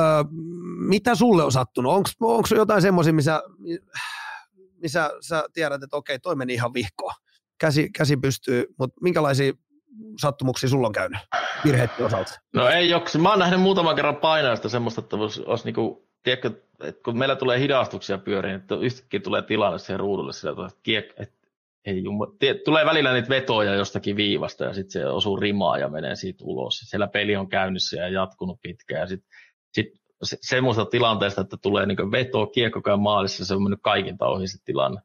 [0.89, 1.93] mitä sulle on sattunut?
[2.21, 3.43] Onko jotain semmoisia, missä,
[4.83, 7.15] missä sä tiedät, että okei, toi meni ihan vihkoon,
[7.59, 9.53] käsi, käsi pystyy, mutta minkälaisia
[10.21, 11.21] sattumuksia sulla on käynyt
[11.65, 12.41] virheiden osalta?
[12.55, 16.51] No ei ole, mä oon nähnyt muutaman kerran painajasta semmoista, että olisi, olisi niinku, tiedätkö,
[16.81, 21.15] että kun meillä tulee hidastuksia pyöriin, että yhtäkkiä tulee tilanne siihen ruudulle sillä että, kiek,
[21.17, 21.41] että
[21.85, 25.89] ei jumma, tie, tulee välillä niitä vetoja jostakin viivasta ja sitten se osuu rimaa ja
[25.89, 26.79] menee siitä ulos.
[26.79, 29.31] Siellä peli on käynnissä ja jatkunut pitkään ja sitten
[29.73, 34.17] sit se, semmoista tilanteesta, että tulee niin veto, kiekko käy maalissa, se on mennyt kaikin
[34.21, 35.01] ohi se tilanne.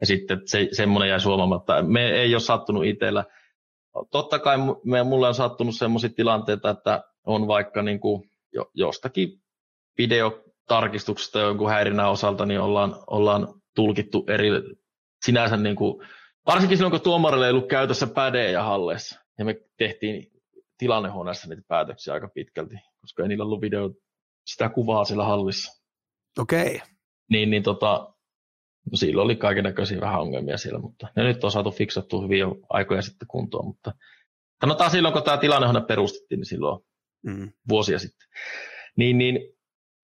[0.00, 1.82] Ja sitten se, semmoinen jäi suomamatta.
[1.82, 3.24] Me ei ole sattunut itsellä
[4.10, 9.42] totta kai me, mulle on sattunut sellaisia tilanteita, että on vaikka niin kuin jo, jostakin
[9.98, 14.48] videotarkistuksesta jonkun häirinnän osalta, niin ollaan, ollaan tulkittu eri,
[15.24, 16.06] sinänsä niin kuin,
[16.46, 20.32] varsinkin silloin, kun tuomarille ei ollut käytössä pädejä halleissa, ja me tehtiin
[20.78, 23.90] tilannehuoneessa niitä päätöksiä aika pitkälti, koska ei niillä ollut video
[24.46, 25.82] sitä kuvaa siellä hallissa.
[26.38, 26.76] Okei.
[26.76, 26.88] Okay.
[27.30, 28.13] Niin, niin tota,
[28.92, 32.38] No silloin oli kaiken näköisiä vähän ongelmia siellä, mutta ne nyt on saatu fiksattua hyvin
[32.38, 33.92] jo aikoja sitten kuntoon, mutta
[34.60, 36.84] sanotaan silloin, kun tämä tilanne perustettiin, niin silloin
[37.22, 37.52] mm.
[37.68, 38.28] vuosia sitten.
[38.96, 39.38] Niin, niin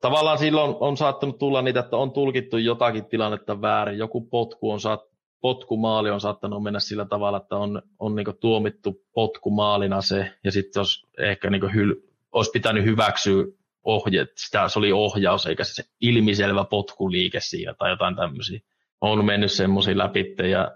[0.00, 4.80] tavallaan silloin on saattanut tulla niitä, että on tulkittu jotakin tilannetta väärin, joku potku on
[4.80, 5.00] saat,
[5.40, 10.80] potkumaali on saattanut mennä sillä tavalla, että on, on niin tuomittu potkumaalina se, ja sitten
[10.80, 11.94] olisi ehkä niin hyl,
[12.32, 13.44] olisi pitänyt hyväksyä
[13.82, 18.60] ohje, sitä, se oli ohjaus eikä se ilmiselvä potkuliike siinä tai jotain tämmöisiä.
[19.00, 20.70] On mennyt semmoisia läpi ja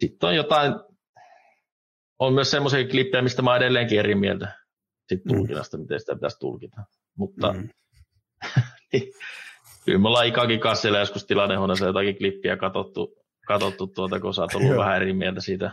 [0.00, 0.74] sitten on jotain,
[2.18, 4.66] on myös semmoisia klippejä, mistä mä edelleenkin eri mieltä
[5.08, 5.36] sit mm.
[5.36, 5.80] tulkinnasta, mm.
[5.80, 6.76] miten sitä pitäisi tulkita.
[7.18, 7.68] Mutta mm.
[8.92, 9.12] niin,
[9.84, 13.14] kyllä me ollaan Ikakin kanssa joskus tilannehuoneessa jotakin klippiä katsottu,
[13.46, 15.70] katsottu tuota, kun sä oot ollut vähän eri mieltä siitä.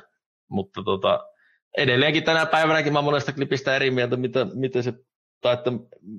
[0.49, 1.19] Mutta tota,
[1.77, 4.93] edelleenkin tänä päivänäkin mä monesta klipistä eri mieltä, mitä, miten se
[5.43, 5.71] tai että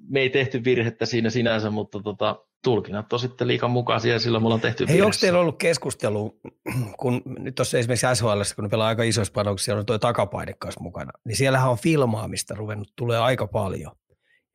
[0.08, 4.42] me ei tehty virhettä siinä sinänsä, mutta tota, tulkinnat on sitten liikan mukaisia ja silloin
[4.42, 6.40] me ollaan tehty Hei, onko teillä ollut keskustelu,
[7.00, 10.80] kun nyt tuossa esimerkiksi SHL, kun ne pelaa aika isoissa panoksissa, on tuo takapaine kanssa
[10.80, 13.92] mukana, niin siellähän on filmaamista ruvennut, tulee aika paljon.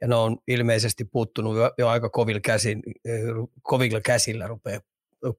[0.01, 2.83] Ja ne on ilmeisesti puuttunut jo, jo aika kovilla, käsin,
[3.61, 4.79] kovilla käsillä rupeaa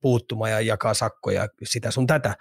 [0.00, 2.34] puuttumaan ja jakaa sakkoja, sitä sun tätä.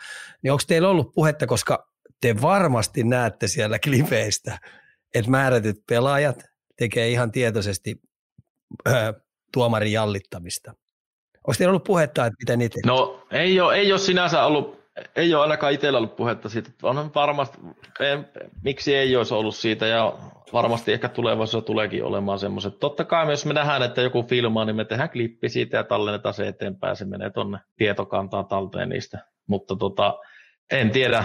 [0.43, 1.87] Niin onko teillä ollut puhetta, koska
[2.21, 4.59] te varmasti näette siellä klipeistä,
[5.15, 6.49] että määrätyt pelaajat
[6.79, 8.01] tekee ihan tietoisesti
[8.87, 9.13] äh,
[9.53, 10.73] tuomarin jallittamista.
[11.47, 12.79] Onko teillä ollut puhetta, että miten niitä...
[12.85, 14.79] No ei ole, ei ole sinänsä ollut,
[15.15, 16.69] ei ole ainakaan itsellä ollut puhetta siitä.
[16.83, 17.57] On varmasti,
[17.99, 18.27] en,
[18.63, 20.13] miksi ei olisi ollut siitä ja
[20.53, 22.79] varmasti ehkä tulevaisuudessa tuleekin olemaan semmoiset.
[22.79, 26.33] Totta kai jos me nähdään, että joku filmaa, niin me tehdään klippi siitä ja tallennetaan
[26.33, 26.95] se eteenpäin.
[26.95, 29.19] Se menee tuonne tietokantaan talteen niistä.
[29.47, 30.17] Mutta tota,
[30.71, 31.23] en tiedä.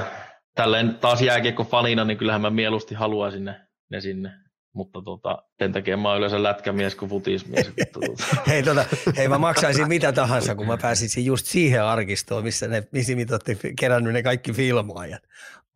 [0.55, 4.44] Tälleen taas jääkiekko fanina, niin kyllähän mä mieluusti haluaisin ne, ne sinne
[4.75, 7.73] mutta tota, sen takia mä oon yleensä lätkämies kuin futismies.
[7.93, 8.41] tota.
[8.47, 8.85] hei, tota,
[9.17, 13.57] hei, mä maksaisin mitä tahansa, kun mä pääsisin just siihen arkistoon, missä ne missä olette
[13.79, 15.23] kerännyt ne kaikki filmaajat.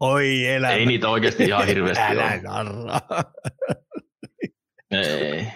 [0.00, 0.72] Oi elämä.
[0.72, 3.00] Ei niitä oikeasti ihan hirveästi Älä narra.
[4.90, 5.46] Ei.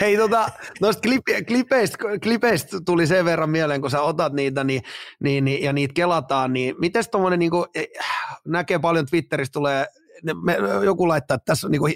[0.00, 0.48] Hei, tota,
[0.80, 4.82] noista klipe, klipeistä, klipeistä, tuli sen verran mieleen, kun sä otat niitä niin,
[5.20, 7.50] niin, niin, ja niitä kelataan, niin miten tuommoinen niin
[8.46, 9.86] näkee paljon Twitterissä tulee
[10.42, 11.94] me, joku laittaa, että tässä on, niin kuin,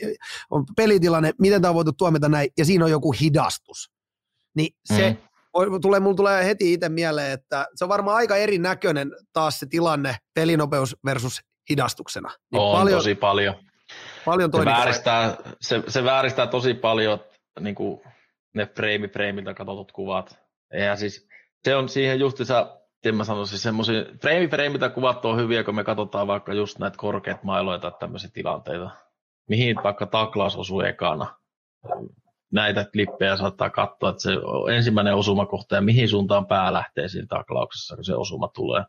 [0.50, 3.90] on pelitilanne, miten tämä on voitu tuomita näin, ja siinä on joku hidastus.
[4.54, 5.80] Niin se mm.
[5.80, 10.16] tulee, mulla tulee heti itse mieleen, että se on varmaan aika erinäköinen taas se tilanne,
[10.34, 12.30] pelinopeus versus hidastuksena.
[12.52, 13.54] Niin on paljon, tosi paljon.
[14.24, 17.18] Paljon se, vääristää, se, se vääristää tosi paljon
[17.60, 18.00] niin kuin
[18.54, 20.38] ne frame freimiltä katsotut kuvat.
[20.72, 21.28] Ja siis
[21.64, 25.84] se on siihen justiinsa miten mä sanoisin, semmoisia frame freimiltä kuvat on hyviä, kun me
[25.84, 28.90] katsotaan vaikka just näitä korkeat mailoja tai tämmöisiä tilanteita,
[29.48, 31.36] mihin vaikka taklaus osuu ekana.
[32.52, 34.30] Näitä klippejä saattaa katsoa, että se
[34.74, 38.84] ensimmäinen osumakohta ja mihin suuntaan pää lähtee siinä taklauksessa, kun se osuma tulee.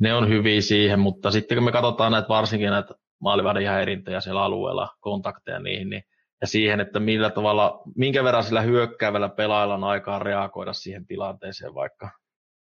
[0.00, 4.42] Ne on hyviä siihen, mutta sitten kun me katsotaan näitä varsinkin näitä maalivahdin häirintöjä siellä
[4.42, 6.02] alueella, kontakteja niihin, niin
[6.40, 11.74] ja siihen, että millä tavalla, minkä verran sillä hyökkäävällä pelaajalla on aikaa reagoida siihen tilanteeseen
[11.74, 12.21] vaikka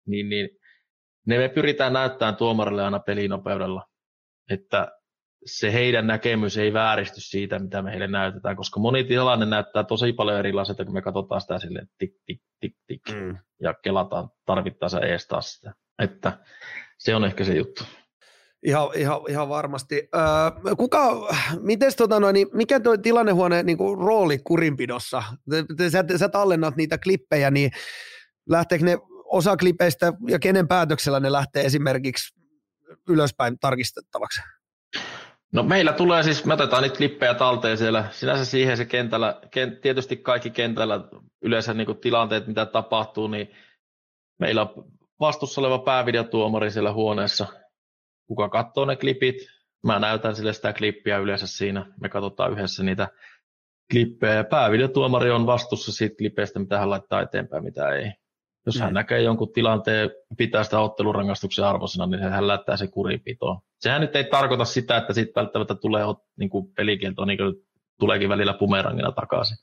[0.08, 0.50] niin, niin
[1.28, 3.86] ne me pyritään näyttämään tuomarille aina pelinopeudella,
[4.50, 4.92] että
[5.46, 10.14] se heidän näkemys ei vääristy siitä, mitä me heille näytetään, koska moni tilanne näyttää tosi
[10.14, 13.02] paljon erilaiselta, kun me katsotaan sitä silleen tik, tik, tik, tik.
[13.12, 13.38] Mm.
[13.62, 15.74] Ja kelataan tarvittaessa ees taas sitä.
[16.00, 16.38] Että
[16.98, 17.84] se on ehkä se juttu.
[18.66, 20.10] Ihan, ihan, ihan varmasti.
[20.16, 21.28] Öö, kuka,
[21.62, 25.24] mites, tota noin, niin mikä tuo tilannehuoneen niin kuin, rooli kurinpidossa?
[25.90, 27.72] Sä, sä tallennat niitä klippejä, niin
[28.50, 28.98] lähteekö ne
[29.32, 32.40] osa klipeistä ja kenen päätöksellä ne lähtee esimerkiksi
[33.10, 34.42] ylöspäin tarkistettavaksi?
[35.54, 38.06] No meillä tulee siis, me otetaan niitä klippejä talteen siellä.
[38.12, 41.00] Sinänsä siihen se kentällä, kent, tietysti kaikki kentällä
[41.42, 43.52] yleensä niin tilanteet, mitä tapahtuu, niin
[44.40, 47.48] meillä on vastuussa oleva päävideotuomari siellä huoneessa,
[48.28, 49.36] kuka katsoo ne klipit.
[49.84, 51.86] Mä näytän sille sitä klippiä yleensä siinä.
[52.02, 53.08] Me katsotaan yhdessä niitä
[53.92, 58.12] klippejä ja päävideotuomari on vastuussa siitä klipeistä, mitä hän laittaa eteenpäin, mitä ei.
[58.66, 58.94] Jos hän mm.
[58.94, 63.60] näkee jonkun tilanteen, pitää sitä ottelurangaistuksen arvoisena, niin hän lähtää se kurinpitoon.
[63.80, 66.04] Sehän nyt ei tarkoita sitä, että siitä välttämättä tulee
[66.40, 67.56] niin kuin pelikielto, niin kuin
[68.00, 69.58] tuleekin välillä pumerangina takaisin.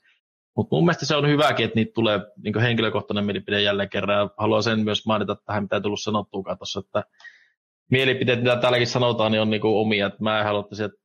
[0.55, 4.17] Mutta mun mielestä se on hyväkin, että niitä tulee niin henkilökohtainen mielipide jälleen kerran.
[4.17, 7.03] Ja haluan sen myös mainita tähän, mitä ei tullut sanottuukaan tuossa, että
[7.91, 10.07] mielipiteet, mitä täälläkin sanotaan, niin on niin omia.
[10.07, 10.95] Että mä en halua, että sieltä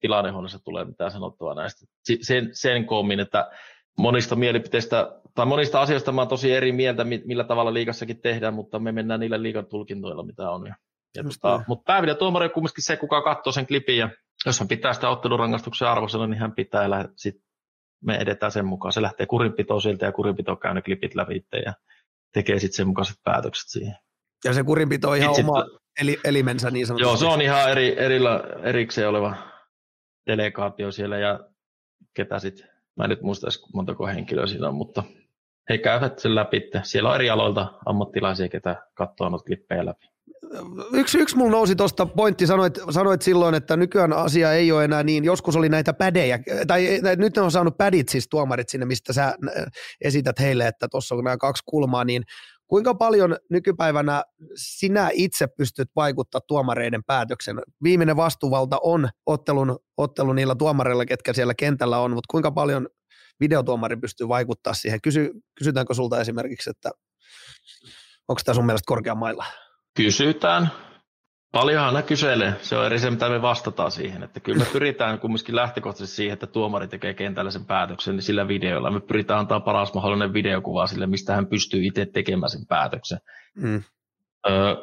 [0.00, 1.86] tilannehuoneessa tulee mitään sanottavaa näistä.
[2.22, 3.50] Sen, sen koomin, että
[3.98, 8.78] monista mielipiteistä tai monista asioista mä oon tosi eri mieltä, millä tavalla liikassakin tehdään, mutta
[8.78, 10.66] me mennään niillä liikan tulkintoilla, mitä on.
[10.66, 10.74] Ja,
[11.16, 14.10] ja tota, mutta päävideo tuomari on kumminkin se, kuka katsoo sen klipin ja
[14.46, 17.34] jos hän pitää sitä ottelurangaistuksen arvoisena, niin hän pitää ja sit
[18.04, 18.92] me edetään sen mukaan.
[18.92, 21.74] Se lähtee kurinpitoon sieltä ja kurinpito käy ne klipit läpi ja
[22.32, 23.96] tekee sitten sen mukaiset päätökset siihen.
[24.44, 25.64] Ja se kurinpito on ihan sit oma
[26.00, 27.08] eli, elimensä niin sanotusti.
[27.08, 29.36] Joo, se on ihan eri, erillä, erikseen oleva
[30.26, 31.40] delegaatio siellä ja
[32.14, 35.02] ketä sitten, mä en nyt muista edes montako henkilöä siinä on, mutta
[35.70, 36.70] he käyvät sen läpi.
[36.82, 40.06] Siellä on eri aloilta ammattilaisia, ketä katsoo noita klippejä läpi.
[40.92, 45.02] Yksi, yksi mulla nousi tuosta pointti, sanoit, sanoit silloin, että nykyään asia ei ole enää
[45.02, 49.12] niin, joskus oli näitä pädejä, tai, nyt ne on saanut pädit siis tuomarit sinne, mistä
[49.12, 49.34] sä
[50.00, 52.22] esität heille, että tuossa on nämä kaksi kulmaa, niin
[52.66, 57.56] kuinka paljon nykypäivänä sinä itse pystyt vaikuttaa tuomareiden päätöksen?
[57.82, 62.88] Viimeinen vastuuvalta on ottelun, ottelun niillä tuomareilla, ketkä siellä kentällä on, mutta kuinka paljon
[63.40, 65.00] videotuomari pystyy vaikuttaa siihen.
[65.00, 66.90] Kysy, kysytäänkö sulta esimerkiksi, että
[68.28, 69.44] onko tämä sun mielestä korkean mailla?
[69.96, 70.70] Kysytään.
[71.52, 72.54] Paljonhan ne kyselee.
[72.62, 74.22] Se on eri se, mitä me vastataan siihen.
[74.22, 78.48] Että kyllä me pyritään kumminkin lähtökohtaisesti siihen, että tuomari tekee kentällä sen päätöksen niin sillä
[78.48, 78.90] videolla.
[78.90, 83.18] Me pyritään antaa paras mahdollinen videokuva sille, mistä hän pystyy itse tekemään sen päätöksen.
[83.54, 83.82] Mm.
[84.48, 84.74] Öö,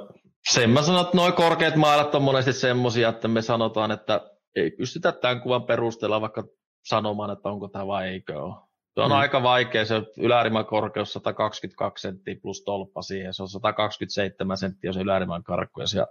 [0.49, 4.21] sen mä sanon, että noin korkeat mailat on monesti semmoisia, että me sanotaan, että
[4.55, 6.43] ei pystytä tämän kuvan perusteella vaikka
[6.83, 8.55] sanomaan, että onko tämä vai eikö ole.
[8.93, 9.17] Se on mm.
[9.17, 15.01] aika vaikea, se yläriman korkeus 122 senttiä plus tolppa siihen, se on 127 senttiä se
[15.01, 15.93] yläriman karkkuus.
[15.93, 16.07] Ja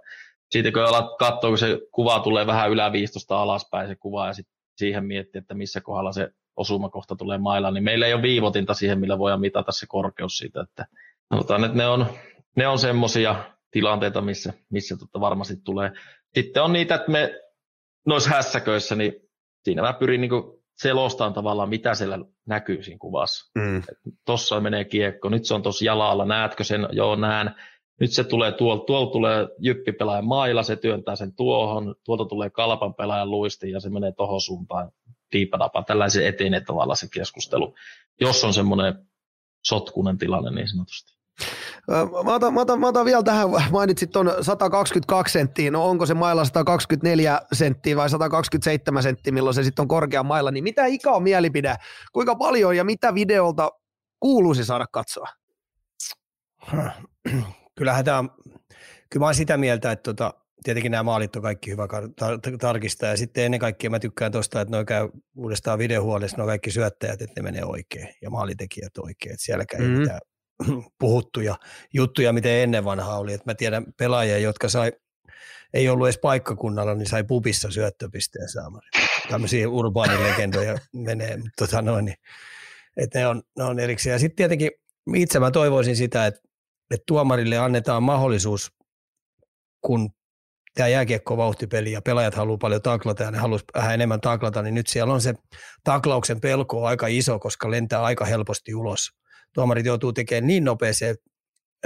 [0.51, 4.55] siitä kun alat katsoa, kun se kuva tulee vähän yläviistosta alaspäin se kuva ja sitten
[4.77, 8.99] siihen miettiä, että missä kohdalla se osumakohta tulee mailla, niin meillä ei ole viivotinta siihen,
[8.99, 10.85] millä voidaan mitata se korkeus siitä, että
[11.33, 12.05] sanotaan, että ne on,
[12.55, 13.35] ne on semmoisia
[13.71, 15.91] tilanteita, missä, missä tota varmasti tulee.
[16.33, 17.41] Sitten on niitä, että me
[18.05, 19.13] noissa hässäköissä, niin
[19.63, 20.31] siinä mä pyrin niin
[20.77, 23.51] selostaan tavallaan, mitä siellä näkyy siinä kuvassa.
[23.55, 23.83] Mm.
[24.25, 26.87] Tuossa menee kiekko, nyt se on tuossa jalalla, näetkö sen?
[26.91, 27.51] Joo, näen.
[27.99, 32.93] Nyt se tulee tuolta, tuolta tulee jyppipelaajan mailla, se työntää sen tuohon, tuolta tulee kalpan
[32.93, 34.91] pelaajan luisti ja se menee tuohon suuntaan
[35.31, 35.83] diipadapa.
[35.83, 37.75] Tällaisen etenee tavallaan se keskustelu,
[38.21, 38.93] jos on semmoinen
[39.65, 41.12] sotkunen tilanne niin sanotusti.
[42.25, 46.13] Mä otan, mä, otan, mä otan vielä tähän, mainitsit tuon 122 senttiä, no onko se
[46.13, 51.11] mailla 124 senttiä vai 127 senttiä, milloin se sitten on korkea mailla, niin mitä ikä
[51.11, 51.75] on mielipide,
[52.13, 53.71] kuinka paljon ja mitä videolta
[54.19, 55.27] kuuluisi saada katsoa?
[57.77, 58.29] Kyllähän tämä on,
[59.09, 61.87] kyllä mä olen sitä mieltä, että tota, tietenkin nämä maalit on kaikki hyvä
[62.21, 63.09] tar- tarkistaa.
[63.09, 66.71] Ja sitten ennen kaikkea mä tykkään tuosta, että ne käy uudestaan videohuoneessa, ne on kaikki
[66.71, 69.95] syöttäjät, että ne menee oikein ja maalitekijät oikein, että sielläkään mm-hmm.
[69.95, 70.19] ei mitään
[70.99, 71.55] puhuttuja
[71.93, 73.33] juttuja, miten ennen vanhaa oli.
[73.33, 74.91] Et mä tiedän pelaajia, jotka sai,
[75.73, 78.87] ei ollut edes paikkakunnalla, niin sai pubissa syöttöpisteen saamari.
[79.29, 82.17] Tämmöisiä urbaanilegendoja menee, mutta tota noin, niin,
[82.97, 84.11] että ne on, ne on erikseen.
[84.13, 84.71] Ja sitten tietenkin
[85.15, 86.41] itse mä toivoisin sitä, että,
[86.91, 88.71] että tuomarille annetaan mahdollisuus,
[89.81, 90.09] kun
[90.73, 94.73] tämä jääkiekko vauhtipeli ja pelaajat haluaa paljon taklata ja ne haluaisi vähän enemmän taklata, niin
[94.73, 95.33] nyt siellä on se
[95.83, 99.22] taklauksen pelko aika iso, koska lentää aika helposti ulos
[99.53, 101.15] tuomarit joutuu tekemään niin nopeeseen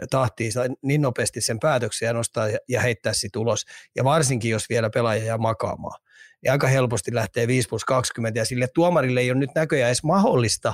[0.10, 0.52] tahtiin
[0.82, 3.66] niin nopeasti sen päätöksen ja nostaa ja heittää sitä ulos.
[3.96, 6.02] Ja varsinkin, jos vielä pelaaja jää makaamaan.
[6.44, 10.04] Ja aika helposti lähtee 5 plus 20 ja sille tuomarille ei ole nyt näköjään edes
[10.04, 10.74] mahdollista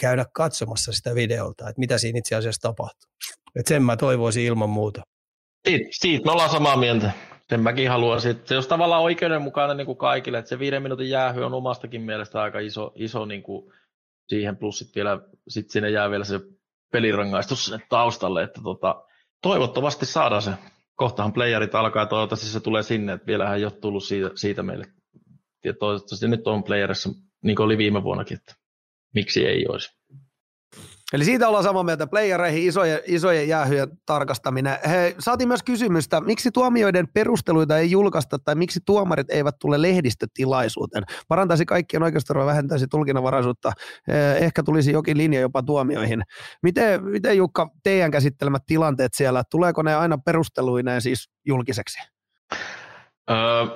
[0.00, 3.10] käydä katsomassa sitä videolta, että mitä siinä itse asiassa tapahtuu.
[3.56, 5.02] Et sen mä toivoisin ilman muuta.
[5.68, 7.10] Siitä, siitä me ollaan samaa mieltä.
[7.48, 8.20] Sen mäkin haluan.
[8.20, 12.42] Sitten, jos tavallaan oikeudenmukainen niin kuin kaikille, että se viiden minuutin jäähy on omastakin mielestä
[12.42, 13.72] aika iso, iso niin kuin
[14.28, 16.40] siihen, plus sitten vielä sit sinne jää vielä se
[16.92, 19.04] pelirangaistus taustalle, että tota,
[19.42, 20.50] toivottavasti saadaan se.
[20.94, 24.62] Kohtahan playerit alkaa ja toivottavasti se tulee sinne, että vielähän ei ole tullut siitä, siitä
[24.62, 24.84] meille.
[25.64, 27.10] Ja toivottavasti nyt on playerissa,
[27.42, 28.54] niin kuin oli viime vuonnakin, että
[29.14, 29.95] miksi ei olisi.
[31.12, 34.78] Eli siitä ollaan samaa mieltä, playereihin isojen, isojen jäähyjen tarkastaminen.
[34.88, 41.04] He, saatiin myös kysymystä, miksi tuomioiden perusteluita ei julkaista tai miksi tuomarit eivät tule lehdistötilaisuuteen.
[41.28, 43.72] Parantaisi kaikkien oikeusturvaa, vähentäisi tulkinnanvaraisuutta,
[44.08, 46.22] eh, ehkä tulisi jokin linja jopa tuomioihin.
[46.62, 51.98] Miten, miten Jukka, teidän käsittelemät tilanteet siellä, tuleeko ne aina perusteluineen siis julkiseksi?
[53.30, 53.66] Öö,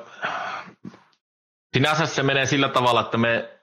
[1.77, 3.61] sinänsä se menee sillä tavalla, että me,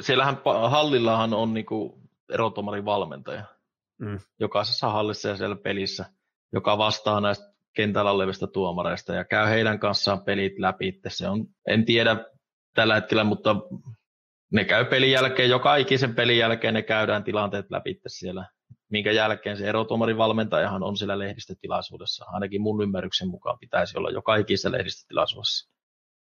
[0.00, 1.99] siellähän hallillahan on niinku
[2.32, 3.44] erotuomarin valmentaja
[3.98, 4.18] mm.
[4.40, 6.04] jokaisessa hallissa ja siellä pelissä,
[6.52, 11.00] joka vastaa näistä kentällä olevista tuomareista ja käy heidän kanssaan pelit läpi.
[11.08, 12.24] Se on, en tiedä
[12.74, 13.56] tällä hetkellä, mutta
[14.52, 18.48] ne käy pelin jälkeen, joka ikisen pelin jälkeen ne käydään tilanteet läpi siellä,
[18.90, 22.24] minkä jälkeen se erotuomarin valmentajahan on siellä lehdistötilaisuudessa.
[22.28, 25.70] Ainakin mun ymmärryksen mukaan pitäisi olla joka ikisessä lehdistötilaisuudessa,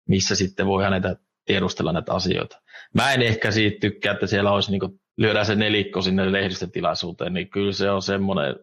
[0.08, 2.60] missä sitten voi häntä tiedustella näitä asioita.
[2.94, 7.48] Mä en ehkä siitä tykkää, että siellä olisi niin lyödään se nelikko sinne lehdistötilaisuuteen, niin
[7.50, 8.56] kyllä se on semmoinen,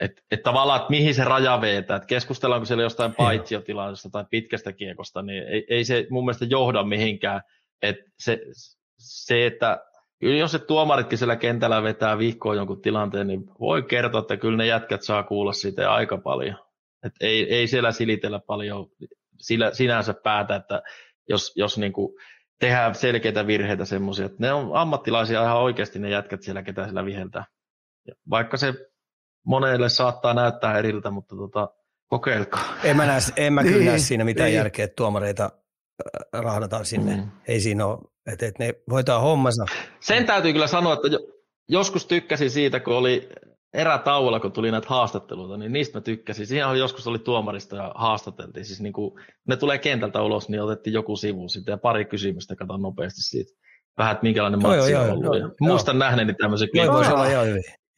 [0.00, 4.72] että, että tavallaan, että mihin se raja vetää, että keskustellaanko siellä jostain paitsiotilaisuudesta tai pitkästä
[4.72, 7.40] kiekosta, niin ei, ei se mun mielestä johda mihinkään.
[7.82, 8.40] Että se,
[8.98, 9.84] se, että
[10.20, 14.56] kyllä jos se tuomaritkin siellä kentällä vetää viikkoon jonkun tilanteen, niin voi kertoa, että kyllä
[14.56, 16.56] ne jätkät saa kuulla siitä aika paljon.
[17.06, 18.86] että ei, ei siellä silitellä paljon
[19.40, 20.82] sillä, sinänsä päätä, että
[21.28, 22.16] jos, jos niin kuin
[22.60, 27.04] tehdään selkeitä virheitä semmoisia, että ne on ammattilaisia ihan oikeasti ne jätkät siellä, ketä siellä
[27.04, 27.44] viheltää.
[28.30, 28.74] Vaikka se
[29.46, 31.68] monelle saattaa näyttää eriltä, mutta tota,
[32.06, 32.74] kokeilkaa.
[32.84, 34.00] En mä, näe, en mä kyllä näe niin.
[34.00, 34.56] siinä mitään niin.
[34.56, 37.16] järkeä, että tuomareita äh, rahdataan sinne.
[37.16, 37.30] Mm.
[37.48, 37.98] Ei siinä ole,
[38.32, 39.64] että, että ne hoitaa hommansa.
[40.00, 41.08] Sen täytyy kyllä sanoa, että
[41.68, 43.28] joskus tykkäsin siitä, kun oli
[43.74, 46.46] erätauolla, kun tuli näitä haastatteluita, niin niistä mä tykkäsin.
[46.46, 48.64] Siinä joskus oli tuomarista ja haastateltiin.
[48.64, 52.56] Siis niin kuin, ne tulee kentältä ulos, niin otettiin joku sivu sitten ja pari kysymystä,
[52.56, 53.52] katsotaan nopeasti siitä.
[53.98, 55.38] Vähän, että minkälainen matsi on ollut.
[55.38, 56.68] Joo, Muistan nähneeni tämmöisen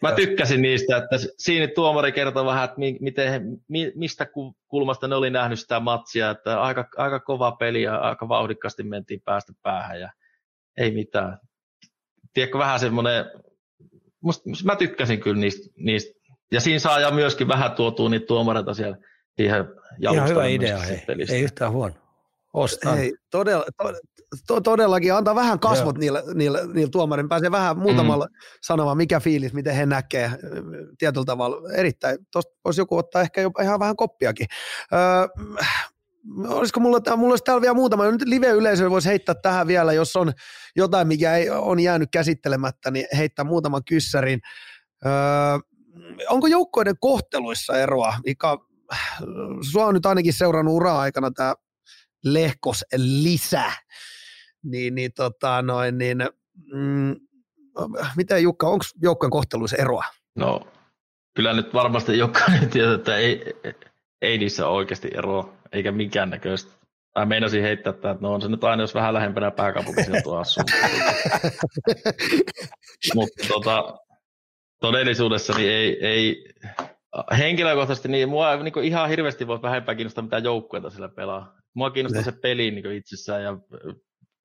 [0.02, 3.58] Mä tykkäsin niistä, että siinä tuomari kertoi vähän, että miten,
[3.94, 4.26] mistä
[4.68, 9.22] kulmasta ne oli nähnyt sitä matsia, että aika, aika kova peli ja aika vauhdikkaasti mentiin
[9.24, 10.10] päästä päähän ja
[10.76, 11.38] ei mitään.
[12.34, 13.24] Tiedätkö, vähän semmoinen
[14.26, 16.20] musta, mä tykkäsin kyllä niistä, niistä.
[16.52, 18.96] Ja siinä saa ja myöskin vähän tuotua niitä tuomareita siellä
[19.36, 19.64] siihen
[20.00, 21.02] Ihan hyvä idea, hei.
[21.28, 21.94] ei yhtään huono.
[22.54, 22.98] Ostan.
[22.98, 23.92] Ei, todella, to,
[24.46, 27.28] to, todellakin antaa vähän kasvot niille, niille, niille tuomarin.
[27.28, 28.34] Pääsee vähän muutamalla mm.
[28.62, 30.30] sanomaan, mikä fiilis, miten he näkee
[30.98, 31.72] tietyllä tavalla.
[31.72, 34.46] Erittäin, tuosta voisi joku ottaa ehkä jopa ihan vähän koppiakin.
[34.92, 35.44] Öö,
[36.48, 40.32] olisiko mulla, mulla olisi täällä vielä muutama, nyt live-yleisö voisi heittää tähän vielä, jos on
[40.76, 44.40] jotain, mikä ei, on jäänyt käsittelemättä, niin heittää muutaman kyssärin.
[45.06, 45.12] Öö,
[46.28, 48.48] onko joukkoiden kohteluissa eroa, mikä
[49.72, 51.54] sua on nyt ainakin seurannut ura-aikana tämä
[52.24, 53.72] Lehkos lisä,
[54.64, 56.18] niin, niin, tota, noin, niin
[56.72, 57.16] mm,
[58.16, 60.04] miten Jukka, onko joukkojen kohteluissa eroa?
[60.36, 60.66] No,
[61.34, 63.54] kyllä nyt varmasti jokainen tietää, että ei,
[64.22, 66.72] ei niissä oikeasti eroa eikä mikään näköistä.
[67.18, 70.64] Mä meinasin heittää että no on se nyt aina, jos vähän lähempänä pääkaupunkiseutua asuu.
[73.14, 73.98] Mutta tota,
[74.80, 76.44] todellisuudessa niin ei, ei,
[77.38, 81.56] henkilökohtaisesti niin mua niin ihan hirveästi voi vähempää kiinnostaa mitä joukkueita sillä pelaa.
[81.74, 82.24] Mua kiinnostaa ne.
[82.24, 83.58] se peli niin itsessään ja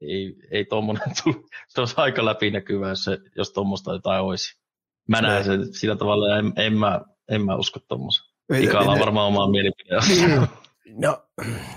[0.01, 1.15] ei, ei tommonen
[1.67, 4.61] se olisi aika läpinäkyvä, jos, se, jos tuommoista jotain olisi.
[5.09, 8.26] Mä näen sen sillä tavalla ja en, en, mä, en mä usko tuommoisen.
[8.59, 9.95] Ikalla on varmaan omaa mielipide.
[10.86, 11.28] No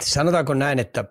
[0.01, 1.05] sanotaanko näin, että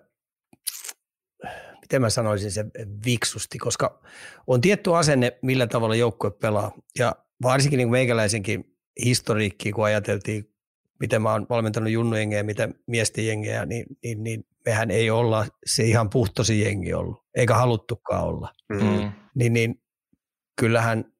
[1.80, 2.64] miten mä sanoisin se
[3.04, 4.02] viksusti, koska
[4.46, 6.72] on tietty asenne, millä tavalla joukkue pelaa.
[6.98, 8.64] Ja varsinkin niin meikäläisenkin
[9.04, 10.44] historiikki, kun ajateltiin,
[11.00, 15.82] miten mä oon valmentanut junnujengejä miten miesten jengejä, niin, niin, niin mehän ei olla se
[15.82, 18.52] ihan puhtosi jengi ollut, eikä haluttukaan olla.
[18.72, 19.12] Mm.
[19.34, 19.82] Niin, niin
[20.60, 21.13] kyllähän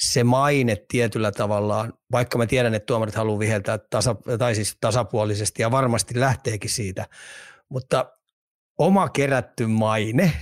[0.00, 5.62] se maine tietyllä tavallaan, vaikka mä tiedän, että tuomarit haluaa viheltää tasa, tai siis tasapuolisesti
[5.62, 7.06] ja varmasti lähteekin siitä,
[7.70, 8.12] mutta
[8.78, 10.32] oma kerätty maine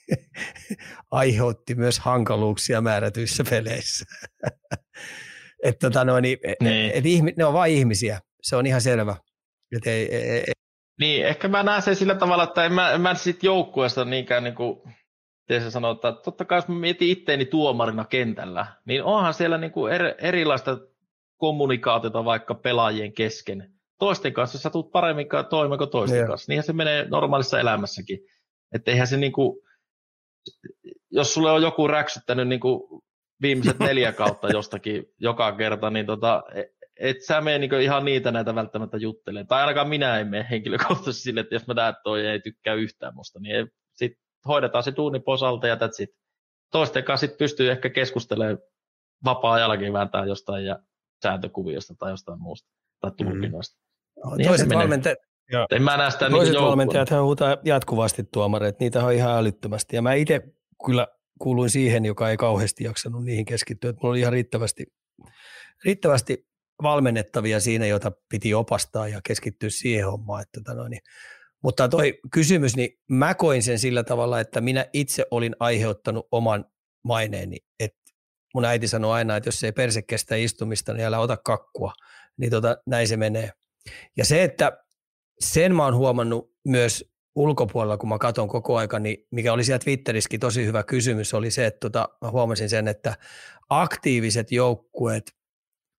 [1.10, 4.04] aiheutti myös hankaluuksia määrätyissä peleissä.
[5.64, 6.90] että tota noin, niin, niin.
[6.94, 9.16] et, ihmi, ne on vain ihmisiä, se on ihan selvä.
[9.76, 10.52] Et ei, ei, ei.
[11.00, 14.44] Niin, ehkä mä näen sen sillä tavalla, että en mä, en mä sit joukkueesta niinkään
[14.44, 14.82] niin kuin
[15.48, 19.58] miten se sanoo, että totta kai jos mä mietin itteeni tuomarina kentällä, niin onhan siellä
[19.58, 20.78] niin kuin er, erilaista
[21.36, 23.72] kommunikaatiota vaikka pelaajien kesken.
[23.98, 26.28] Toisten kanssa sä tulet paremmin toimeen kuin toisten yeah.
[26.28, 26.50] kanssa.
[26.50, 28.18] Niinhän se menee normaalissa elämässäkin.
[28.74, 29.58] Että eihän se niin kuin,
[31.10, 33.02] jos sulle on joku räksyttänyt niin kuin
[33.42, 36.66] viimeiset neljä kautta jostakin joka kerta, niin tota, et,
[37.00, 39.46] et sä mene niin ihan niitä näitä välttämättä juttelemaan.
[39.46, 42.74] Tai ainakaan minä en mene henkilökohtaisesti sille, että jos mä näen, että toi ei tykkää
[42.74, 43.81] yhtään musta, niin sitten
[44.48, 46.22] hoidetaan se tuuni posalta ja tätä sitten
[46.72, 48.58] toisten kanssa sit pystyy ehkä keskustelemaan
[49.24, 50.78] vapaa-ajallakin vääntää jostain ja
[51.22, 52.70] sääntökuviosta tai jostain muusta
[53.00, 53.30] tai mm.
[53.30, 53.76] tulkinnoista.
[54.24, 54.36] Mm.
[54.36, 55.18] Niin toiset valmentajat,
[55.70, 59.96] en mä näe sitä Toiset niin valmentajat huutaa jatkuvasti tuomareita, niitä on ihan älyttömästi.
[59.96, 60.40] Ja mä itse
[60.86, 61.06] kyllä
[61.38, 63.90] kuuluin siihen, joka ei kauheasti jaksanut niihin keskittyä.
[63.90, 64.86] Että mulla oli ihan riittävästi,
[65.84, 66.46] riittävästi
[66.82, 70.42] valmennettavia siinä, jota piti opastaa ja keskittyä siihen hommaan.
[70.42, 71.02] Että tota noin, niin.
[71.62, 76.64] Mutta toi kysymys, niin mä koin sen sillä tavalla, että minä itse olin aiheuttanut oman
[77.04, 77.56] maineeni.
[77.80, 78.02] Että
[78.54, 81.92] mun äiti sanoi aina, että jos ei perse kestä istumista, niin älä ota kakkua.
[82.36, 83.50] Niin tota, näin se menee.
[84.16, 84.84] Ja se, että
[85.40, 89.78] sen mä oon huomannut myös ulkopuolella, kun mä katson koko aika, niin mikä oli siellä
[89.78, 93.16] Twitterissäkin tosi hyvä kysymys, oli se, että tota, mä huomasin sen, että
[93.68, 95.32] aktiiviset joukkueet,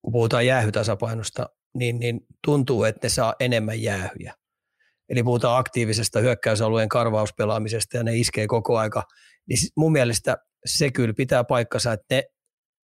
[0.02, 4.34] kun puhutaan jäähytasapainosta, niin, niin tuntuu, että ne saa enemmän jäähyjä.
[5.10, 9.04] Eli puhutaan aktiivisesta hyökkäysalueen karvauspelaamisesta ja ne iskee koko aika.
[9.50, 12.24] Niin mun mielestä se kyllä pitää paikkansa, että ne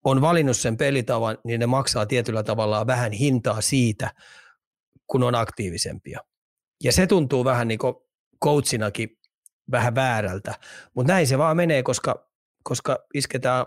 [0.05, 4.11] on valinnut sen pelitavan, niin ne maksaa tietyllä tavalla vähän hintaa siitä,
[5.07, 6.21] kun on aktiivisempia.
[6.85, 7.95] Ja se tuntuu vähän niin kuin
[8.45, 9.19] coachinakin
[9.71, 10.55] vähän väärältä,
[10.95, 12.29] mutta näin se vaan menee, koska,
[12.63, 13.67] koska isketään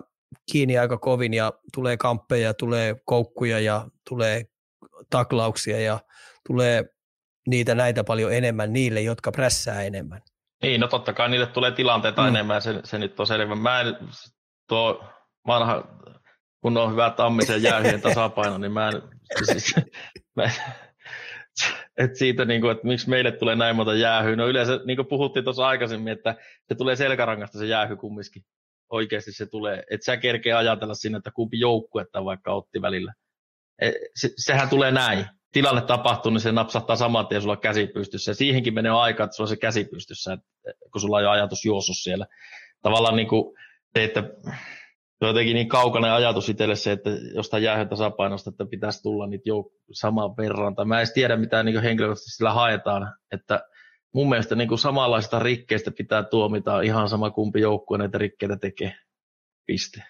[0.51, 4.45] kiinni aika kovin ja tulee kamppeja, tulee koukkuja ja tulee
[5.09, 5.99] taklauksia ja
[6.47, 6.85] tulee
[7.47, 10.21] niitä näitä paljon enemmän niille, jotka prässää enemmän.
[10.63, 12.27] Niin, no totta kai niille tulee tilanteita mm.
[12.27, 13.55] enemmän, se, se nyt on selvä.
[13.55, 13.97] Mä en,
[14.67, 15.03] tuo
[15.47, 15.83] vanha,
[16.61, 19.01] kun on hyvä tammisen jäähien tasapaino, niin mä en,
[19.43, 19.75] siis,
[20.35, 20.49] mä,
[21.97, 24.35] että siitä, niin kuin, että miksi meille tulee näin monta jäähyä.
[24.35, 26.35] No yleensä, niin kuin puhuttiin tuossa aikaisemmin, että
[26.67, 28.43] se tulee selkärangasta se jäähy kumminkin.
[28.89, 29.83] Oikeasti se tulee.
[29.91, 33.13] Että sä kerkeä ajatella sinne, että kumpi joukkuetta vaikka otti välillä.
[33.81, 35.25] E, se, sehän tulee näin.
[35.51, 38.31] Tilanne tapahtuu, niin se napsahtaa saman tien sulla käsi pystyssä.
[38.31, 40.47] Ja siihenkin menee aika, että sulla on se käsi pystyssä, että,
[40.91, 42.25] kun sulla on jo ajatus juossut siellä.
[42.81, 43.57] Tavallaan niin kuin
[43.93, 44.21] se, että
[45.21, 49.27] se on jotenkin niin kaukainen ajatus itselle se, että jostain jäähön tasapainosta, että pitäisi tulla
[49.27, 50.75] niitä jouk- saman verran.
[50.75, 53.15] Tai mä en tiedä, mitä niin henkilökohtaisesti sillä haetaan.
[53.31, 53.59] Että
[54.13, 58.95] mun mielestä niin samanlaista rikkeistä pitää tuomita ihan sama kumpi joukkue näitä rikkeitä tekee.
[59.65, 60.03] Piste.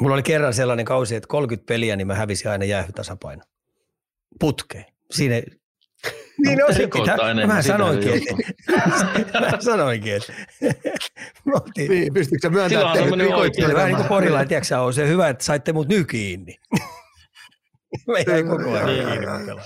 [0.00, 3.42] Mulla oli kerran sellainen kausi, että 30 peliä, niin mä hävisin aina jäähytasapaino.
[4.40, 4.84] Putkeen.
[5.10, 5.42] Siinä
[6.38, 10.32] niin no, se pitää, mä sanoinkin, että, mä sanoinkin, että
[11.44, 13.74] me oltiin, niin, pystytkö myöntämään, että te rikoitte?
[13.74, 16.56] Vähän niin kuin porilainen, tiedätkö on se hyvä, että saitte mut nyt kiinni.
[18.06, 19.62] me jäi koko ajan kiinni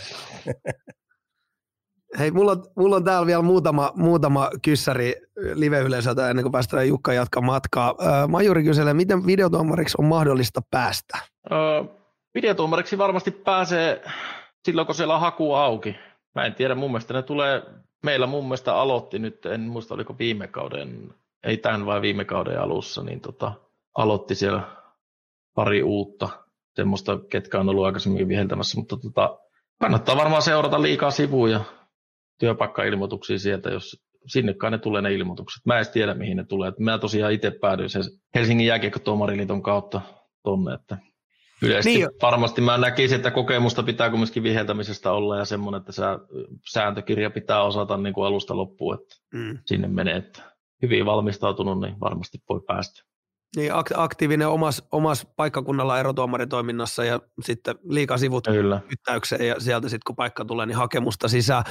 [2.18, 5.14] Hei, mulla on, mulla on täällä vielä muutama, muutama kyssäri
[5.54, 7.94] live-yleisöltä ennen kuin päästään Jukka jatkaa matkaa.
[8.28, 11.18] Majuri kyselee, miten videotuomariksi on mahdollista päästä?
[11.50, 11.90] Uh,
[12.34, 14.02] videotuomariksi varmasti pääsee
[14.66, 15.96] silloin, kun siellä on haku auki.
[16.34, 17.62] Mä en tiedä, mun mielestä ne tulee,
[18.04, 21.14] meillä mun mielestä aloitti nyt, en muista oliko viime kauden,
[21.44, 23.52] ei tämän vai viime kauden alussa, niin tota,
[23.98, 24.62] aloitti siellä
[25.54, 26.28] pari uutta
[26.74, 29.38] semmoista, ketkä on ollut aikaisemmin viheltämässä, mutta tota,
[29.80, 31.60] kannattaa varmaan seurata liikaa sivuja,
[32.38, 35.66] työpaikkailmoituksia sieltä, jos sinne kai ne tulee ne ilmoitukset.
[35.66, 36.72] Mä en tiedä, mihin ne tulee.
[36.78, 38.02] Mä tosiaan itse päädyin sen
[38.34, 39.00] Helsingin jääkiekko
[39.62, 40.00] kautta
[40.42, 40.98] tonne, että
[41.62, 42.08] Yleisesti niin.
[42.22, 46.18] varmasti mä näkisin, että kokemusta pitää kumminkin viheltämisestä olla ja semmoinen, että sä,
[46.72, 49.58] sääntökirja pitää osata niin kuin alusta loppuun, että mm.
[49.66, 50.16] sinne menee.
[50.16, 50.42] Että
[50.82, 53.02] hyvin valmistautunut, niin varmasti voi päästä.
[53.56, 58.44] Niin, aktiivinen omas, omas paikkakunnalla erotuomaritoiminnassa ja sitten liikasivut
[58.92, 61.64] yttäykseen ja sieltä sitten kun paikka tulee, niin hakemusta sisään.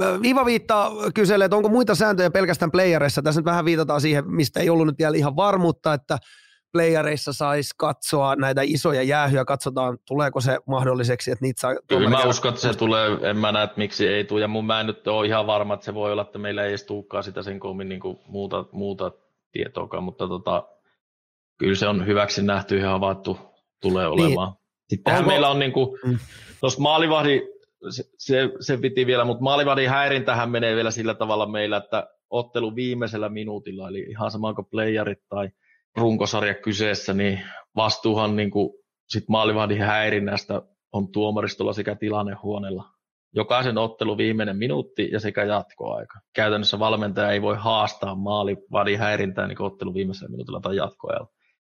[0.00, 3.22] Öö, Viiva viittaa kyselee, että onko muita sääntöjä pelkästään playereissa.
[3.22, 6.18] Tässä nyt vähän viitataan siihen, mistä ei ollut nyt vielä ihan varmuutta, että
[6.72, 11.74] playereissa saisi katsoa näitä isoja jäähyjä, katsotaan tuleeko se mahdolliseksi, että niitä saa...
[11.88, 14.66] Kyllä mä uskon, että se tulee, en mä näe, että miksi ei tule, ja mun
[14.66, 17.24] mä en nyt ole ihan varma, että se voi olla, että meillä ei edes tulekaan
[17.24, 19.12] sitä sen koommin niin muuta, muuta
[19.52, 20.68] tietoakaan, mutta tota,
[21.58, 23.38] kyllä se on hyväksi nähty ja havaittu
[23.80, 24.12] tulee niin.
[24.12, 24.48] olemaan.
[24.48, 24.60] Niin.
[24.88, 25.30] Sittenhän Onko...
[25.30, 26.18] meillä on niin kuin, mm.
[26.60, 27.42] tuossa maalivahdi,
[27.90, 32.74] se, se, se piti vielä, mutta maalivahdin häirintähän menee vielä sillä tavalla meillä, että ottelu
[32.74, 35.50] viimeisellä minuutilla, eli ihan sama kuin playerit tai
[35.96, 37.40] runkosarja kyseessä, niin
[37.76, 38.70] vastuuhan niin kuin
[39.08, 40.62] sit maalivahdin häirinnästä
[40.92, 42.84] on tuomaristolla sekä tilannehuoneella.
[43.34, 46.20] Jokaisen ottelu viimeinen minuutti ja sekä jatkoaika.
[46.34, 51.28] Käytännössä valmentaja ei voi haastaa maalivahdin häirintää niin ottelu viimeisellä minuutilla tai jatkoajalla.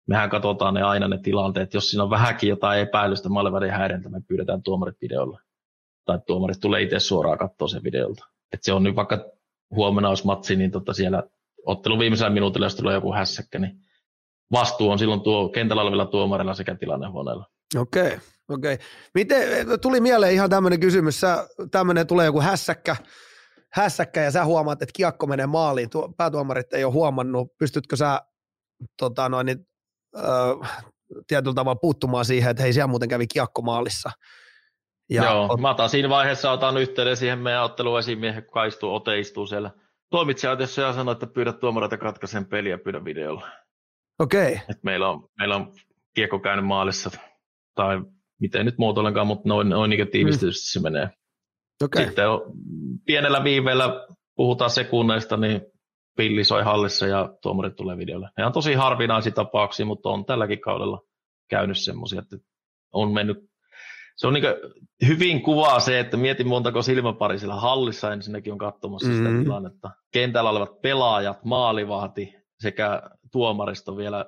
[0.08, 1.74] Mehän katsotaan ne aina ne tilanteet.
[1.74, 5.40] Jos siinä on vähänkin jotain epäilystä maalivahdin häirintä, me pyydetään tuomarit videolla.
[6.04, 8.24] Tai tuomarit tulee itse suoraan katsoa sen videolta.
[8.52, 9.24] Et se on nyt vaikka
[9.74, 11.22] huomenna olisi matsi, niin tota siellä
[11.66, 13.76] ottelu viimeisellä minuutilla, jos tulee joku hässäkkä, niin
[14.52, 17.46] vastuu on silloin tuo kentällä olevilla tuomarilla sekä tilannehuoneella.
[17.78, 18.74] Okei, okay, okei.
[18.74, 18.86] Okay.
[19.14, 22.96] Miten, tuli mieleen ihan tämmöinen kysymys, sä, tämmöinen tulee joku hässäkkä,
[23.72, 28.20] hässäkkä ja sä huomaat, että kiekko menee maaliin, tuo, päätuomarit ei ole huomannut, pystytkö sä
[28.98, 29.66] tota, noin, niin,
[30.16, 30.20] ö,
[31.26, 34.10] tietyllä tavalla puuttumaan siihen, että hei siellä muuten kävi kiekko maalissa.
[35.10, 35.60] Ja Joo, ot...
[35.60, 39.70] mä otan siinä vaiheessa otan yhteyden siihen meidän otteluesimiehen, kun istuu, Ote istuu siellä
[40.10, 43.48] toimitsijaitessa ja sanoi, että pyydä tuomareita katkaisen peliä pyydä videolla.
[44.20, 44.52] Okei.
[44.52, 44.74] Okay.
[44.82, 45.72] meillä, on, meillä on
[46.14, 47.10] kiekko käynyt maalissa,
[47.74, 48.00] tai
[48.40, 50.82] miten nyt muotoilenkaan, mutta noin, noin niin tiivistysti mm.
[50.82, 51.10] se menee.
[51.84, 52.04] Okay.
[52.04, 52.40] Sitten on,
[53.06, 54.06] pienellä viiveellä
[54.36, 55.60] puhutaan sekunneista, niin
[56.16, 58.28] pilli soi hallissa ja tuomarit tulee videolle.
[58.36, 61.02] Ne on tosi harvinaisia tapauksia, mutta on tälläkin kaudella
[61.50, 62.36] käynyt semmoisia, että
[62.92, 63.50] on mennyt
[64.16, 64.44] se on niin
[65.06, 69.26] hyvin kuvaa se, että mietin montako silmäpari siellä hallissa ensinnäkin on katsomassa mm-hmm.
[69.26, 69.90] sitä tilannetta.
[70.12, 74.26] Kentällä olevat pelaajat, maalivahti sekä tuomaristo vielä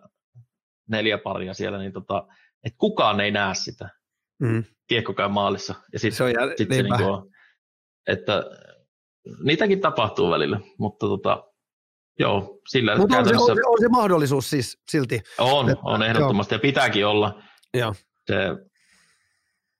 [0.89, 2.27] neljä paria siellä, niin tota,
[2.65, 3.89] että kukaan ei näe sitä.
[4.39, 4.65] Mm.
[4.87, 5.75] Kiekko käy maalissa.
[5.93, 6.49] Ja sit, se on jär...
[6.57, 7.31] sit se niin on,
[8.07, 8.45] että
[9.45, 11.45] niitäkin tapahtuu välillä, mutta tota,
[12.19, 15.21] joo, sillä Mutta on, se, on, se, on se mahdollisuus siis silti.
[15.39, 16.59] On, että, on ehdottomasti joo.
[16.59, 17.43] ja pitääkin olla.
[17.75, 17.95] Joo.
[18.27, 18.37] Se,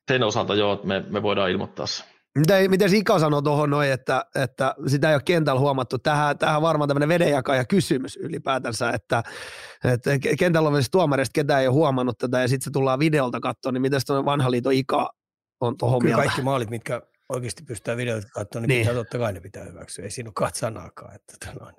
[0.09, 2.05] sen osalta joo, että me, me voidaan ilmoittaa se.
[2.39, 5.99] Miten, miten Ika sanoi tuohon noin, että, että sitä ei ole kentällä huomattu.
[5.99, 9.23] Tähän, tähän varmaan tämmöinen vedenjakaja kysymys ylipäätänsä, että,
[9.85, 13.73] että kentällä on tuomareista ketään ei ole huomannut tätä ja sitten se tullaan videolta katsoa,
[13.73, 15.11] niin miten tuo vanha liito Ika
[15.61, 16.23] on tuohon mieltä?
[16.23, 18.81] kaikki maalit, mitkä oikeasti pystytään videolta katsoa, niin, niin.
[18.81, 20.05] Pitää, totta kai ne pitää hyväksyä.
[20.05, 21.15] Ei siinä ole katsanaakaan.
[21.15, 21.73] Että, tota.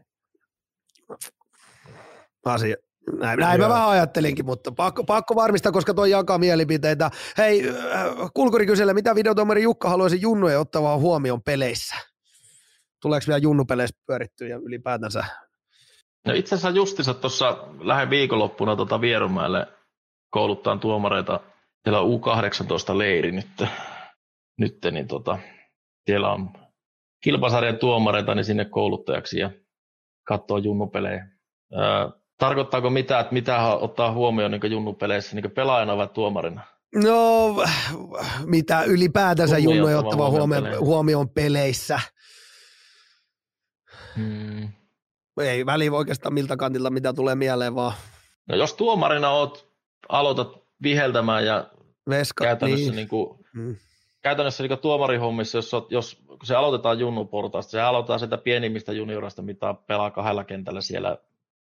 [2.45, 2.75] Asia,
[3.11, 7.11] näin, näin mä vähän ajattelinkin, mutta pakko, pakko varmistaa, koska toi jakaa mielipiteitä.
[7.37, 7.75] Hei, äh,
[8.33, 11.95] Kulkuri kyselee, mitä videotomari Jukka haluaisi junnujen ottavaa huomioon peleissä?
[13.01, 15.25] Tuleeko vielä junnupeleissä pyörittyä ja ylipäätänsä?
[16.27, 19.67] No itse asiassa justissa tuossa lähden viikonloppuna tuota Vierumäelle
[20.29, 21.39] kouluttaa tuomareita.
[21.83, 23.69] Siellä on U18-leiri nyt,
[24.59, 25.39] nyt niin tota,
[26.05, 26.49] siellä on
[27.23, 29.51] kilpasarjan tuomareita niin sinne kouluttajaksi ja
[30.27, 31.27] katsoo junnupelejä.
[32.43, 36.61] Tarkoittaako mitä, että mitä ottaa huomioon niin junnupeleissä niin pelaajana vai tuomarina?
[36.95, 37.55] No,
[38.45, 41.99] mitä ylipäätänsä junnu ei ottava huomioon, huomioon peleissä.
[44.15, 44.69] Hmm.
[45.41, 47.93] Ei väliä oikeastaan miltä kantilta, mitä tulee mieleen vaan.
[48.49, 49.67] No jos tuomarina oot,
[50.09, 50.47] aloitat
[50.83, 51.69] viheltämään ja
[52.09, 52.95] Veska, käytännössä, niin.
[52.95, 53.75] Niin kuin, hmm.
[54.21, 59.75] käytännössä niin tuomarihommissa, jos, jos kun se aloitetaan junnuportaasta, se aloitetaan sitä pienimmistä juniorista, mitä
[59.87, 61.17] pelaa kahdella kentällä siellä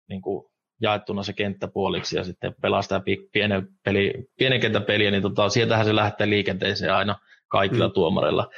[0.10, 0.51] niin kuin
[0.82, 3.02] jaettuna se kenttä puoliksi ja sitten pelaa sitä
[3.32, 7.16] pienen, peli, pienen kentän peliä, niin tota, sieltähän se lähtee liikenteeseen aina
[7.48, 7.94] kaikilla mm.
[7.94, 8.50] tuomareilla.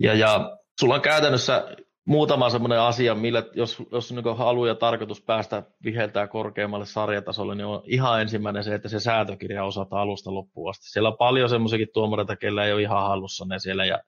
[0.00, 1.76] Ja, ja sulla on käytännössä
[2.06, 7.66] muutama semmoinen asia, millä jos, jos niin halu ja tarkoitus päästä viheltää korkeammalle sarjatasolle, niin
[7.66, 10.90] on ihan ensimmäinen se, että se säätökirja osataan alusta loppuun asti.
[10.90, 13.98] Siellä on paljon semmoisiakin tuomareita, kellä ei ole ihan hallussa ne siellä, ja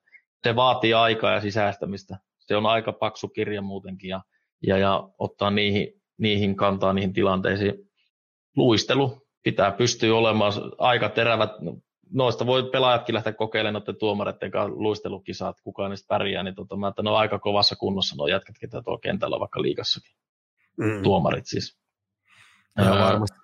[0.43, 2.17] se vaatii aikaa ja sisäistämistä.
[2.39, 4.21] Se on aika paksu kirja muutenkin, ja,
[4.67, 7.73] ja, ja ottaa niihin niihin kantaa, niihin tilanteisiin.
[8.55, 11.51] Luistelu pitää pystyä olemaan aika terävät.
[12.13, 16.87] Noista voi pelaajatkin lähteä kokeilemaan noiden tuomareiden kanssa luistelukisat, kukaan niistä pärjää, niin tota, mä,
[16.87, 20.15] että ne on aika kovassa kunnossa nuo jätkät, ketä tuolla kentällä vaikka liikassakin.
[20.77, 21.03] Mm.
[21.03, 21.77] Tuomarit siis.
[22.77, 23.37] Ja, varmasti.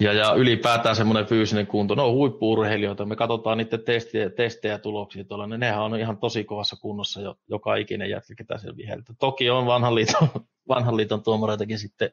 [0.00, 5.46] Ja, ja ylipäätään semmoinen fyysinen kunto, no huippuurheilijoita, me katsotaan niiden testejä, testejä tuloksia tuolla,
[5.46, 9.14] niin nehän on ihan tosi kovassa kunnossa jo, joka ikinen jätkä, ketä siellä viheltä.
[9.18, 10.28] Toki on vanhan liiton,
[10.70, 12.10] vanhan liiton tuomareitakin sitten,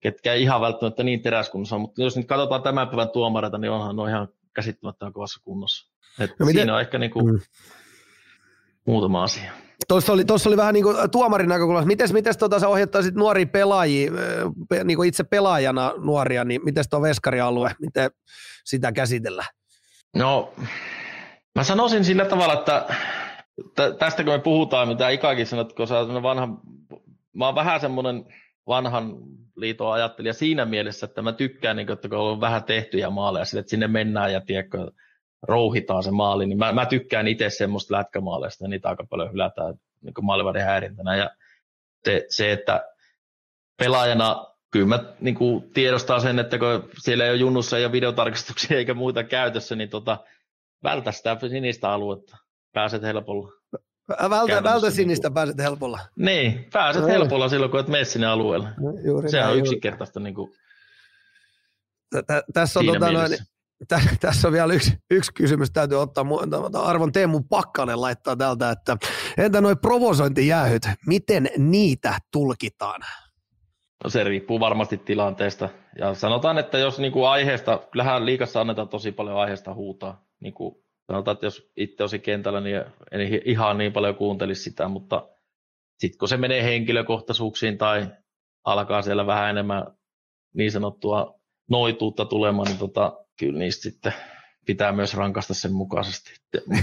[0.00, 3.96] ketkä ei ihan välttämättä niin teräskunnossa, mutta jos nyt katsotaan tämän päivän tuomareita, niin onhan
[3.96, 5.92] ne ihan käsittämättä kovassa kunnossa.
[6.20, 6.60] Et no miten?
[6.60, 7.40] Siinä on ehkä niinku mm.
[8.86, 9.52] muutama asia.
[9.88, 11.86] Tuossa oli, tuossa oli vähän niin kuin tuomarin näkökulmasta.
[11.86, 14.10] Miten, miten tota, sä ohjattaisit nuoria pelaajia,
[14.84, 18.10] niin kuin itse pelaajana nuoria, niin miten tuo veskarialue, miten
[18.64, 19.48] sitä käsitellään?
[20.16, 20.52] No,
[21.54, 22.86] mä sanoisin sillä tavalla, että
[23.98, 26.48] tästä kun me puhutaan, mitä Ikakin sanot, kun sä vanha,
[27.36, 28.24] mä oon vähän semmoinen
[28.66, 29.16] vanhan
[29.56, 33.70] liiton ajattelija siinä mielessä, että mä tykkään, niin, että kun on vähän tehtyjä maaleja, että
[33.70, 34.90] sinne mennään ja tiedätkö,
[35.42, 39.74] rouhitaan se maali, niin mä, mä tykkään itse semmoista lätkämaaleista, ja niitä aika paljon hylätään
[40.00, 41.16] niin maalivadin häirintänä.
[41.16, 41.30] Ja
[42.04, 42.84] se, se, että
[43.78, 48.78] pelaajana kyllä mä niin kuin tiedostaa sen, että kun siellä ei ole junnussa ja videotarkastuksia
[48.78, 50.18] eikä muita käytössä, niin tota,
[50.82, 52.36] vältä sitä sinistä aluetta.
[52.72, 53.52] Pääset helpolla.
[54.08, 55.34] Vältä, vältä sinistä niin kuin...
[55.34, 55.98] pääset helpolla.
[56.16, 58.68] Niin, pääset no, helpolla silloin, kun et mene sinne alueelle.
[58.80, 60.20] No, juuri Se on yksinkertaista.
[60.20, 60.52] Niin kuin,
[62.52, 63.32] tässä on tota noin,
[63.88, 66.24] tä, tässä on vielä yksi, yksi kysymys, täytyy ottaa.
[66.82, 68.96] Arvon Teemu Pakkanen laittaa tältä, että
[69.38, 73.00] entä nuo provosointijäähyt, miten niitä tulkitaan?
[74.04, 75.68] No se riippuu varmasti tilanteesta.
[75.98, 80.24] Ja sanotaan, että jos niin kuin aiheesta, kyllähän liikassa annetaan tosi paljon aiheesta huutaa.
[80.40, 80.76] Niin kuin
[81.06, 85.28] sanotaan, että jos itse olisi kentällä, niin en ihan niin paljon kuuntelisi sitä, mutta
[85.98, 88.06] sitten kun se menee henkilökohtaisuuksiin tai
[88.64, 89.86] alkaa siellä vähän enemmän
[90.54, 94.12] niin sanottua noituutta tulemaan, niin tota, kyllä niistä sitten
[94.66, 96.30] pitää myös rankasta sen mukaisesti.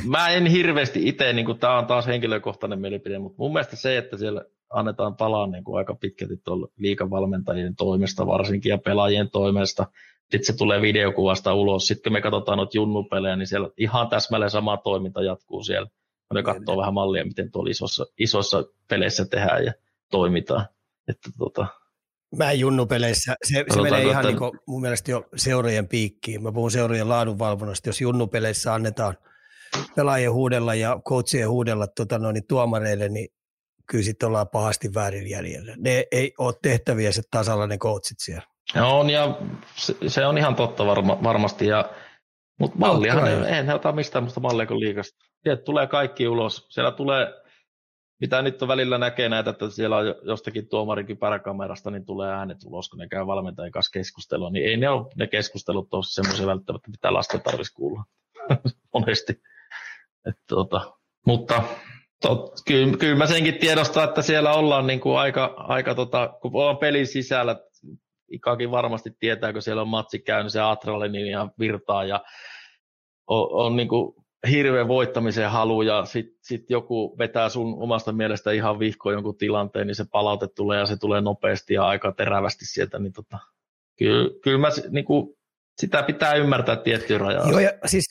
[0.08, 4.18] Mä en hirveästi itse, niin tämä on taas henkilökohtainen mielipide, mutta mun mielestä se, että
[4.18, 9.88] siellä annetaan palaa niin kuin aika pitkälti tuolla liikavalmentajien toimesta varsinkin ja pelaajien toimesta.
[10.22, 11.88] Sitten se tulee videokuvasta ulos.
[11.88, 15.90] Sitten kun me katsotaan noita junnupelejä, niin siellä ihan täsmälleen sama toiminta jatkuu siellä.
[16.34, 19.74] Ne katsoo vähän mallia, miten tuolla isossa, isossa peleissä tehdään ja
[20.12, 20.66] toimitaan.
[21.08, 21.68] Että tota,
[22.38, 26.44] Mä junnupeleissä, se, se menee ihan niin kuin mun mielestä jo seurojen piikkiin.
[26.44, 27.90] Mä puhun seurojen laadunvalvonnasta.
[27.90, 29.18] Jos junnupeleissä annetaan
[29.96, 33.30] pelaajien huudella ja coachien huudella tota noin, niin tuomareille, niin
[33.88, 35.76] kyllä sitten ollaan pahasti väärin jäljellä.
[35.78, 38.44] Ne ei ole tehtäviä se tasalla ne coachit siellä.
[38.82, 39.38] On ja
[39.76, 41.68] se, se on ihan totta varma, varmasti.
[41.68, 41.90] Ja,
[42.60, 45.26] mutta malliahan ei, ei ne ota mistään musta mallia kuin liikasta.
[45.44, 46.68] Sieltä tulee kaikki ulos.
[46.70, 47.44] Siellä tulee
[48.24, 52.58] mitä nyt on välillä näkee näitä, että siellä on jostakin tuomarin kypäräkamerasta, niin tulee äänet
[52.66, 56.48] ulos, kun ne käy valmentajan kanssa keskustelua, niin ei ne ole ne keskustelut ole semmoisia
[56.48, 58.04] välttämättä, mitä lasten tarvitsisi kuulla
[58.94, 59.42] monesti.
[60.30, 60.94] Et, tota,
[61.28, 61.64] mutta
[62.24, 66.52] tot, kyllä, kyllä, mä senkin tiedostan, että siellä ollaan niin kuin aika, aika tota, kun
[66.54, 67.56] ollaan pelin sisällä,
[68.32, 72.24] Ikakin varmasti tietää, kun siellä on matsi käynyt, se adrenaliini ihan virtaa ja
[73.28, 74.14] on, on niin kuin
[74.50, 79.88] hirveän voittamisen halu ja sitten sit joku vetää sun omasta mielestä ihan vihkoon jonkun tilanteen,
[79.88, 83.40] niin se palaute tulee ja se tulee nopeasti ja aika terävästi sieltä, niin tota,
[83.98, 85.36] kyllä, kyllä mä niin kuin,
[85.82, 87.50] sitä pitää ymmärtää tiettyä rajaa.
[87.50, 88.04] Joo, ja siis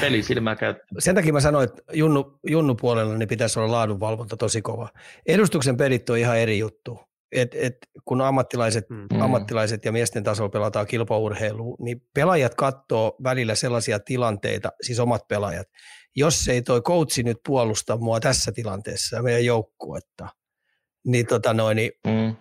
[0.00, 0.56] pelisilmää
[0.98, 4.88] Sen takia mä sanoin, että junnu, junnu puolella niin pitäisi olla laadunvalvonta tosi kova.
[5.26, 6.98] Edustuksen pelit on ihan eri juttu
[7.32, 9.20] et, et, kun ammattilaiset, mm.
[9.20, 15.66] ammattilaiset ja miesten tasolla pelataan kilpaurheilua, niin pelaajat katsoo välillä sellaisia tilanteita, siis omat pelaajat,
[16.16, 20.28] jos ei toi coachi nyt puolusta mua tässä tilanteessa ja meidän joukkuetta,
[21.06, 22.36] niin, tota noin, niin mm.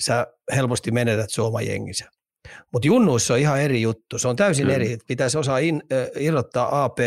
[0.00, 2.04] sä helposti menetät sun oma jenginsä.
[2.72, 4.18] Mutta junnuissa on ihan eri juttu.
[4.18, 4.74] Se on täysin Kyllä.
[4.74, 4.98] eri.
[5.06, 6.98] Pitäisi osaa in, äh, irrottaa A, B,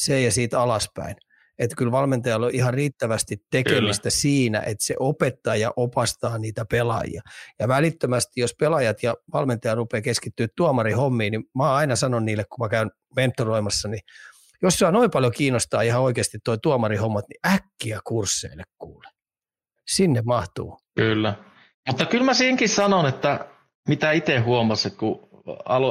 [0.00, 1.16] C ja siitä alaspäin
[1.58, 4.10] että kyllä valmentajalla on ihan riittävästi tekemistä kyllä.
[4.10, 7.22] siinä, että se opettaa ja opastaa niitä pelaajia.
[7.58, 12.44] Ja välittömästi, jos pelaajat ja valmentaja rupeaa keskittyä tuomarin hommiin, niin mä aina sanon niille,
[12.44, 14.00] kun mä käyn mentoroimassa, niin
[14.62, 19.08] jos sua noin paljon kiinnostaa ihan oikeasti tuo tuomarihommat, niin äkkiä kursseille kuule.
[19.86, 20.78] Sinne mahtuu.
[20.96, 21.34] Kyllä.
[21.88, 23.46] Mutta kyllä mä senkin sanon, että
[23.88, 25.28] mitä itse huomasin, kun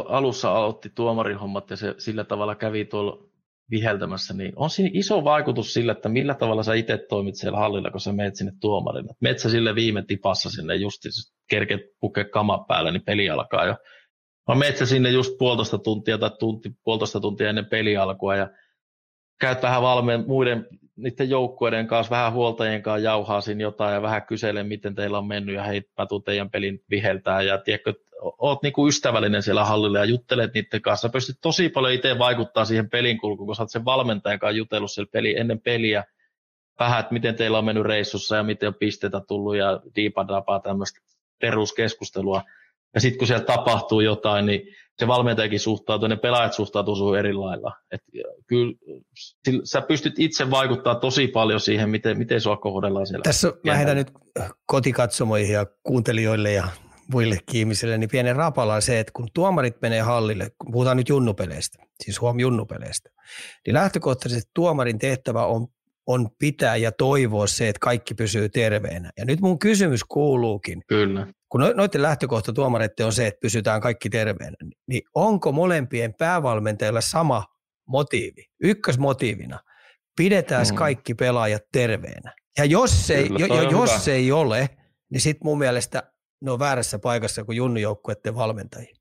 [0.07, 3.26] alussa aloitti tuomarihommat ja se sillä tavalla kävi tuolla
[3.72, 7.91] viheltämässä, niin on siinä iso vaikutus sillä, että millä tavalla sä itse toimit siellä hallilla,
[7.91, 9.13] kun sä meet sinne tuomarille.
[9.22, 11.01] Meet sä sille viime tipassa sinne just,
[11.49, 13.76] kerkeet pukea kama päällä, niin peli alkaa jo.
[14.47, 18.49] Vaan meet sä sinne just puolitoista tuntia tai tunti, puolitoista tuntia ennen peli alkua ja
[19.39, 24.23] käyt vähän valmeen muiden niiden joukkueiden kanssa, vähän huoltajien kanssa jauhaa siinä jotain ja vähän
[24.23, 28.88] kyselee, miten teillä on mennyt ja hei, Pätu teidän pelin viheltää ja tiedätkö, oot niinku
[28.88, 31.09] ystävällinen siellä hallilla ja juttelet niiden kanssa.
[31.09, 34.91] Pystyt tosi paljon itse vaikuttaa siihen pelin kulkuun, kun sä oot sen valmentajan kanssa jutellut
[34.91, 36.03] siellä peli, ennen peliä
[36.80, 40.99] vähän, että miten teillä on mennyt reissussa ja miten on pisteitä tullut ja diipadapaa tämmöistä
[41.41, 42.41] peruskeskustelua.
[42.95, 44.61] Ja sitten kun siellä tapahtuu jotain, niin
[44.99, 47.73] se valmentajakin suhtautuu, ne pelaajat suhtautuu sun eri lailla.
[47.91, 48.01] Et
[48.47, 48.73] kyllä
[49.63, 53.23] sä pystyt itse vaikuttaa tosi paljon siihen, miten, miten sua kohdellaan siellä.
[53.23, 54.11] Tässä lähdetään nyt
[54.65, 56.67] kotikatsomoihin ja kuuntelijoille ja
[57.13, 61.09] muille ihmisille, niin pienen rapala on se, että kun tuomarit menee hallille, kun puhutaan nyt
[61.09, 63.09] junnupeleistä, siis huom junnupeleistä,
[63.65, 65.67] niin lähtökohtaisesti tuomarin tehtävä on,
[66.07, 69.11] on pitää ja toivoa se, että kaikki pysyy terveenä.
[69.17, 71.27] Ja nyt mun kysymys kuuluukin, Kyllä.
[71.56, 74.56] Kun no, noiden lähtökohta tuomareiden on se, että pysytään kaikki terveenä,
[74.88, 77.45] niin onko molempien päävalmentajilla sama
[77.88, 79.60] motiivi, ykkösmotiivina,
[80.18, 80.76] pidetään mm.
[80.76, 82.34] kaikki pelaajat terveenä.
[82.57, 84.69] Ja jos, ei, Kyllä, jo, jos ei ole,
[85.10, 86.11] niin sitten mun mielestä
[86.41, 88.95] ne on väärässä paikassa kuin junnujoukkueiden valmentajia.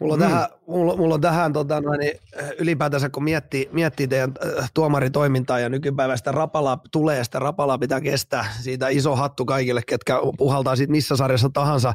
[0.00, 0.26] Mulla on mm.
[0.26, 2.18] tähän, mulla, mulla on tähän tota, noin, niin,
[2.58, 8.44] ylipäätänsä, kun miettii, miettii teidän äh, tuomaritoimintaa ja nykypäivästä rapalaa tulee, sitä rapalaa pitää kestää.
[8.60, 11.94] Siitä iso hattu kaikille, ketkä puhaltaa siitä missä sarjassa tahansa.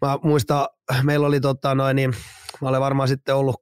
[0.00, 0.68] Mä muistan,
[1.02, 2.14] meillä oli tota, noin, niin,
[2.60, 3.56] mä olen varmaan sitten ollut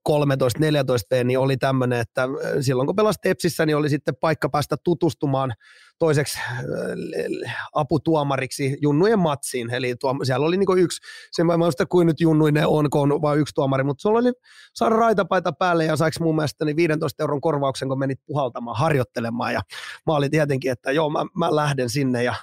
[1.20, 2.28] 13-14 niin oli tämmöinen, että
[2.60, 5.52] silloin kun pelasit Tepsissä, niin oli sitten paikka päästä tutustumaan
[5.98, 9.74] toiseksi äh, aputuomariksi junnujen matsiin.
[9.74, 11.00] Eli tuo, siellä oli niinku yksi,
[11.32, 14.32] sen mä muista kuin nyt junnuinen on, kun on vain yksi tuomari, mutta sulla oli
[14.74, 19.52] saada raitapaita päälle ja saiksi mun mielestä niin 15 euron korvauksen, kun menit puhaltamaan, harjoittelemaan.
[19.52, 19.60] Ja
[20.06, 22.34] mä olin tietenkin, että joo, mä, mä lähden sinne ja,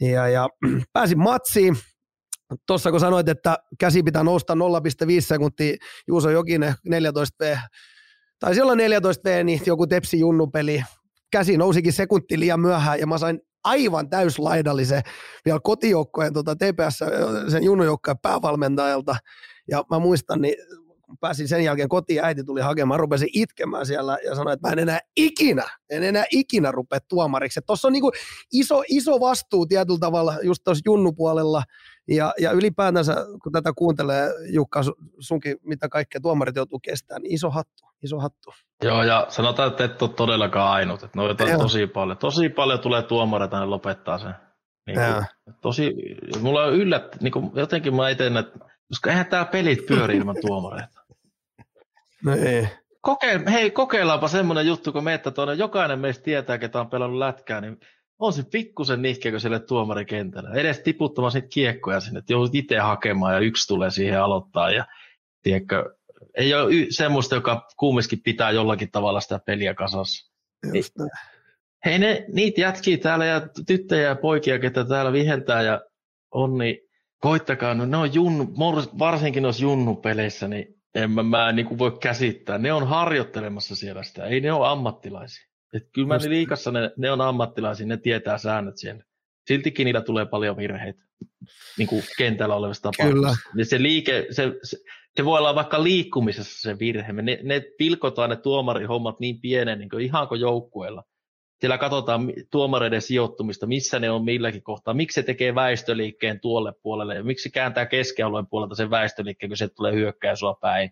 [0.00, 0.48] ja, ja
[0.92, 1.76] pääsin matsiin
[2.66, 4.58] Tuossa kun sanoit, että käsi pitää nousta 0,5
[5.18, 5.76] sekuntia,
[6.08, 7.58] Juuso Jokinen 14V,
[8.38, 10.84] tai olla 14V, niin joku Tepsi junnupeli,
[11.34, 15.02] käsi nousikin sekunti liian myöhään ja mä sain aivan täyslaidallisen
[15.44, 16.98] vielä kotijoukkojen tota TPS,
[17.48, 19.16] sen junnujoukkojen päävalmentajalta.
[19.70, 20.54] Ja mä muistan, niin
[21.20, 24.78] pääsin sen jälkeen kotiin, äiti tuli hakemaan, rupesin itkemään siellä ja sanoi, että mä en
[24.78, 27.60] enää ikinä, en enää ikinä rupea tuomariksi.
[27.66, 28.12] Tuossa on niinku
[28.52, 31.62] iso, iso vastuu tietyllä tavalla just tuossa junnupuolella
[32.08, 34.80] ja, ja ylipäätänsä, kun tätä kuuntelee Jukka
[35.18, 38.52] sunkin, mitä kaikkea tuomarit joutuu kestämään, niin iso hattu, iso hattu.
[38.82, 41.02] Joo, ja sanotaan, että et ole todellakaan ainut.
[41.02, 42.18] Että noita on tosi paljon.
[42.18, 44.34] Tosi paljon tulee tuomareita, ne lopettaa sen.
[44.86, 45.26] Niin kuin,
[45.60, 45.94] tosi,
[46.40, 48.58] mulla on yllät, niin kuin, jotenkin mä eteen, että
[48.88, 51.03] koska eihän tämä pelit pyöri ilman tuomareita.
[52.24, 52.68] No ei.
[53.00, 57.60] Koke, hei, kokeillaanpa semmoinen juttu, kun meitä tuonne, jokainen meistä tietää, ketä on pelannut lätkää,
[57.60, 57.80] niin
[58.18, 60.50] on se pikkusen nihkeäkö sille tuomarikentällä.
[60.54, 64.70] Edes tiputtamaan niitä kiekkoja sinne, että joudut itse hakemaan ja yksi tulee siihen aloittaa.
[64.70, 64.84] Ja,
[65.42, 65.94] tiedätkö,
[66.34, 70.32] ei ole y- semmoista, joka kumminkin pitää jollakin tavalla sitä peliä kasassa.
[70.74, 70.94] Just
[71.84, 75.80] hei, ne, niitä jätkiä täällä ja tyttöjä ja poikia, ketä täällä viheltää ja
[76.30, 76.78] on, niin
[77.18, 78.54] koittakaa, no ne on junnu,
[78.98, 82.58] varsinkin noissa junnupeleissä, niin en mä, mä en niin voi käsittää.
[82.58, 85.48] Ne on harjoittelemassa siellä sitä, ei ne ole ammattilaisia.
[85.72, 89.04] Et kyllä mä liikassa ne, ne on ammattilaisia, ne tietää säännöt siellä.
[89.46, 91.04] Siltikin niillä tulee paljon virheitä
[91.78, 93.50] niin kuin kentällä olevista tapauksista.
[93.54, 94.76] Ja se liike, se, se,
[95.16, 97.12] se, voi olla vaikka liikkumisessa se virhe.
[97.12, 101.04] Ne, ne pilkotaan ne tuomarihommat niin pienen, niin kuin ihan kuin joukkueella.
[101.64, 107.14] Siellä katsotaan tuomareiden sijoittumista, missä ne on milläkin kohtaa, miksi se tekee väistöliikkeen tuolle puolelle,
[107.14, 110.90] ja miksi se kääntää keskialueen puolelta sen väistöliikkeen, kun se tulee hyökkää sua päin.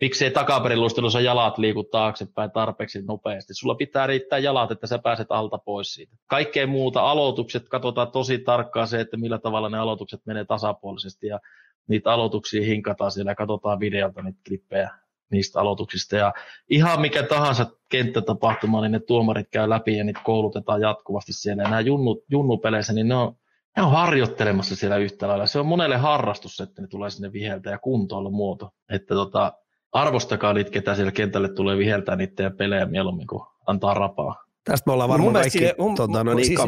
[0.00, 3.54] Miksi ei jalat liiku taaksepäin tarpeeksi nopeasti.
[3.54, 6.16] Sulla pitää riittää jalat, että sä pääset alta pois siitä.
[6.26, 11.40] Kaikkea muuta, aloitukset, katsotaan tosi tarkkaan se, että millä tavalla ne aloitukset menee tasapuolisesti, ja
[11.88, 14.90] niitä aloituksia hinkataan siellä ja katsotaan videolta niitä klippejä
[15.32, 16.16] niistä aloituksista.
[16.16, 16.32] Ja
[16.70, 21.62] ihan mikä tahansa kenttätapahtuma, niin ne tuomarit käy läpi ja niitä koulutetaan jatkuvasti siellä.
[21.62, 23.34] Ja nämä junnu, junnupeleissä, niin ne on,
[23.76, 25.46] ne on harjoittelemassa siellä yhtä lailla.
[25.46, 28.70] Se on monelle harrastus, että ne tulee sinne viheltä ja kuntoilla muoto.
[28.90, 29.52] Että tota,
[29.92, 34.44] arvostakaa niitä, ketä siellä kentälle tulee viheltää niitä pelejä mieluummin kuin antaa rapaa.
[34.64, 36.60] Tästä me ollaan varmaan mun kaikki siinä, mun, tota, no niin, siis,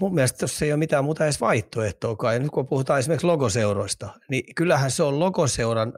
[0.00, 2.32] mun mielestä tuossa ei ole mitään muuta edes vaihtoehtoa.
[2.32, 5.92] Ja nyt kun puhutaan esimerkiksi logoseuroista, niin kyllähän se on logoseuran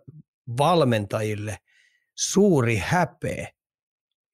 [0.58, 1.58] valmentajille–
[2.30, 3.48] suuri häpeä,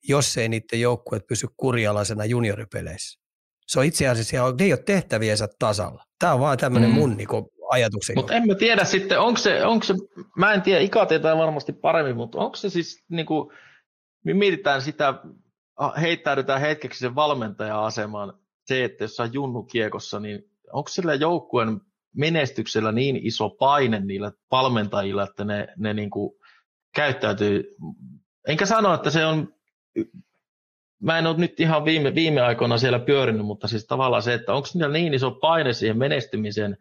[0.08, 3.20] jos ei niiden joukkueet pysy kurialaisena junioripeleissä.
[3.66, 6.04] Se on itse asiassa, ne ei ole tehtäviensä tasalla.
[6.18, 6.94] Tämä on vaan tämmöinen mm.
[6.94, 7.28] mun niin
[7.70, 8.16] ajatuksen.
[8.16, 9.94] Mutta en mä tiedä sitten, onko se, onko se,
[10.36, 13.50] mä en tiedä, Ika tietää varmasti paremmin, mutta onko se siis, niin kuin,
[14.24, 15.14] me mietitään sitä,
[16.00, 20.42] heittäydytään hetkeksi sen valmentaja-asemaan, se, että jos on junnu kiekossa, niin
[20.72, 21.80] onko sillä joukkueen
[22.16, 26.37] menestyksellä niin iso paine niillä valmentajilla, että ne, ne niin kuin
[26.94, 27.76] käyttäytyy,
[28.48, 29.54] enkä sano, että se on,
[31.02, 34.54] mä en ole nyt ihan viime, viime aikoina siellä pyörinyt, mutta siis tavallaan se, että
[34.54, 36.76] onko niillä niin iso paine siihen menestymiseen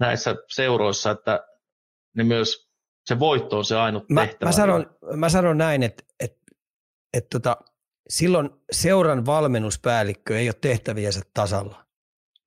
[0.00, 1.46] näissä seuroissa, että
[2.14, 2.66] ne myös
[3.06, 4.48] se voitto on se ainut mä, tehtävä.
[4.48, 6.40] Mä sanon, mä sanon näin, että, että,
[7.14, 7.56] että tota,
[8.08, 11.86] silloin seuran valmennuspäällikkö ei ole tehtäviänsä tasalla,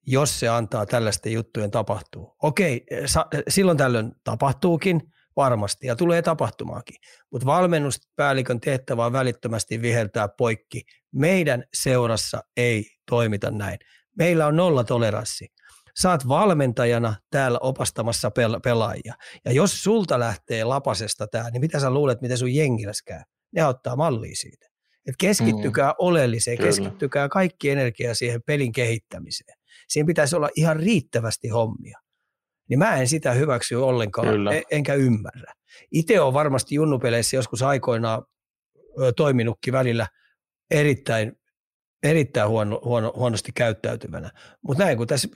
[0.07, 2.35] jos se antaa tällaisten juttujen tapahtua.
[2.43, 6.95] Okei, sa, silloin tällöin tapahtuukin, varmasti ja tulee tapahtumaakin.
[7.31, 10.81] Mutta valmennuspäällikön tehtävä on välittömästi viheltää poikki.
[11.11, 13.79] Meidän seurassa ei toimita näin.
[14.17, 15.47] Meillä on nolla toleranssi.
[15.95, 19.13] Saat valmentajana täällä opastamassa pel- pelaajia.
[19.45, 23.21] Ja jos sulta lähtee lapasesta tämä, niin mitä sä luulet, miten sun jengiläs käy?
[23.55, 24.67] Ne ottaa mallia siitä.
[25.05, 25.95] Et keskittykää mm.
[25.99, 26.67] oleelliseen, Kyllä.
[26.67, 29.57] keskittykää kaikki energia siihen pelin kehittämiseen.
[29.87, 31.99] Siinä pitäisi olla ihan riittävästi hommia
[32.69, 34.51] niin mä en sitä hyväksy ollenkaan, Kyllä.
[34.51, 35.53] En, enkä ymmärrä.
[35.91, 38.23] Itse on varmasti junnupeleissä joskus aikoinaan
[39.15, 40.07] toiminutkin välillä
[40.71, 41.39] erittäin,
[42.03, 44.31] erittäin huono, huono, huonosti käyttäytyvänä.
[44.61, 45.27] Mutta näin kun tässä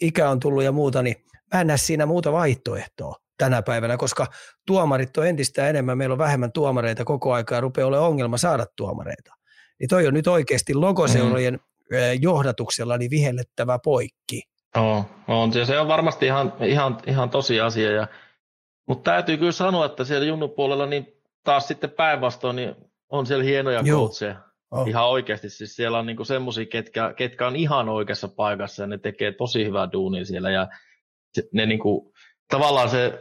[0.00, 1.16] ikä on tullut ja muuta, niin
[1.54, 4.26] mä en näe siinä muuta vaihtoehtoa tänä päivänä, koska
[4.66, 8.66] tuomarit on entistä enemmän, meillä on vähemmän tuomareita koko aikaa ja rupeaa olemaan ongelma saada
[8.76, 9.34] tuomareita.
[9.80, 11.60] Niin toi on nyt oikeasti logoseurojen mm.
[12.20, 14.42] johdatuksella niin vihellettävä poikki.
[14.76, 15.52] On, on.
[15.52, 17.90] Se, se on varmasti ihan, ihan, ihan tosi asia.
[17.90, 18.06] Ja,
[18.86, 21.06] mutta täytyy kyllä sanoa, että siellä junnupuolella niin
[21.44, 22.74] taas sitten päinvastoin niin
[23.08, 24.36] on siellä hienoja coacheja.
[24.70, 24.88] Oh.
[24.88, 25.50] Ihan oikeasti.
[25.50, 29.64] Siis siellä on niinku semmoisia, ketkä, ketkä on ihan oikeassa paikassa ja ne tekee tosi
[29.64, 30.50] hyvää duunia siellä.
[30.50, 30.68] Ja
[31.52, 32.12] ne niinku,
[32.48, 33.18] tavallaan se,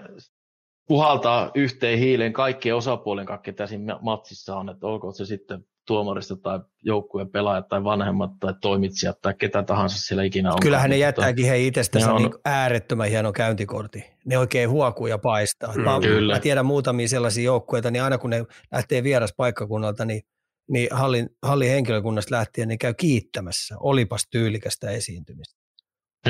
[0.87, 6.59] puhaltaa yhteen hiileen kaikkien osapuolen ketä siinä matsissa on, että olkoon se sitten tuomarista tai
[6.83, 10.59] joukkueen pelaajat tai vanhemmat tai toimitsijat tai ketä tahansa siellä ikinä on.
[10.61, 12.21] Kyllähän ne jättääkin he itsestänsä on...
[12.21, 14.03] niin äärettömän hieno käyntikortti.
[14.25, 15.73] Ne oikein huokuu ja paistaa.
[15.75, 16.33] Mm, mä, kyllä.
[16.33, 20.21] mä tiedän muutamia sellaisia joukkueita, niin aina kun ne lähtee vieras paikkakunnalta, niin,
[20.69, 23.75] niin hallin, hallin henkilökunnasta lähtien ne käy kiittämässä.
[23.79, 25.57] Olipas tyylikästä esiintymistä.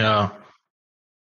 [0.02, 0.28] Joo,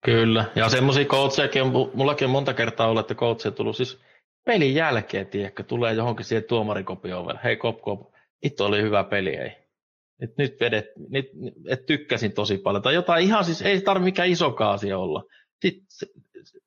[0.05, 0.45] kyllä.
[0.55, 3.99] Ja semmoisia coachejakin on, mullakin on monta kertaa ollut, että coacheja tullut siis
[4.45, 8.14] pelin jälkeen, tiedätkö, tulee johonkin siihen tuomarikopioon Hei kop, kop,
[8.45, 9.51] itse oli hyvä peli, ei.
[10.19, 11.25] Et nyt vedet, nyt,
[11.67, 12.83] et tykkäsin tosi paljon.
[12.83, 15.23] Tai jotain ihan siis, ei tarvitse mikään iso asia olla.
[15.61, 15.87] Sitten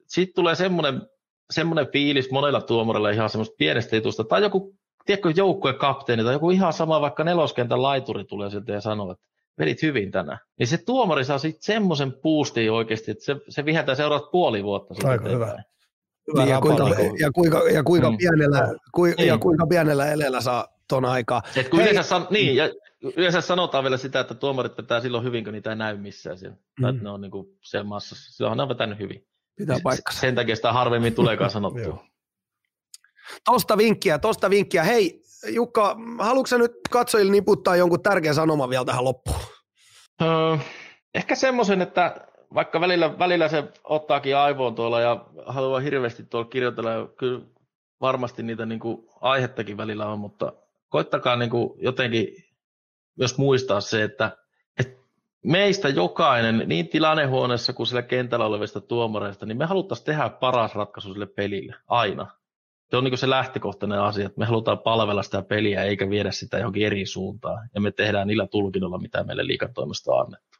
[0.06, 1.02] sit tulee semmoinen,
[1.50, 4.24] semmoinen fiilis monella tuomarilla ihan semmoista pienestä jutusta.
[4.24, 4.74] Tai joku,
[5.06, 9.24] tiedätkö, joukkueen kapteeni tai joku ihan sama, vaikka neloskentän laituri tulee sieltä ja sanoo, että
[9.58, 10.38] vedit hyvin tänään.
[10.58, 14.94] Niin se tuomari saa sitten semmoisen boostin oikeasti, että se, se vihätää seuraavat puoli vuotta.
[15.08, 15.62] Aika hyvä.
[16.34, 16.88] Niin, ja, kuinka,
[17.18, 18.16] ja, kuinka, ja, kuinka mm.
[18.16, 19.26] pienellä, ku, niin.
[19.26, 21.42] ja kuinka pienellä eleellä saa ton aikaa.
[21.56, 22.70] Et kun yleensä, san, niin, ja
[23.16, 26.56] yleensä sanotaan vielä sitä, että tuomarit vetää silloin hyvin, kun niitä ei näy missään siellä.
[26.56, 26.82] Mm.
[26.82, 28.32] Tai ne on niin kuin siellä massassa.
[28.32, 29.26] Silloinhan ne on vetänyt hyvin.
[29.56, 30.20] Pitää paikkansa.
[30.20, 32.04] Sen takia sitä harvemmin tuleekaan sanottua.
[33.44, 34.82] tosta vinkkiä, tosta vinkkiä.
[34.82, 39.38] Hei Jukka, haluatko nyt katsojille niputtaa jonkun tärkeän sanoman vielä tähän loppuun?
[40.22, 40.56] Öö,
[41.14, 46.90] ehkä semmoisen, että vaikka välillä, välillä se ottaakin aivoon tuolla ja haluaa hirveästi tuolla kirjoitella,
[47.18, 47.40] kyllä
[48.00, 50.52] varmasti niitä niin kuin aihettakin välillä on, mutta
[50.88, 52.28] koittakaa niin kuin jotenkin
[53.18, 54.36] myös muistaa se, että,
[54.78, 55.02] että
[55.44, 61.12] meistä jokainen, niin tilannehuoneessa kuin siellä kentällä olevista tuomareista, niin me haluttaisiin tehdä paras ratkaisu
[61.12, 62.26] sille pelille, aina.
[62.90, 66.58] Se on niin se lähtökohtainen asia, että me halutaan palvella sitä peliä eikä viedä sitä
[66.58, 67.68] johonkin eri suuntaan.
[67.74, 70.58] Ja me tehdään niillä tulkinnoilla, mitä meille liikatoimesta on annettu.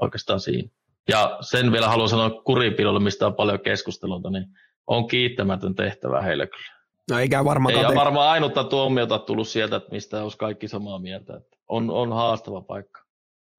[0.00, 0.68] Oikeastaan siinä.
[1.08, 4.46] Ja sen vielä haluan sanoa kuripidolle, mistä on paljon keskustelua, niin
[4.86, 6.79] on kiittämätön tehtävä heille kyllä.
[7.10, 11.36] No eikä varmaan Ei varmaan ainutta tuomiota tullut sieltä, että mistä olisi kaikki samaa mieltä.
[11.36, 13.00] Että on, on haastava paikka,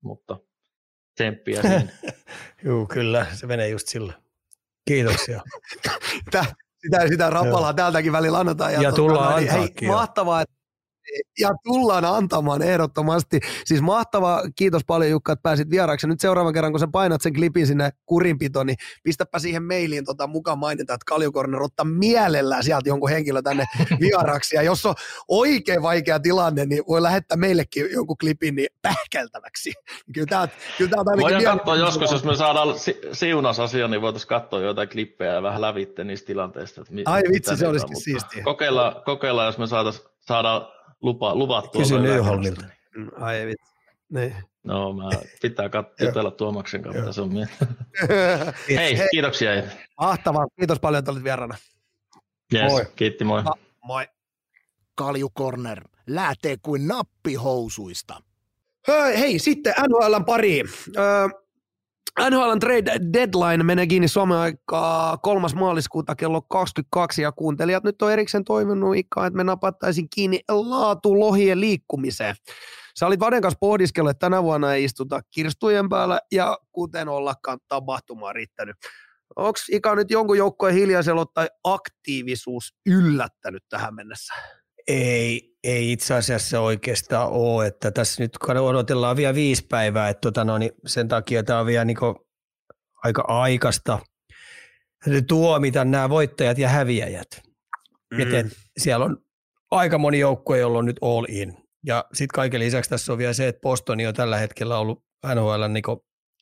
[0.03, 0.40] mutta
[1.15, 1.90] tsemppiä sinne.
[2.64, 4.14] Joo, kyllä, se menee just sillä.
[4.88, 5.41] Kiitoksia.
[6.26, 6.45] sitä,
[6.82, 8.73] sitä, sitä rapalaa täältäkin välillä annetaan.
[8.73, 10.51] Ja, ja tullaan niin, hei, mahtavaa, että
[11.40, 13.40] ja tullaan antamaan ehdottomasti.
[13.66, 16.08] Siis mahtavaa, kiitos paljon Jukka, että pääsit vieraaksi.
[16.08, 20.28] Nyt seuraavan kerran, kun sä painat sen klipin sinne kurinpitoon, niin pistäpä siihen mailiin tota,
[20.28, 23.66] mukaan mainita, että Kaljukorner ottaa mielellään sieltä jonkun henkilö tänne
[24.02, 24.56] vieraaksi.
[24.56, 24.96] Ja jos on
[25.28, 29.74] oikein vaikea tilanne, niin voi lähettää meillekin jonkun klipin niin pähkeltäväksi.
[30.14, 30.48] Kyllä tää,
[30.78, 34.90] kyllä tää Voidaan katsoa joskus, jos me saadaan si- siunas asia, niin voitaisiin katsoa jotain
[34.90, 36.82] klippejä ja vähän lävitte niistä tilanteista.
[36.82, 38.44] Että mi- Ai vitsi, se olisikin siistiä.
[38.44, 40.70] Kokeillaan, kokeillaan, jos me saadaan saada
[41.02, 41.82] lupa, luvattua.
[41.82, 42.65] Kysy Nyholmilta.
[42.95, 43.72] Mm, ai vitsi.
[44.10, 44.36] Niin.
[44.64, 45.10] No, mä
[45.41, 47.30] pitää kat- jutella Tuomaksen kautta, se on
[48.69, 49.52] Hei, Hei, kiitoksia.
[49.99, 51.56] Mahtavaa, kiitos paljon, että olit vieraana.
[52.53, 52.86] Yes, moi.
[52.95, 53.44] kiitti, moi.
[53.44, 53.53] Ha,
[53.84, 54.07] moi.
[54.95, 58.22] Kalju Corner, lähtee kuin nappihousuista.
[58.88, 60.65] Hei, hei sitten NHLn pariin.
[60.98, 61.28] Öö,
[62.19, 65.48] NHL trade deadline menee kiinni Suomen aikaa 3.
[65.56, 71.19] maaliskuuta kello 22 ja kuuntelijat nyt on erikseen toivonut ikään, että me napattaisiin kiinni laatu
[71.19, 72.36] lohien liikkumiseen.
[72.99, 77.60] Sä olit Vaden kanssa pohdiskellut, että tänä vuonna ei istuta kirstujen päällä ja kuten ollakaan
[77.68, 78.76] tapahtumaa riittänyt.
[79.36, 84.34] Onko Ika nyt jonkun joukkojen hiljaisella tai aktiivisuus yllättänyt tähän mennessä?
[84.88, 90.44] Ei, ei itse asiassa oikeastaan ole, että tässä nyt odotellaan vielä viisi päivää, että tota
[90.44, 91.98] no, niin sen takia tämä on vielä niin
[93.04, 94.00] aika aikasta
[95.28, 97.28] tuomita nämä voittajat ja häviäjät.
[98.12, 98.50] Mm.
[98.78, 99.18] Siellä on
[99.72, 101.58] aika moni joukkue, jolla on nyt all in.
[101.86, 105.04] Ja sitten kaiken lisäksi tässä on vielä se, että Bostoni on tällä hetkellä ollut
[105.36, 105.84] NHL niin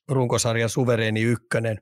[0.09, 1.77] runkosarja suvereeni ykkönen,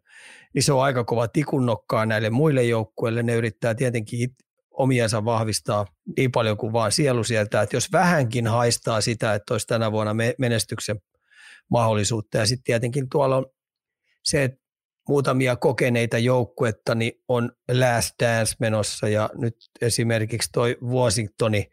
[0.53, 3.23] niin se on aika kova tikunnokkaa näille muille joukkueille.
[3.23, 4.29] Ne yrittää tietenkin
[4.77, 5.85] omiensa vahvistaa
[6.17, 10.15] niin paljon kuin vaan sielu sieltä, että jos vähänkin haistaa sitä, että olisi tänä vuonna
[10.37, 10.99] menestyksen
[11.71, 12.37] mahdollisuutta.
[12.37, 13.45] Ja sitten tietenkin tuolla on
[14.23, 14.59] se, että
[15.07, 21.69] muutamia kokeneita joukkuetta niin on Last Dance menossa ja nyt esimerkiksi toi Washingtoni,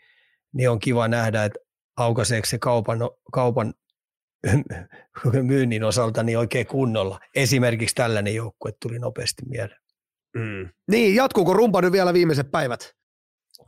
[0.52, 1.58] niin on kiva nähdä, että
[1.96, 2.98] aukaiseeko se kaupan,
[3.32, 3.74] kaupan
[5.42, 7.20] myynnin osalta niin oikein kunnolla.
[7.34, 9.83] Esimerkiksi tällainen joukkue tuli nopeasti mieleen.
[10.34, 10.68] Mm.
[10.90, 12.94] Niin, jatkuuko rumpa nyt vielä viimeiset päivät?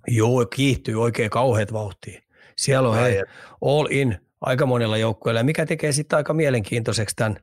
[0.09, 2.20] Joo, kiihtyy oikein kauheat vauhtia.
[2.56, 3.22] Siellä on hei,
[3.64, 7.36] all in aika monella joukkueella, mikä tekee sitten aika mielenkiintoiseksi tämän,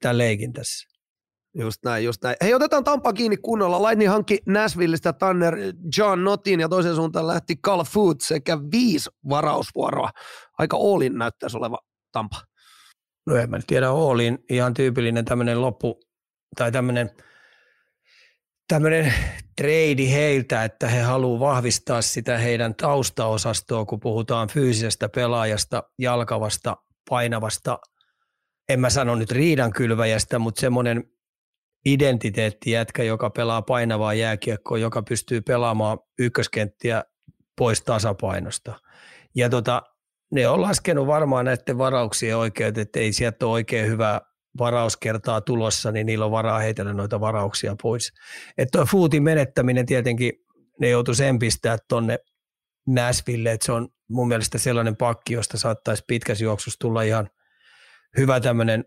[0.00, 0.88] tämän leikin tässä.
[1.54, 2.36] Just näin, just näin.
[2.40, 3.82] Hei, otetaan Tampa kiinni kunnolla.
[3.88, 5.54] Lightning hankki Nashvilleistä Tanner
[5.98, 10.10] John Notin ja toisen suuntaan lähti Carl Food sekä viisi varausvuoroa.
[10.58, 11.78] Aika in näyttäisi oleva
[12.12, 12.36] Tampa.
[13.26, 13.86] No en mä tiedä,
[14.26, 14.38] in.
[14.50, 16.00] ihan tyypillinen tämmöinen loppu
[16.56, 17.10] tai tämmöinen–
[18.72, 19.14] tämmöinen
[19.56, 26.76] treidi heiltä, että he haluavat vahvistaa sitä heidän taustaosastoa, kun puhutaan fyysisestä pelaajasta, jalkavasta,
[27.10, 27.78] painavasta,
[28.68, 31.04] en mä sano nyt riidankylväjästä, mutta semmoinen
[31.86, 37.04] identiteettijätkä, joka pelaa painavaa jääkiekkoa, joka pystyy pelaamaan ykköskenttiä
[37.58, 38.80] pois tasapainosta.
[39.34, 39.82] Ja tota,
[40.30, 44.20] ne on laskenut varmaan näiden varauksien oikeudet, että ei sieltä ole oikein hyvää
[44.58, 48.12] varauskertaa tulossa, niin niillä on varaa heitellä noita varauksia pois.
[48.58, 50.32] Että tuo Fuutin menettäminen tietenkin,
[50.80, 52.18] ne joutuu sen pistää tonne
[52.86, 57.30] Näsville, että se on mun mielestä sellainen pakki, josta saattaisi pitkässä juoksussa tulla ihan
[58.16, 58.84] hyvä tämmöinen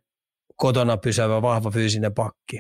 [0.56, 2.60] kotona pysyvä, vahva fyysinen pakki.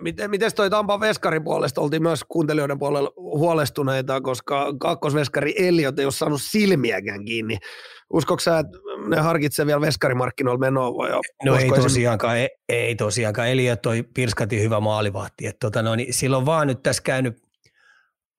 [0.00, 6.04] Miten, miten toi Tampan veskarin puolesta oltiin myös kuuntelijoiden puolella huolestuneita, koska kakkosveskari Eliot ei
[6.04, 7.58] ole saanut silmiäkään kiinni.
[8.12, 8.78] Uskoiko sä, että
[9.08, 10.90] ne harkitsee vielä veskarimarkkinoilla menoa?
[10.90, 13.48] Vai no ei tosiaankaan, ei, ei tosiaankaan.
[13.48, 15.46] Eliot toi pirskati hyvä maalivahti.
[15.46, 17.42] Että tota, no, niin silloin vaan nyt tässä käynyt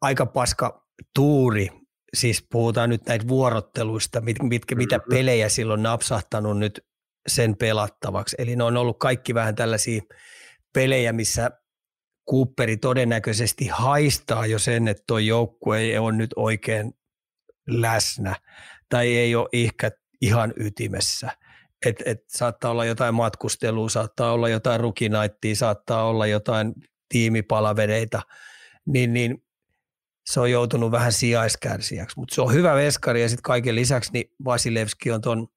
[0.01, 0.85] aika paska
[1.15, 1.69] tuuri.
[2.13, 6.85] Siis puhutaan nyt näitä vuorotteluista, mit, mitkä, mitä pelejä silloin napsahtanut nyt
[7.27, 8.35] sen pelattavaksi.
[8.39, 10.01] Eli ne on ollut kaikki vähän tällaisia–
[10.73, 11.51] pelejä, missä
[12.31, 16.93] Cooperi todennäköisesti haistaa jo sen, että tuo joukkue ei ole nyt oikein
[17.67, 18.35] läsnä
[18.89, 19.91] tai ei ole ehkä
[20.21, 21.29] ihan ytimessä.
[21.85, 26.73] Et, et saattaa olla jotain matkustelua, saattaa olla jotain rukinaittia, saattaa olla jotain
[27.09, 28.21] tiimipalavereita,
[28.85, 29.43] niin, niin
[30.25, 32.19] se on joutunut vähän sijaiskärsijäksi.
[32.19, 35.47] Mutta se on hyvä veskari ja sitten kaiken lisäksi niin Vasilevski on tuon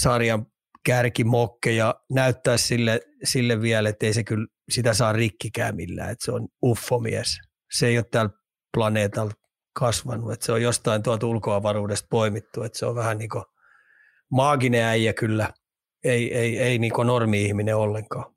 [0.00, 0.46] sarjan
[0.84, 6.24] kärkimokke ja näyttää sille, sille vielä, että ei se kyllä sitä saa rikkikään millään, että
[6.24, 7.38] se on uffomies.
[7.72, 8.30] Se ei ole täällä
[8.74, 9.32] planeetalla
[9.72, 13.44] kasvanut, että se on jostain tuolta ulkoavaruudesta poimittu, että se on vähän niin kuin
[14.30, 15.50] maaginen äijä kyllä,
[16.04, 18.34] ei, ei, ei niin normi-ihminen ollenkaan.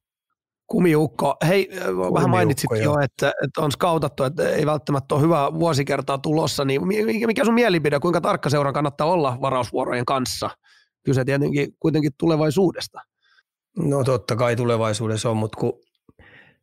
[0.68, 5.23] Kumiukko, hei, Kumiukko, vähän mainitsit jo, jo että, että on skautattu, että ei välttämättä ole
[5.23, 6.88] hyvää vuosikertaa tulossa, niin
[7.27, 10.49] mikä sun mielipide, kuinka tarkka seuran kannattaa olla varausvuorojen kanssa?
[11.03, 12.99] Kyse tietenkin kuitenkin tulevaisuudesta.
[13.78, 15.73] No totta kai tulevaisuudessa on, mutta kun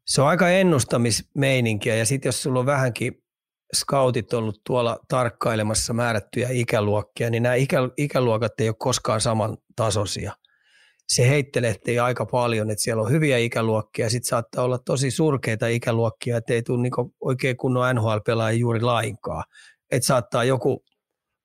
[0.06, 3.22] se on aika ennustamismeininkiä ja sitten jos sulla on vähänkin
[3.76, 10.32] scoutit ollut tuolla tarkkailemassa määrättyjä ikäluokkia, niin nämä ikä, ikäluokat ei ole koskaan saman tasoisia.
[11.08, 15.66] Se heittelehtii aika paljon, että siellä on hyviä ikäluokkia ja sitten saattaa olla tosi surkeita
[15.66, 19.44] ikäluokkia, että ei tule niinku oikein kunnon NHL-pelaajia juuri lainkaan.
[19.90, 20.84] Että saattaa joku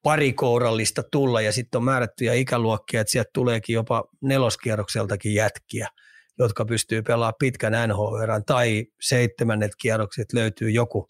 [0.04, 5.88] parikourallista tulla ja sitten on määrättyjä ikäluokkia, että sieltä tuleekin jopa neloskierrokseltakin jätkiä,
[6.40, 11.08] jotka pystyy pelaamaan pitkän nhl tai seitsemännet kierrokset löytyy joku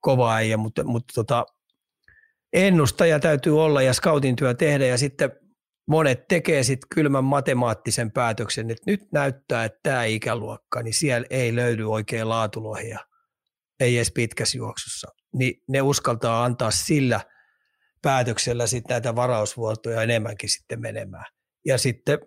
[0.00, 1.46] kova äijä, mutta, mutta tota,
[2.52, 5.30] ennustaja täytyy olla ja scoutin työ tehdä ja sitten
[5.88, 11.56] monet tekee sitten kylmän matemaattisen päätöksen, että nyt näyttää, että tämä ikäluokka, niin siellä ei
[11.56, 12.98] löydy oikein laatulohia,
[13.80, 15.08] ei edes pitkässä juoksussa.
[15.34, 17.20] Niin ne uskaltaa antaa sillä–
[18.02, 21.26] päätöksellä sitten näitä varausvuotoja enemmänkin sitten menemään.
[21.66, 22.18] Ja sitten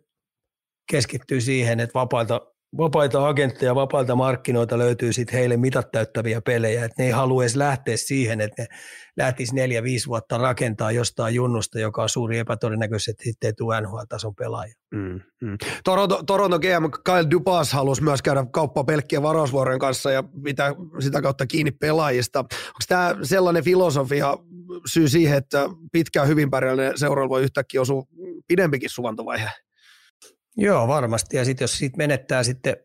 [0.92, 7.02] keskittyy siihen, että vapailta, vapaita agentteja, vapailta markkinoita löytyy sitten heille mitat täyttäviä pelejä, että
[7.02, 8.68] ne ei halua edes lähteä siihen, että ne
[9.18, 13.82] lähtisi neljä, viisi vuotta rakentaa jostain junnusta, joka on suuri epätodennäköisesti, että sitten ei tule
[13.82, 14.74] NHL-tason pelaaja.
[14.92, 15.58] Mm, mm.
[15.84, 21.22] Toronto, Toronto GM Kyle Dupas halusi myös käydä kauppaa pelkkien varausvuorojen kanssa ja pitää sitä
[21.22, 22.40] kautta kiinni pelaajista.
[22.40, 24.38] Onko tämä sellainen filosofia
[24.86, 28.04] syy siihen, että pitkään hyvin pärjäinen seuraava yhtäkkiä osua
[28.48, 29.50] pidempikin suvantovaihe?
[30.58, 31.38] Joo, varmasti.
[31.38, 32.78] Ja sitten jos siitä menettää sitten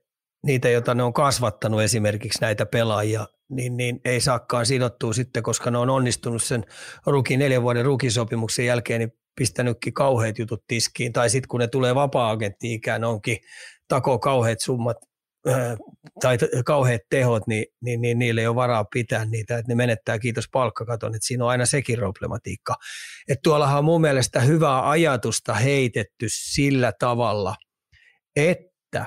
[0.47, 5.71] niitä, joita ne on kasvattanut esimerkiksi näitä pelaajia, niin, niin ei saakaan sidottua sitten, koska
[5.71, 6.65] ne on onnistunut sen
[7.07, 11.13] ruki, neljän vuoden rukisopimuksen jälkeen, niin pistänytkin kauheat jutut tiskiin.
[11.13, 13.39] Tai sitten kun ne tulee vapaa-agentti-ikään, onkin
[13.89, 14.97] takoo kauheat summat
[16.23, 20.19] tai kauheat tehot, niin, niin, niin niille ei ole varaa pitää niitä, että ne menettää
[20.19, 22.75] kiitos palkkakaton, että siinä on aina sekin problematiikka.
[23.29, 27.57] Että tuollahan on mun mielestä hyvää ajatusta heitetty sillä tavalla,
[28.37, 29.07] että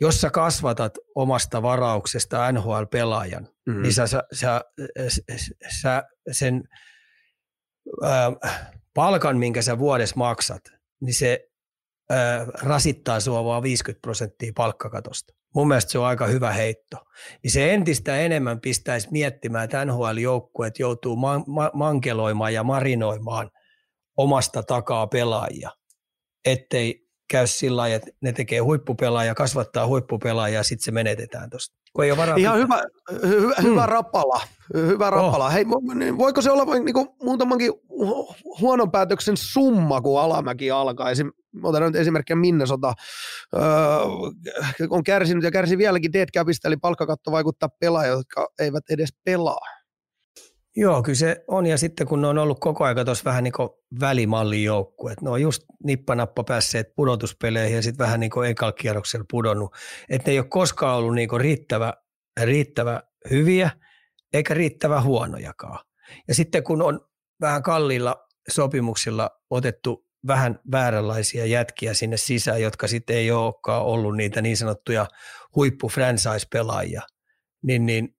[0.00, 3.82] jos sä kasvatat omasta varauksesta NHL-pelaajan, mm-hmm.
[3.82, 4.60] niin sä, sä, sä,
[5.80, 6.62] sä sen
[8.04, 10.62] äh, palkan, minkä sä vuodessa maksat,
[11.00, 11.48] niin se
[12.12, 15.34] äh, rasittaa sua vaan 50 prosenttia palkkakatosta.
[15.56, 16.96] Mun mielestä se on aika hyvä heitto.
[17.42, 23.50] Niin se entistä enemmän pistäisi miettimään, että NHL-joukkueet joutuu man- ma- mankeloimaan ja marinoimaan
[24.16, 25.70] omasta takaa pelaajia,
[26.44, 31.76] ettei käy sillä lailla, että ne tekee huippupelaajia, kasvattaa huippupelaajia ja sitten se menetetään tuosta.
[32.40, 32.82] Ihan hyvä,
[33.22, 33.70] hyvä, hmm.
[33.70, 34.40] hyvä rapala.
[34.74, 35.46] Hyvä rapala.
[35.46, 35.52] Oh.
[35.52, 35.64] Hei,
[35.94, 37.72] niin voiko se olla niin kuin muutamankin
[38.60, 41.10] huonon päätöksen summa, kun alamäki alkaa?
[41.62, 42.94] Otetaan nyt esimerkkiä Minnesota,
[43.54, 43.62] öö,
[44.90, 49.76] on kärsinyt ja kärsii vieläkin dead capista, eli palkkakatto vaikuttaa pelaajia, jotka eivät edes pelaa.
[50.76, 51.66] Joo, kyllä se on.
[51.66, 53.52] Ja sitten kun ne on ollut koko ajan tuossa vähän niin
[54.00, 58.54] välimallin joukkue, että ne on just nippanappa päässeet pudotuspeleihin ja sitten vähän niin kuin
[59.30, 59.74] pudonnut.
[60.08, 61.94] Että ne ei ole koskaan ollut niin kuin riittävä,
[62.42, 63.70] riittävä hyviä
[64.32, 65.78] eikä riittävä huonojakaan.
[66.28, 67.00] Ja sitten kun on
[67.40, 74.42] vähän kalliilla sopimuksilla otettu vähän vääränlaisia jätkiä sinne sisään, jotka sitten ei olekaan ollut niitä
[74.42, 75.06] niin sanottuja
[75.56, 77.02] huippu franchise-pelaajia,
[77.62, 78.16] niin, niin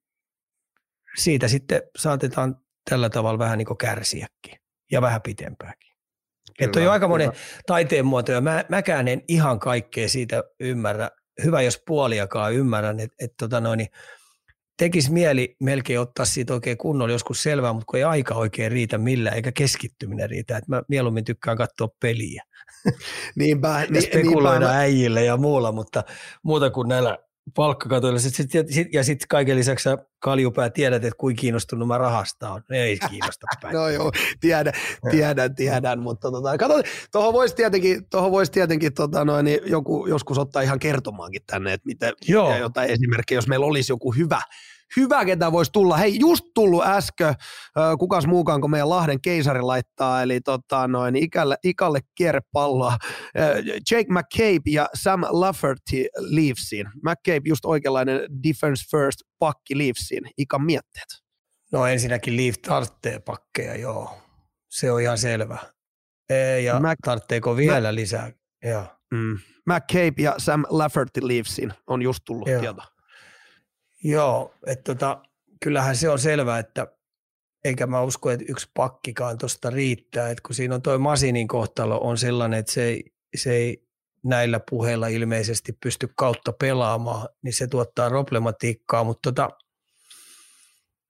[1.16, 2.56] siitä sitten saatetaan
[2.90, 4.60] tällä tavalla vähän niin kuin kärsiäkin
[4.92, 5.88] ja vähän pitempääkin.
[6.58, 7.32] Kyllä, että on jo aika monen
[7.66, 11.10] taiteen muoto ja mä, mäkään en ihan kaikkea siitä ymmärrä.
[11.44, 13.88] Hyvä, jos puoliakaan ymmärrän, että et, tota noin, niin
[14.78, 18.98] tekisi mieli melkein ottaa siitä oikein kunnolla joskus selvää, mutta kun ei aika oikein riitä
[18.98, 20.56] millään, eikä keskittyminen riitä.
[20.56, 22.42] Että mä mieluummin tykkään katsoa peliä.
[23.36, 23.68] Niinpä.
[23.68, 24.78] ja niin, spekuloida niinpä.
[24.78, 26.04] äijille ja muulla, mutta
[26.42, 27.18] muuta kuin näillä
[27.54, 28.18] palkkakatoilla.
[28.18, 29.88] Sit, sit, sit, ja sitten kaiken lisäksi
[30.20, 32.62] Kaljupää tiedät, että kuinka kiinnostunut mä rahasta on.
[32.70, 33.74] Ei kiinnosta päin.
[33.74, 34.72] no joo, tiedän,
[35.10, 35.98] tiedän, tiedän.
[35.98, 40.62] mutta tota, kato, tuohon voisi tietenkin, tohon vois tietenkin tota, noin, niin joku, joskus ottaa
[40.62, 42.56] ihan kertomaankin tänne, että miten, joo.
[42.56, 44.40] jotain esimerkkejä, jos meillä olisi joku hyvä,
[44.96, 45.96] hyvä, ketä voisi tulla.
[45.96, 47.34] Hei, just tullut äskö,
[47.98, 52.96] kukas muukaan kuin meidän Lahden keisari laittaa, eli tota, noin, ikälle, ikalle kierrepalloa.
[53.90, 56.86] Jake McCabe ja Sam Lafferty Leafsiin.
[57.02, 60.30] McCabe just oikeanlainen defense first pakki Leafsiin.
[60.38, 61.08] Ikan mietteet.
[61.72, 64.18] No ensinnäkin Leaf tarvitsee pakkeja, joo.
[64.70, 65.58] Se on ihan selvä.
[66.30, 68.32] E, ja Mac- tarvitseeko vielä Mac- lisää?
[68.64, 68.84] Joo.
[69.14, 69.38] Mm.
[69.66, 72.74] McCabe ja Sam Lafferty Leafsiin on just tullut Joo.
[74.04, 75.22] Joo, että tota,
[75.62, 76.86] kyllähän se on selvää, että
[77.64, 82.00] eikä mä usko, että yksi pakkikaan tuosta riittää, että kun siinä on toi Masinin kohtalo
[82.00, 83.88] on sellainen, että se ei, se ei
[84.24, 89.50] näillä puheilla ilmeisesti pysty kautta pelaamaan, niin se tuottaa problematiikkaa, mutta tota,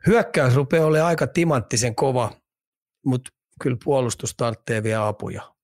[0.07, 2.33] hyökkäys rupeaa olemaan aika timanttisen kova,
[3.05, 3.31] mutta
[3.63, 5.55] kyllä puolustus tarvitsee vielä apuja,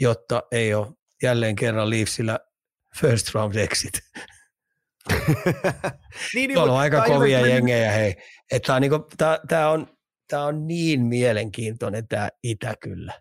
[0.00, 2.40] jotta ei ole jälleen kerran Leafsillä
[3.00, 3.92] first round exit.
[6.34, 8.14] Niin, niin, on aika kovia ilme- jengejä, hei.
[8.52, 9.86] Että tämä, on, niinku, tää, tää on,
[10.28, 13.12] tää on niin mielenkiintoinen tämä Itä kyllä.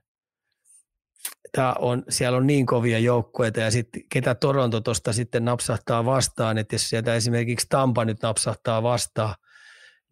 [1.52, 6.58] Tää on, siellä on niin kovia joukkueita ja sitten ketä Toronto tuosta sitten napsahtaa vastaan,
[6.58, 9.36] että jos sieltä esimerkiksi Tampa nyt napsahtaa vastaan,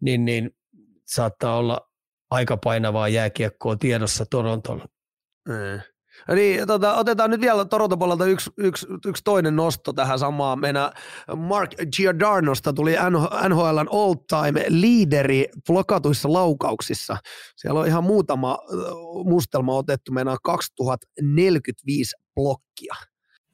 [0.00, 0.50] niin, niin
[1.06, 1.88] saattaa olla
[2.30, 4.86] aika painavaa jääkiekkoa tiedossa Torontolla.
[5.48, 5.91] Mm.
[6.28, 10.60] Niin, tota, otetaan nyt vielä Toronto puolelta yksi, yksi, yksi, toinen nosto tähän samaan.
[10.60, 10.92] Meidän
[11.36, 12.96] Mark Giardarnosta tuli
[13.48, 17.16] NHLn all-time liideri blokatuissa laukauksissa.
[17.56, 18.58] Siellä on ihan muutama
[19.24, 20.12] mustelma otettu.
[20.12, 22.94] Meidän 2045 blokkia.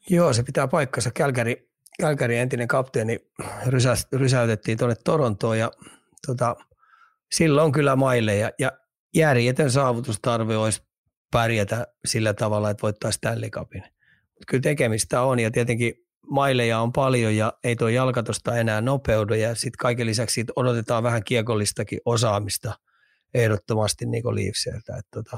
[0.09, 1.11] Joo, se pitää paikkansa.
[1.11, 1.69] Kälkäri,
[2.01, 3.19] Kälkäri entinen kapteeni
[3.67, 5.71] rysä, rysäytettiin tuonne Torontoon ja
[6.27, 6.55] tota,
[7.31, 8.71] silloin kyllä maille ja, ja
[9.15, 10.88] järjetön saavutustarve olisi
[11.31, 13.83] pärjätä sillä tavalla, että voittaa Stanley Cupin.
[14.23, 15.93] Mutta kyllä tekemistä on ja tietenkin
[16.29, 20.53] maileja on paljon ja ei tuo jalka tuosta enää nopeudu ja sitten kaiken lisäksi siitä
[20.55, 22.73] odotetaan vähän kiekollistakin osaamista
[23.33, 24.97] ehdottomasti niin kuin Leafseltä.
[24.97, 25.37] Että tota,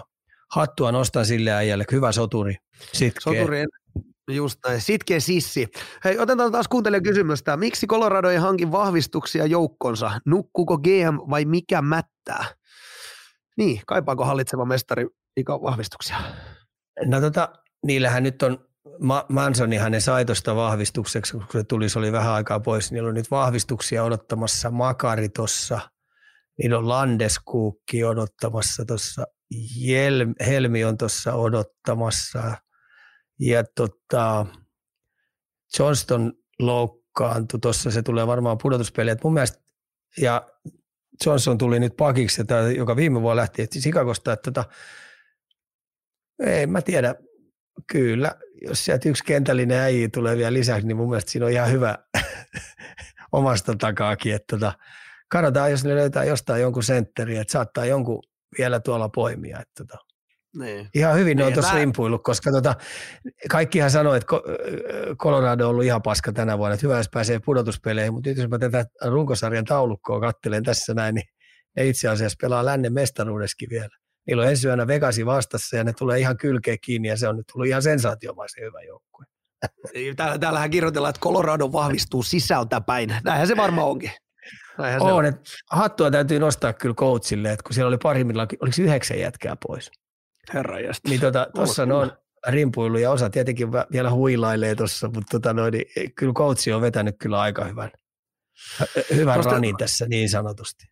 [0.51, 2.55] hattua nostan sille äijälle, hyvä soturi.
[2.93, 3.21] Sitkeä.
[3.21, 3.65] Soturi,
[4.31, 4.81] just näin.
[4.81, 5.67] Sitkeä sissi.
[6.03, 7.57] Hei, otetaan taas kuuntelijan kysymystä.
[7.57, 10.11] Miksi Colorado ei hankin vahvistuksia joukkonsa?
[10.25, 12.45] Nukkuuko GM vai mikä mättää?
[13.57, 15.07] Niin, kaipaako hallitseva mestari
[15.61, 16.17] vahvistuksia?
[17.05, 17.53] No tota,
[17.85, 18.65] niillähän nyt on,
[18.99, 22.91] Ma- Mansonihan ne sai tuosta vahvistukseksi, kun se tuli, se oli vähän aikaa pois.
[22.91, 25.79] Niillä on nyt vahvistuksia odottamassa Makari tuossa,
[26.57, 29.27] niillä on Landeskuukki odottamassa tuossa,
[30.47, 32.57] Helmi on tuossa odottamassa
[33.39, 34.45] ja tota,
[35.79, 39.15] Johnston loukkaantui tuossa, se tulee varmaan pudotuspeliä.
[39.23, 39.63] Mun mielestä,
[40.17, 40.51] ja
[41.25, 42.41] Johnson tuli nyt pakiksi,
[42.77, 44.69] joka viime vuonna lähti Chicagosta, että tota,
[46.41, 47.15] ei mä tiedä.
[47.91, 48.31] Kyllä,
[48.61, 51.97] jos sieltä yksi kentällinen äijä tulee vielä lisäksi, niin mun mielestä siinä on ihan hyvä
[53.31, 54.35] omasta takaakin.
[54.35, 54.73] Että tota,
[55.29, 58.23] katsotaan, jos ne löytää jostain jonkun sentteri, että saattaa jonkun
[58.57, 59.59] vielä tuolla poimia.
[59.59, 59.97] Että tota,
[60.57, 60.89] niin.
[60.95, 62.75] Ihan hyvin ne on niin, tuossa rimpuillut, koska tota,
[63.49, 64.27] kaikkihan sanoo, että
[65.17, 68.49] Colorado on ollut ihan paska tänä vuonna, että hyvä, jos pääsee pudotuspeleihin, mutta nyt jos
[68.49, 71.25] mä tätä runkosarjan taulukkoa kattelen tässä näin, niin
[71.77, 74.00] ne itse asiassa pelaa lännen mestaruudeskin vielä.
[74.27, 77.37] Niillä on ensi yönä Vegasi vastassa ja ne tulee ihan kylkeä kiinni ja se on
[77.37, 79.25] nyt tullut ihan sensaatiomaisen hyvä joukkue.
[80.15, 83.15] Täällä, täällähän kirjoitellaan, että Colorado vahvistuu sisältä päin.
[83.23, 84.11] Näinhän se varmaan onkin.
[84.77, 85.33] Näinhän on, on.
[85.71, 89.91] hattua täytyy nostaa kyllä coachille, että kun siellä oli parimmillaan, oliko yhdeksän jätkää pois.
[90.53, 90.77] Herra
[91.07, 91.21] Niin
[91.55, 92.11] tuossa tota, on,
[92.47, 97.15] rimpuillut ja osa tietenkin vielä huilailee tuossa, mutta tota noin, niin kyllä coachi on vetänyt
[97.19, 97.91] kyllä aika hyvän,
[99.15, 100.90] hyvän ranin tässä niin sanotusti.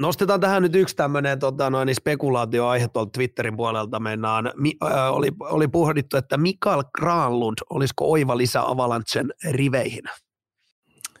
[0.00, 4.00] Nostetaan tähän nyt yksi tämmöinen tota, noin, spekulaatioaihe tuolta Twitterin puolelta.
[4.00, 10.04] Mennään, mi, äh, oli, oli puhdittu, että Mikael Granlund, olisiko oiva lisä Avalanchen riveihin?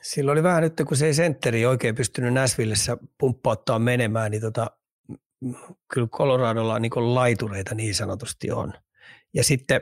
[0.02, 4.66] Silloin oli vähän nyt, kun se ei sentteri oikein pystynyt Näsvillessä pumppauttaa menemään, niin tota,
[5.92, 8.72] kyllä Coloradolla niin laitureita niin sanotusti on.
[9.34, 9.80] Ja sitten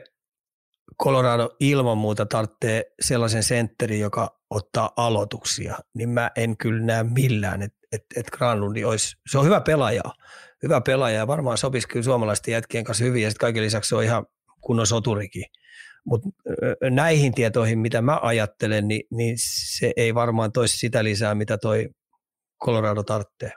[1.03, 7.61] Colorado ilman muuta tarvitsee sellaisen sentterin, joka ottaa aloituksia, niin mä en kyllä näe millään,
[7.61, 10.01] että et, et Granlundi olisi, se on hyvä pelaaja,
[10.63, 13.95] hyvä pelaaja ja varmaan sopisi kyllä suomalaisten jätkien kanssa hyvin ja sitten kaiken lisäksi se
[13.95, 14.25] on ihan
[14.61, 15.45] kunnon soturikin.
[16.05, 16.29] Mutta
[16.89, 21.89] näihin tietoihin, mitä mä ajattelen, niin, niin se ei varmaan toisi sitä lisää, mitä toi
[22.65, 23.51] Colorado tarvitsee.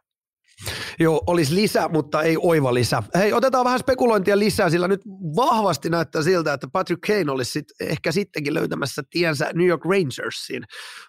[1.00, 3.02] Joo, olisi lisä, mutta ei oiva lisä.
[3.14, 5.00] Hei, otetaan vähän spekulointia lisää, sillä nyt
[5.36, 10.62] vahvasti näyttää siltä, että Patrick Kane olisi sit ehkä sittenkin löytämässä tiensä New York Rangersiin.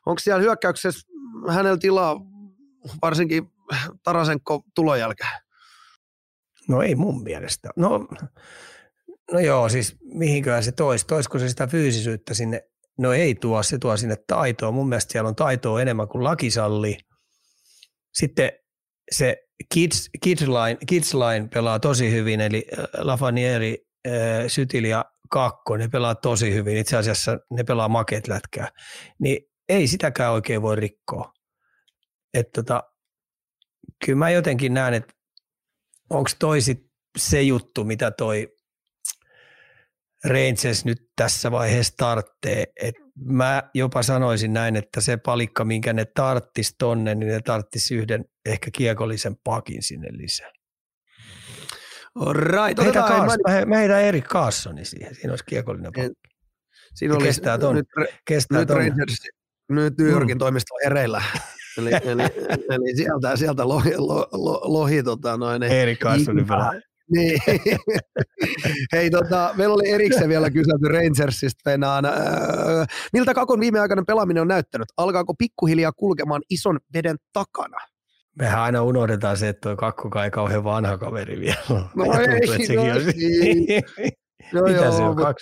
[0.06, 1.08] Onko siellä hyökkäyksessä
[1.50, 2.22] hänellä tilaa
[3.02, 3.44] varsinkin
[4.04, 5.30] Tarasenko tulon jälkeen?
[6.70, 7.70] No ei mun mielestä.
[7.76, 8.08] No,
[9.32, 11.08] no joo, siis mihinköhän se toisi?
[11.08, 12.62] Toisiko se sitä fyysisyyttä sinne?
[12.98, 14.72] No ei tuo, se tuo sinne taitoa.
[14.72, 16.98] Mun mielestä siellä on taitoa enemmän kuin lakisalli.
[18.14, 18.52] Sitten
[19.12, 19.38] se
[19.74, 23.78] Kids, Kids, Line, Kids Line pelaa tosi hyvin, eli äh, Lafanieri,
[24.08, 24.14] äh,
[24.48, 26.78] Sytil ja Kakko, ne pelaa tosi hyvin.
[26.78, 28.70] Itse asiassa ne pelaa makeet lätkää.
[29.20, 29.40] Niin
[29.70, 31.34] ei sitäkään oikein voi rikkoa.
[32.34, 32.84] Et tota,
[34.06, 35.14] kyllä mä jotenkin näen, että
[36.10, 36.80] onko toi sit
[37.18, 38.58] se juttu, mitä toi
[40.26, 42.66] Rangers nyt tässä vaiheessa tarttee.
[42.82, 47.92] Et mä jopa sanoisin näin, että se palikka, minkä ne tarttis tonne, niin ne tarttis
[47.92, 50.52] yhden ehkä kiekollisen pakin sinne lisää.
[52.34, 56.34] Right, heitä, Kaas, mä, mä heitän Erik Kaassoni siihen, siinä olisi kiekollinen pakki.
[56.96, 57.88] Siinä oli, kestää ton, nyt,
[58.26, 58.78] kestää nyt, ton.
[58.78, 59.18] Rangers,
[59.70, 60.40] nyt New Yorkin mm.
[60.40, 61.22] toimisto ereillä.
[61.78, 62.24] eli, eli,
[62.70, 66.46] eli, sieltä, sieltä lohi, lo, lo, lohi tota, noin, Erik Kaassoni
[67.12, 67.40] niin.
[68.94, 72.06] Hei, tota, meillä oli erikseen vielä kyselty Rangersista penaan.
[72.06, 72.14] Äh,
[73.14, 74.88] miltä Kakon viimeaikainen pelaaminen on näyttänyt?
[74.98, 77.78] Alkaako pikkuhiljaa kulkemaan ison veden takana?
[78.40, 81.58] Mehän aina unohdetaan se, että tuo kakkokaan ei kauhean vanha kaveri vielä.
[81.70, 83.18] No ei, tuntuu, no, olisi...
[83.18, 83.84] niin.
[84.54, 85.08] no, Mitä joo, se on?
[85.08, 85.34] Mutta...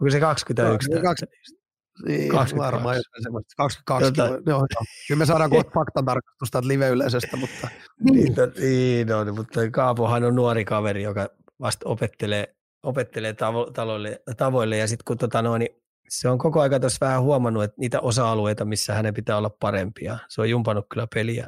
[0.00, 0.90] Onko se 21?
[0.90, 1.57] No, 20,
[2.06, 2.56] niin, 22.
[2.56, 3.54] varmaan jotain semmoista.
[3.56, 4.22] 22 Jota...
[4.50, 4.84] joo, joo.
[5.08, 7.68] Kyllä me saadaan kohta faktatarkastusta live-yleisöstä, mutta...
[8.10, 11.28] niin, no, niin on, mutta Kaapohan on nuori kaveri, joka
[11.60, 16.60] vasta opettelee, opettelee tavo, taloille, tavoille ja sitten kun tota noin, niin se on koko
[16.60, 20.18] aika tuossa vähän huomannut, että niitä osa-alueita, missä hänen pitää olla parempia.
[20.28, 21.46] Se on jumpannut kyllä peliä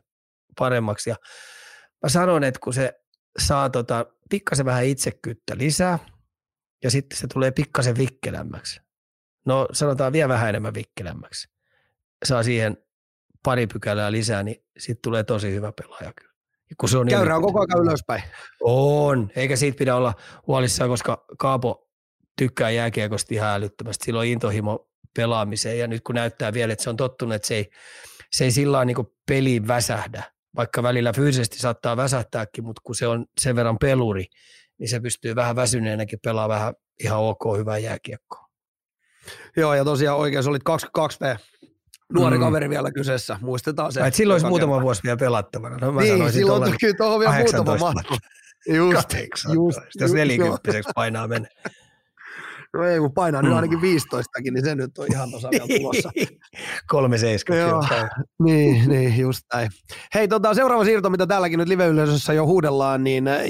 [0.59, 1.17] paremmaksi ja
[2.03, 3.01] mä sanon, että kun se
[3.39, 5.99] saa tota, pikkasen vähän itsekyyttä lisää
[6.85, 8.81] ja sitten se tulee pikkasen vikkelämmäksi,
[9.47, 11.49] no sanotaan vielä vähän enemmän vikkelämmäksi,
[12.25, 12.77] saa siihen
[13.43, 16.31] pari pykälää lisää, niin sitten tulee tosi hyvä pelaaja kyllä.
[16.81, 18.23] Kun se on niin Käyrä on koko ajan ylöspäin.
[18.61, 20.15] On, eikä siitä pidä olla
[20.47, 21.89] huolissaan, koska Kaapo
[22.39, 24.05] tykkää jääkiekosta ihan älyttömästi.
[24.05, 27.55] Sillä on intohimo pelaamiseen ja nyt kun näyttää vielä, että se on tottunut, että se
[27.55, 27.71] ei,
[28.33, 28.97] se ei sillä niin
[29.29, 30.23] peliin väsähdä,
[30.57, 34.27] vaikka välillä fyysisesti saattaa väsähtääkin, mutta kun se on sen verran peluri,
[34.79, 38.50] niin se pystyy vähän väsyneenäkin pelaamaan vähän ihan ok hyvää jääkiekkoa.
[39.57, 41.39] Joo, ja tosiaan oikein, se olit 22V.
[42.13, 42.45] Nuori mm.
[42.45, 44.01] kaveri vielä kyseessä, muistetaan se.
[44.07, 44.83] Et silloin olisi muutama kerta.
[44.83, 45.77] vuosi vielä pelattavana.
[45.77, 48.15] No, mä niin, silloin kyllä tuohon vielä muutama mahtu.
[48.67, 49.15] Just,
[49.55, 51.49] just, jos nelikymppiseksi painaa mennä.
[52.75, 53.49] No ei, kun painaa mm.
[53.49, 56.11] nyt ainakin 15 niin se nyt on ihan tuossa vielä tulossa.
[56.89, 58.09] 370.
[58.45, 59.71] niin, niin, just näin.
[60.15, 61.85] Hei, tota, seuraava siirto, mitä täälläkin nyt live
[62.35, 63.41] jo huudellaan, niin äh,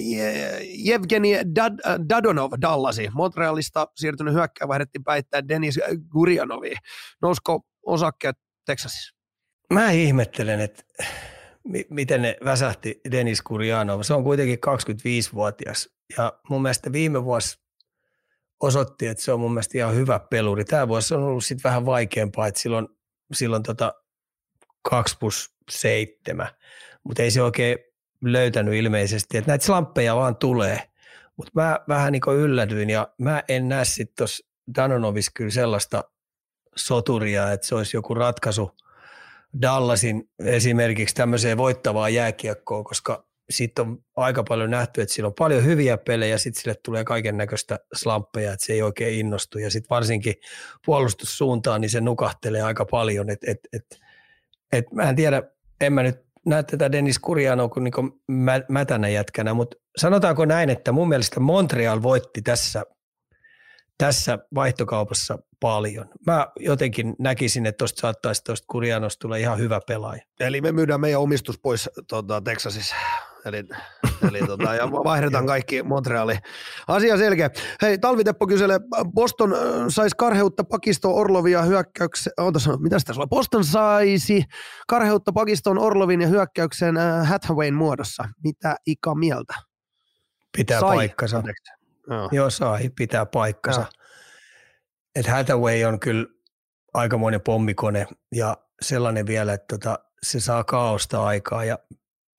[0.85, 3.09] Jevgeni Dad, äh, Dadonov Dallasi.
[3.15, 5.81] Montrealista siirtynyt hyökkää vaihdettiin päittää Denis
[6.13, 6.75] Gurjanovi.
[7.23, 8.37] Nousko osakkeet
[8.67, 9.17] Texasissa?
[9.73, 10.83] Mä ihmettelen, että
[11.91, 14.03] miten ne väsähti Denis Gurjanov.
[14.03, 15.89] Se on kuitenkin 25-vuotias
[16.19, 17.61] ja mun mielestä viime vuosi
[18.61, 20.65] osoitti, että se on mun mielestä ihan hyvä peluri.
[20.65, 22.89] Tämä vuosi on ollut sitten vähän vaikeampaa, että silloin,
[23.33, 23.95] silloin tota
[24.83, 26.49] 2 plus 7,
[27.05, 27.79] mutta ei se oikein
[28.25, 30.91] löytänyt ilmeisesti, että näitä slamppeja vaan tulee.
[31.37, 36.05] Mutta mä vähän niin yllätyin ja mä en näe sitten tuossa Danonovis kyllä sellaista
[36.77, 38.77] soturia, että se olisi joku ratkaisu
[39.63, 45.65] Dallasin esimerkiksi tämmöiseen voittavaan jääkiekkoon, koska sitten on aika paljon nähty, että sillä on paljon
[45.65, 49.59] hyviä pelejä, sitten sille tulee kaiken näköistä slamppeja, että se ei oikein innostu.
[49.59, 50.35] Ja sitten varsinkin
[50.87, 53.31] puolustussuuntaan, niin se nukahtelee aika paljon.
[53.31, 53.87] Et, et, et,
[54.73, 55.43] et mä en tiedä,
[55.81, 60.71] en mä nyt näe tätä Dennis Kurjanoa kuin niinku mä, mätänä jätkänä, mutta sanotaanko näin,
[60.71, 62.85] että mun mielestä Montreal voitti tässä
[64.01, 66.09] tässä vaihtokaupassa paljon.
[66.27, 70.23] Mä jotenkin näkisin, että tuosta saattaisi tuosta Kurjanosta tulla ihan hyvä pelaaja.
[70.41, 72.95] Eli me myydään meidän omistus pois tuota, Texasissa.
[73.45, 73.65] Eli,
[74.29, 76.39] eli tota, ja vaihdetaan kaikki Montreali.
[76.89, 77.51] Asia selkeä.
[77.83, 78.81] Hei, Talviteppo kyselee,
[79.15, 79.55] Boston
[79.89, 82.33] saisi karheutta Pakisto Orlovia hyökkäyksen,
[82.79, 83.29] mitä tässä on?
[83.29, 84.45] Boston saisi
[84.89, 88.25] karheutta Pakiston Orlovin ja hyökkäyksen äh, Hathawayn muodossa.
[88.45, 89.55] Mitä Ika mieltä?
[90.57, 90.97] Pitää Sai.
[90.97, 91.43] paikkansa.
[92.11, 92.29] Joo.
[92.33, 93.81] Joo, sai, pitää paikkansa.
[93.81, 93.91] Joo.
[95.15, 96.27] Et Hathaway on kyllä
[96.95, 101.79] aikamoinen pommikone ja sellainen vielä, että tota, se saa kaaosta aikaa ja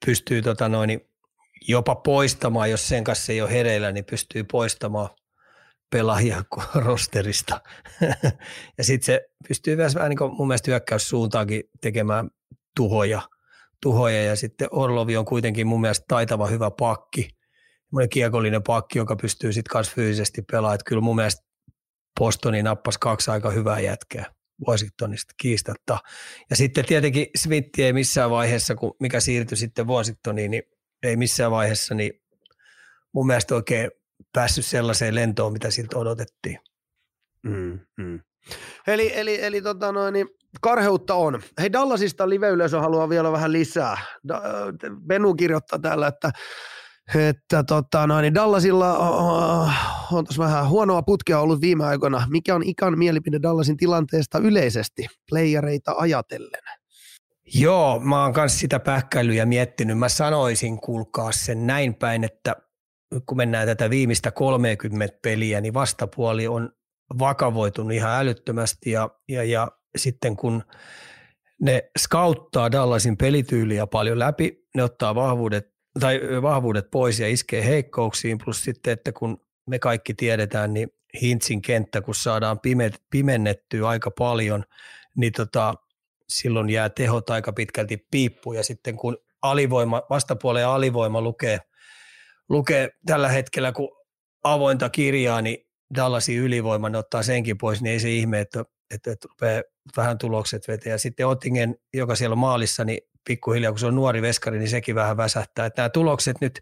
[0.05, 1.01] pystyy tota noin,
[1.67, 5.09] jopa poistamaan, jos sen kanssa ei ole hereillä, niin pystyy poistamaan
[5.91, 6.43] pelaajia
[6.85, 7.61] rosterista.
[8.77, 12.29] ja sitten se pystyy myös vähän niin mun mielestä hyökkäyssuuntaankin tekemään
[12.75, 13.21] tuhoja,
[13.81, 14.23] tuhoja.
[14.23, 17.29] Ja sitten Orlovi on kuitenkin mun mielestä taitava hyvä pakki,
[17.85, 20.75] semmoinen kiekollinen pakki, joka pystyy sitten kanssa fyysisesti pelaamaan.
[20.75, 21.41] Että kyllä mun mielestä
[22.19, 25.99] Bostoni nappasi kaksi aika hyvää jätkää Washingtonista kiistatta.
[26.49, 30.63] Ja sitten tietenkin Smitti ei missään vaiheessa, kun mikä siirtyi sitten Washingtoniin, niin
[31.03, 32.13] ei missään vaiheessa niin
[33.13, 33.91] mun mielestä oikein
[34.33, 36.59] päässyt sellaiseen lentoon, mitä siltä odotettiin.
[37.43, 38.19] Mm, mm.
[38.87, 40.27] Eli, eli, eli tota noin, niin
[40.61, 41.41] karheutta on.
[41.59, 43.97] Hei Dallasista live-yleisö haluaa vielä vähän lisää.
[45.07, 46.31] Benu kirjoittaa täällä, että
[47.15, 49.71] että tota, noin, niin Dallasilla uh,
[50.11, 52.27] on tässä vähän huonoa putkea ollut viime aikoina.
[52.29, 56.61] Mikä on ikan mielipide Dallasin tilanteesta yleisesti, playereita ajatellen?
[57.53, 59.97] Joo, mä oon kanssa sitä pähkäilyä miettinyt.
[59.97, 62.55] Mä sanoisin, kuulkaa sen näin päin, että
[63.25, 66.69] kun mennään tätä viimeistä 30 peliä, niin vastapuoli on
[67.19, 69.67] vakavoitunut ihan älyttömästi ja, ja, ja
[69.97, 70.63] sitten kun
[71.61, 78.37] ne scouttaa Dallasin pelityyliä paljon läpi, ne ottaa vahvuudet tai vahvuudet pois ja iskee heikkouksiin,
[78.37, 79.37] plus sitten, että kun
[79.67, 80.89] me kaikki tiedetään, niin
[81.21, 84.63] Hintsin kenttä, kun saadaan pime, pimennettyä aika paljon,
[85.15, 85.73] niin tota,
[86.29, 91.59] silloin jää tehot aika pitkälti piippuun, ja sitten kun alivoima, vastapuolen alivoima lukee,
[92.49, 93.89] lukee tällä hetkellä, kun
[94.43, 95.57] avointa kirjaa, niin
[95.95, 99.61] Dallasin ylivoima, ne ottaa senkin pois, niin ei se ihme, että, että, että rupeaa
[99.97, 100.91] vähän tulokset veteen.
[100.91, 104.69] Ja sitten Ottingen, joka siellä on maalissa, niin pikkuhiljaa, kun se on nuori veskari, niin
[104.69, 105.65] sekin vähän väsähtää.
[105.65, 106.59] Että nämä tulokset nyt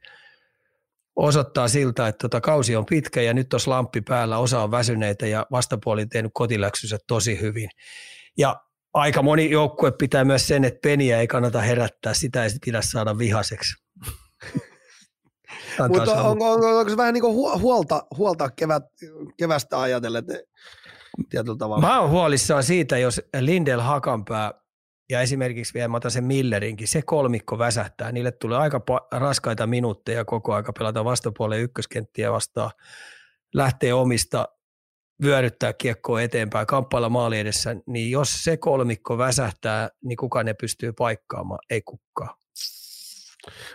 [1.15, 5.27] osoittaa siltä, että tota kausi on pitkä ja nyt on lamppi päällä, osa on väsyneitä
[5.27, 7.69] ja vastapuoli on tehnyt kotiläksynsä tosi hyvin.
[8.38, 8.61] Ja
[8.94, 13.18] aika moni joukkue pitää myös sen, että peniä ei kannata herättää, sitä ei pidä saada
[13.18, 13.73] vihaseksi.
[15.88, 18.84] Mutta onko, onko, onko, se vähän niin kuin huolta, huolta kevät,
[19.38, 20.23] kevästä ajatellen
[21.30, 21.88] tietyllä tavalla?
[21.88, 24.53] Mä oon huolissaan siitä, jos Lindel Hakanpää
[25.10, 28.81] ja esimerkiksi vielä mä otan sen Millerinkin, se kolmikko väsähtää, niille tulee aika
[29.11, 32.72] raskaita minuutteja koko aika pelata vastapuolen ykköskenttiä vastaan,
[33.53, 34.48] lähtee omista,
[35.23, 40.94] vyöryttää kiekkoa eteenpäin, kamppailla maali edessä, niin jos se kolmikko väsähtää, niin kuka ne pystyy
[40.94, 41.60] paikkaamaan?
[41.69, 42.36] Ei kukaan.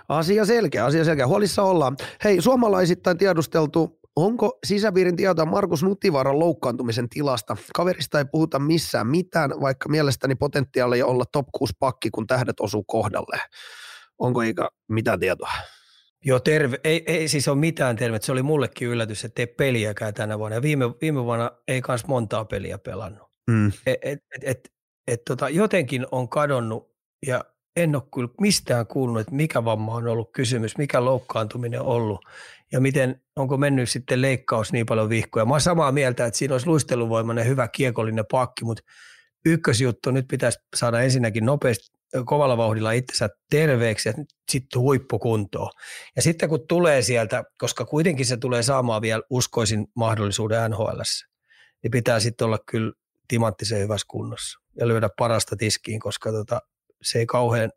[0.09, 1.27] Asia selkeä, asia selkeä.
[1.27, 1.97] Huolissa ollaan.
[2.25, 7.57] Hei, suomalaisittain tiedusteltu Onko sisäpiirin tietoa Markus Nutivaaran loukkaantumisen tilasta?
[7.75, 12.85] Kaverista ei puhuta missään mitään, vaikka mielestäni potentiaali olla top 6 pakki, kun tähdet osuu
[12.85, 13.41] kohdalle.
[14.19, 15.51] Onko eikä mitään tietoa?
[16.25, 16.81] Joo, terve.
[16.85, 18.19] Ei, ei siis ole mitään terve.
[18.23, 20.55] Se oli mullekin yllätys, että ei peliäkään tänä vuonna.
[20.55, 23.31] Ja viime, viime vuonna ei kans montaa peliä pelannut.
[23.51, 23.73] Mm.
[23.87, 24.73] Et, et, et, et,
[25.07, 26.95] et, tota, jotenkin on kadonnut
[27.27, 27.45] ja
[27.77, 32.21] en ole kyllä mistään kuullut, että mikä vamma on ollut kysymys, mikä loukkaantuminen on ollut
[32.73, 35.45] ja miten, onko mennyt sitten leikkaus niin paljon vihkoja.
[35.45, 38.83] Mä oon samaa mieltä, että siinä olisi luisteluvoimainen hyvä kiekollinen pakki, mutta
[39.47, 44.15] ykkösjuttu nyt pitäisi saada ensinnäkin nopeasti kovalla vauhdilla itsensä terveeksi ja
[44.53, 45.71] sitten huippukuntoon.
[46.17, 51.01] Ja sitten kun tulee sieltä, koska kuitenkin se tulee saamaan vielä uskoisin mahdollisuuden NHL,
[51.83, 52.93] niin pitää sitten olla kyllä
[53.29, 56.61] timanttisen hyvässä kunnossa ja lyödä parasta tiskiin, koska tota,
[57.03, 57.73] se ei kauhean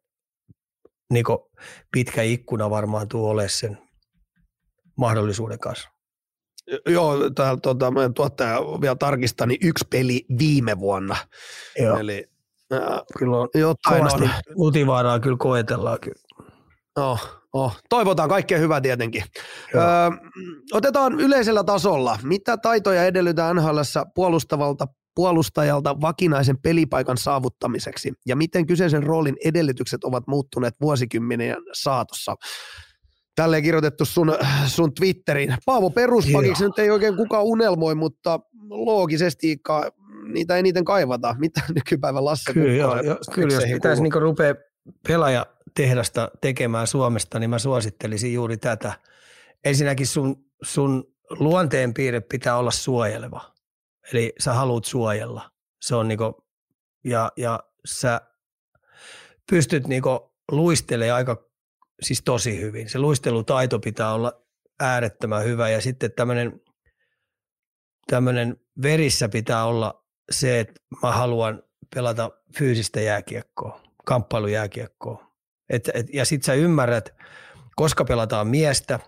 [1.13, 1.25] niin
[1.91, 3.86] pitkä ikkuna varmaan tule ole sen
[4.97, 5.89] mahdollisuuden kanssa.
[6.85, 11.15] Joo, täällä tuota, meidän tuottaja vielä tarkistaa, niin yksi peli viime vuonna.
[11.79, 11.97] Joo.
[11.97, 12.29] Eli
[12.73, 12.79] äh,
[13.17, 14.29] kyllä on jotain kovasti on.
[14.55, 16.21] Utivaaraa kyllä koetellaan kyllä.
[16.95, 17.77] Oh, oh.
[17.89, 19.23] Toivotaan kaikkea hyvää tietenkin.
[19.75, 19.81] Öö,
[20.73, 22.19] otetaan yleisellä tasolla.
[22.23, 23.79] Mitä taitoja edellytään NHL
[24.15, 32.35] puolustavalta puolustajalta vakinaisen pelipaikan saavuttamiseksi ja miten kyseisen roolin edellytykset ovat muuttuneet vuosikymmenien saatossa?
[33.37, 34.37] Tälleen kirjoitettu sun,
[34.67, 35.55] sun Twitterin.
[35.65, 38.39] Paavo peruspakiksi nyt ei oikein kukaan unelmoi, mutta
[38.69, 39.61] loogisesti
[40.33, 41.35] niitä eniten kaivata.
[41.39, 44.55] Mitä nykypäivän Lasse Kyllä, joo, jo, kyllä jos pitäisi niin rupea
[45.07, 48.93] pelaajatehdasta tekemään Suomesta, niin mä suosittelisin juuri tätä.
[49.63, 53.53] Ensinnäkin sun, sun luonteenpiirre pitää olla suojeleva.
[54.13, 55.51] Eli sä haluat suojella.
[55.81, 56.45] Se on niinku,
[57.03, 58.21] ja, ja sä
[59.49, 61.46] pystyt niinku luistelemaan aika
[62.01, 62.89] siis tosi hyvin.
[62.89, 64.41] Se luistelutaito pitää olla
[64.79, 66.61] äärettömän hyvä ja sitten tämmöinen
[68.07, 71.63] tämmöinen verissä pitää olla se, että mä haluan
[71.95, 75.27] pelata fyysistä jääkiekkoa, kamppailujääkiekkoa.
[75.69, 77.15] Et, et, ja sitten sä ymmärrät,
[77.75, 78.99] koska pelataan miestä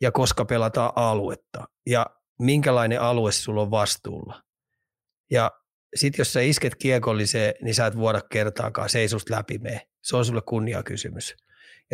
[0.00, 2.06] ja koska pelataan aluetta ja
[2.38, 4.42] minkälainen alue sulla on vastuulla.
[5.30, 5.50] Ja
[5.94, 9.88] sitten jos sä isket kiekolliseen, niin sä et vuoda kertaakaan, se ei susta läpi mene.
[10.02, 11.36] Se on sulle kunniakysymys.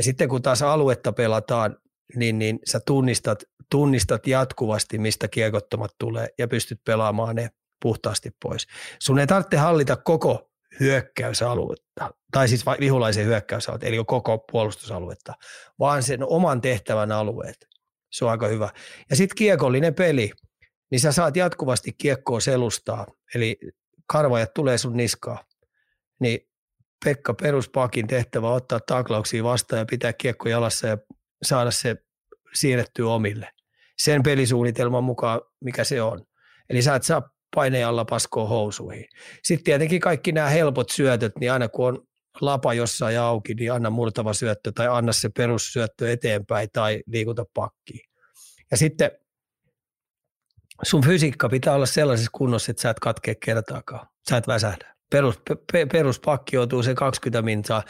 [0.00, 1.76] Ja sitten kun taas aluetta pelataan,
[2.16, 7.50] niin, niin sä tunnistat, tunnistat jatkuvasti, mistä kiekottomat tulee ja pystyt pelaamaan ne
[7.82, 8.66] puhtaasti pois.
[9.02, 10.50] Sun ei tarvitse hallita koko
[10.80, 15.34] hyökkäysaluetta, tai siis vihulaisen hyökkäysaluetta, eli koko puolustusaluetta,
[15.78, 17.66] vaan sen oman tehtävän alueet.
[18.12, 18.68] Se on aika hyvä.
[19.10, 20.30] Ja sitten kiekollinen peli,
[20.90, 23.58] niin sä saat jatkuvasti kiekkoa selustaa, eli
[24.06, 25.44] karvajat tulee sun niskaa.
[26.20, 26.49] Niin
[27.04, 30.98] Pekka peruspakin tehtävä ottaa taklauksia vastaan ja pitää kiekko jalassa ja
[31.42, 31.96] saada se
[32.54, 33.48] siirrettyä omille.
[33.98, 36.24] Sen pelisuunnitelman mukaan, mikä se on.
[36.70, 39.06] Eli sä et saa paineen alla paskoa housuihin.
[39.42, 42.06] Sitten tietenkin kaikki nämä helpot syötöt, niin aina kun on
[42.40, 48.10] lapa jossain auki, niin anna murtava syöttö tai anna se perussyöttö eteenpäin tai liikuta pakkiin.
[48.70, 49.10] Ja sitten
[50.82, 54.08] sun fysiikka pitää olla sellaisessa kunnossa, että sä et katkea kertaakaan.
[54.30, 54.99] Sä et väsähdä.
[55.10, 55.40] Perus,
[55.72, 57.82] pe, peruspakki joutuu se 20 mintaa.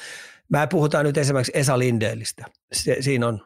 [0.49, 2.45] Mä puhutaan nyt esimerkiksi Esa Lindeellistä.
[2.73, 3.41] Se, siinä on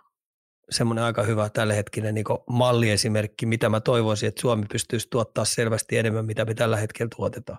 [0.70, 5.98] semmoinen aika hyvä tällä hetkellä niin malliesimerkki, mitä mä toivoisin, että Suomi pystyisi tuottaa selvästi
[5.98, 7.58] enemmän, mitä me tällä hetkellä tuotetaan.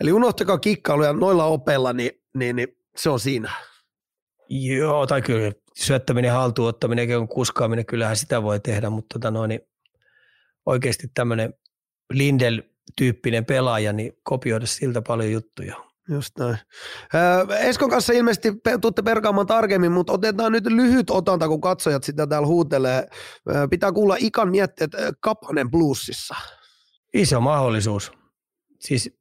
[0.00, 3.50] Eli unohtakaa kikkailu ja noilla opella, niin, niin, niin se on siinä.
[4.48, 9.60] Joo, tai kyllä syöttäminen, haltuuttaminen, kuskaaminen, kyllähän sitä voi tehdä, mutta tota noin, niin
[10.66, 11.54] oikeasti tämmöinen
[12.82, 15.76] Lindel-tyyppinen pelaaja, niin kopioida siltä paljon juttuja.
[16.08, 16.58] Just näin.
[17.58, 22.46] Eskon kanssa ilmeisesti tuutte perkaamaan tarkemmin, mutta otetaan nyt lyhyt otanta, kun katsojat sitä täällä
[22.46, 23.08] huutelee.
[23.70, 26.34] Pitää kuulla Ikan miettiä, että Kapanen bluesissa.
[27.14, 28.12] Iso mahdollisuus.
[28.80, 29.18] Siis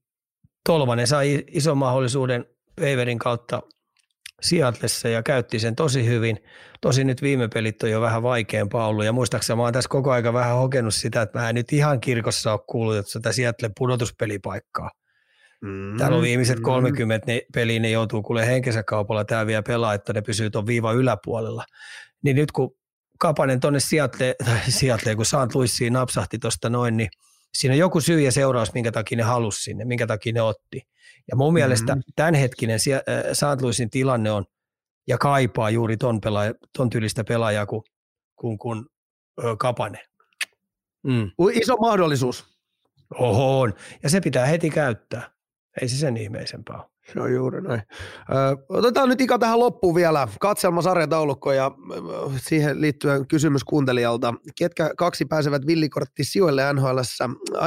[0.66, 2.46] Tolvanen sai ison mahdollisuuden
[2.80, 3.62] Waverin kautta
[4.42, 6.38] Seatlessa ja käytti sen tosi hyvin.
[6.82, 10.12] Tosi nyt viime pelit on jo vähän vaikeampaa ollut ja muistaakseni mä oon tässä koko
[10.12, 14.92] aika vähän hokenut sitä, että mä en nyt ihan kirkossa ole kuullut sitä Seattle pudotuspelipaikkaa.
[15.62, 17.40] Mm, Täällä on viimeiset 30 mm.
[17.54, 21.66] peliä, ne joutuu kuule henkensä kaupalla tämä vielä pelaa, että ne pysyy tuon viivan yläpuolella.
[22.24, 22.76] Niin nyt kun
[23.22, 24.36] Kapanen tuonne Seattle,
[24.70, 25.56] Seattle, kun St.
[25.56, 27.10] Louisiin napsahti tuosta noin, niin
[27.54, 30.82] siinä on joku syy ja seuraus, minkä takia ne halusi sinne, minkä takia ne otti.
[31.32, 32.14] Ja mun mielestä mm-hmm.
[32.16, 33.02] tämänhetkinen äh,
[33.34, 33.62] St.
[33.62, 34.46] Louisin tilanne on
[35.08, 38.86] ja kaipaa juuri ton, pelaaja, ton tyylistä pelaajaa kuin, kuin
[39.44, 40.00] ö, Kapane.
[41.04, 41.32] Mm.
[41.52, 42.46] Iso mahdollisuus.
[43.20, 43.70] Oho,
[44.04, 45.32] ja se pitää heti käyttää.
[45.82, 46.91] Ei se sen ihmeisempää ole.
[47.14, 47.82] Se on juuri näin.
[48.30, 50.28] Ö, otetaan nyt Ika tähän loppuun vielä.
[50.40, 51.72] Katselma sarjataulukko ja
[52.38, 54.34] siihen liittyen kysymys kuuntelijalta.
[54.58, 57.00] Ketkä kaksi pääsevät villikortti sijoille NHL?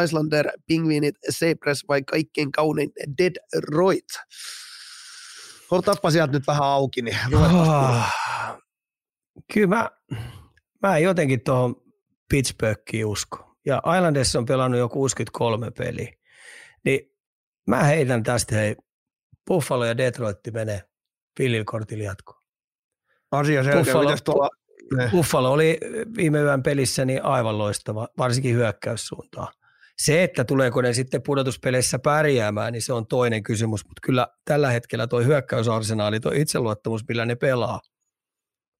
[0.04, 4.08] Islander, Pingvinit, Sabres vai kaikkein kaunein Detroit?
[5.70, 8.02] Otappa sieltä nyt vähän auki, niin oh,
[9.52, 9.90] Kyllä mä,
[10.82, 11.76] mä jotenkin tuohon
[12.28, 13.56] Pittsburghiin usko.
[13.66, 16.12] Ja Islanders on pelannut jo 63 peliä.
[16.84, 17.14] Niin
[17.66, 18.76] Mä heitän tästä, hei,
[19.46, 20.82] Buffalo ja Detroit menee
[21.36, 22.42] Philly-kortilla jatkoon.
[23.30, 23.82] Asia selkeä.
[23.84, 24.48] Buffalo, tuolla...
[25.10, 25.78] Buffalo oli
[26.16, 29.52] viime yön pelissä niin aivan loistava, varsinkin hyökkäyssuuntaan.
[29.98, 34.70] Se, että tuleeko ne sitten pudotuspeleissä pärjäämään, niin se on toinen kysymys, mutta kyllä tällä
[34.70, 37.80] hetkellä tuo hyökkäysarsenaali, tuo itseluottamus, millä ne pelaa,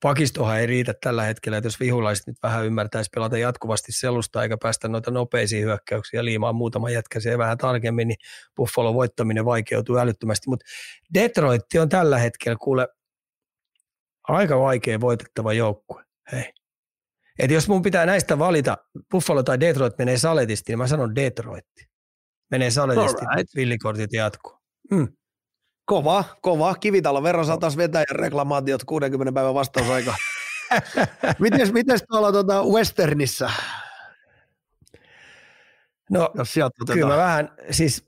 [0.03, 4.57] pakistohan ei riitä tällä hetkellä, että jos vihulaiset nyt vähän ymmärtäisi pelata jatkuvasti selusta eikä
[4.63, 8.19] päästä noita nopeisiin hyökkäyksiä liimaan muutama jätkä se vähän tarkemmin, niin
[8.57, 10.49] Buffalo voittaminen vaikeutuu älyttömästi.
[10.49, 10.67] Mutta
[11.15, 12.89] Detroit on tällä hetkellä kuule
[14.29, 16.05] aika vaikea voitettava joukkue.
[16.33, 16.53] Hei.
[17.39, 18.79] Et jos mun pitää näistä valita,
[19.11, 21.67] Buffalo tai Detroit menee saletisti, niin mä sanon Detroit.
[22.51, 23.55] Menee saletisti, right.
[23.57, 24.59] villikortit jatkuu.
[24.91, 25.09] Mm.
[25.85, 26.75] Kova, kova.
[26.75, 30.15] Kivitalon verran saataisiin vetää ja reklamaatiot 60 päivän vastausaika.
[31.39, 33.51] mites, mites tuolla tuota Westernissa?
[36.11, 36.55] No, Jos
[36.93, 38.07] kyllä mä vähän, siis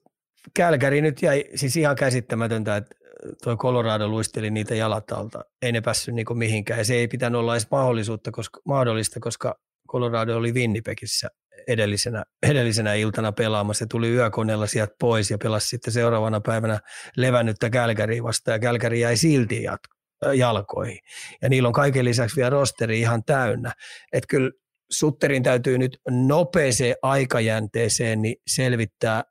[0.55, 2.97] Kälkäri nyt jäi siis ihan käsittämätöntä, että
[3.43, 5.44] tuo Colorado luisteli niitä jalat alta.
[5.62, 9.59] Ei ne päässyt niinku mihinkään ja se ei pitänyt olla edes mahdollisuutta, koska, mahdollista, koska
[9.89, 11.28] Colorado oli Winnipegissä
[11.68, 16.80] edellisenä, edellisenä iltana pelaamassa ja tuli yökoneella sieltä pois ja pelasi sitten seuraavana päivänä
[17.16, 20.98] levännyttä Kälkäriä vastaan ja Kälkäri jäi silti jat- jalkoihin.
[21.43, 23.72] Ja niillä on kaiken lisäksi vielä rosteri ihan täynnä.
[24.12, 24.51] Että kyllä
[24.90, 29.24] Sutterin täytyy nyt nopeeseen aikajänteeseen niin selvittää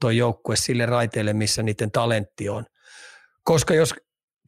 [0.00, 2.64] tuo joukkue sille raiteelle, missä niiden talentti on.
[3.42, 3.94] Koska jos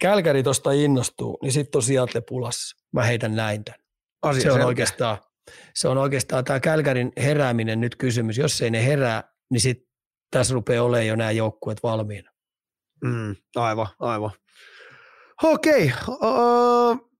[0.00, 2.76] Kälkäri tuosta innostuu, niin sitten on Seattle pulassa.
[2.92, 3.80] Mä heitän näin tämän.
[4.22, 5.18] Asia se on oikeastaan,
[5.74, 8.38] se on oikeastaan tämä Kälkärin herääminen nyt kysymys.
[8.38, 9.86] Jos ei ne herää, niin sitten
[10.30, 12.30] tässä rupeaa olemaan jo nämä joukkueet valmiina.
[13.04, 14.30] Mm, aivan, aivan.
[15.42, 17.10] Okei, okay.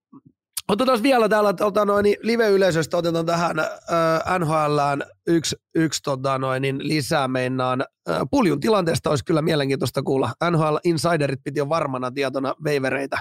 [0.71, 6.63] Otetaan vielä täällä tota noin, niin live-yleisöstä, otetaan tähän äh, NHLään yksi, yksi tota noin,
[6.63, 7.85] niin lisää meinaan.
[8.11, 10.33] Äh, puljun tilanteesta olisi kyllä mielenkiintoista kuulla.
[10.51, 13.19] NHL Insiderit piti jo varmana tietona veivereitä.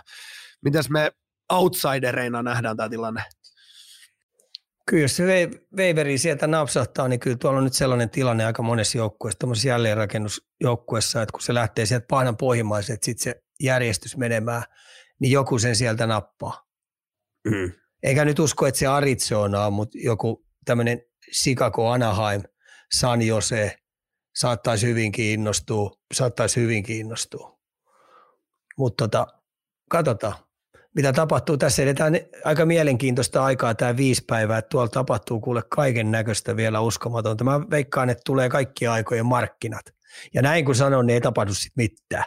[0.62, 1.12] Mitäs me
[1.52, 3.24] outsidereina nähdään tämä tilanne?
[4.90, 5.26] Kyllä jos se
[5.78, 11.22] veiveri sieltä napsahtaa, niin kyllä tuolla on nyt sellainen tilanne aika monessa joukkueessa, tuommoisessa jälleenrakennusjoukkueessa,
[11.22, 14.64] että kun se lähtee sieltä painan pohjimmaisen, että sitten se järjestys menemään,
[15.20, 16.68] niin joku sen sieltä nappaa.
[17.46, 17.72] Mm.
[18.04, 21.02] Eikä nyt usko, että se Arizona on, mutta joku tämmöinen
[21.34, 22.44] Chicago, Anaheim,
[23.00, 23.78] San Jose
[24.36, 27.60] saattaisi hyvin kiinnostua, saattaisi hyvin kiinnostua.
[28.78, 29.28] Mutta tota,
[29.90, 30.36] katsotaan,
[30.96, 31.58] mitä tapahtuu.
[31.58, 36.82] Tässä edetään aika mielenkiintoista aikaa tämä viisi päivää, että tuolla tapahtuu kuule kaiken näköistä vielä
[36.82, 37.44] uskomatonta.
[37.44, 39.86] Mä veikkaan, että tulee kaikki aikojen markkinat.
[40.34, 42.24] Ja näin kun sanon, niin ei tapahdu sit mitään.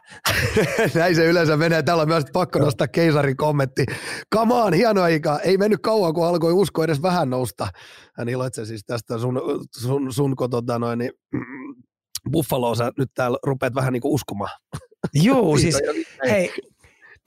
[0.95, 1.83] näin se yleensä menee.
[1.83, 3.87] Täällä on myös pakko nostaa keisarin kommentti.
[4.35, 5.41] Come on, hieno aika.
[5.41, 7.69] Ei mennyt kauan, kun alkoi usko edes vähän nousta.
[8.17, 9.41] Hän iloitsee siis tästä sun,
[9.77, 11.75] sun, sun tota noin, niin, mm,
[12.33, 14.59] Buffaloa sä nyt täällä rupeat vähän niin kuin uskomaan.
[15.15, 15.79] Joo, siis
[16.29, 16.51] hei,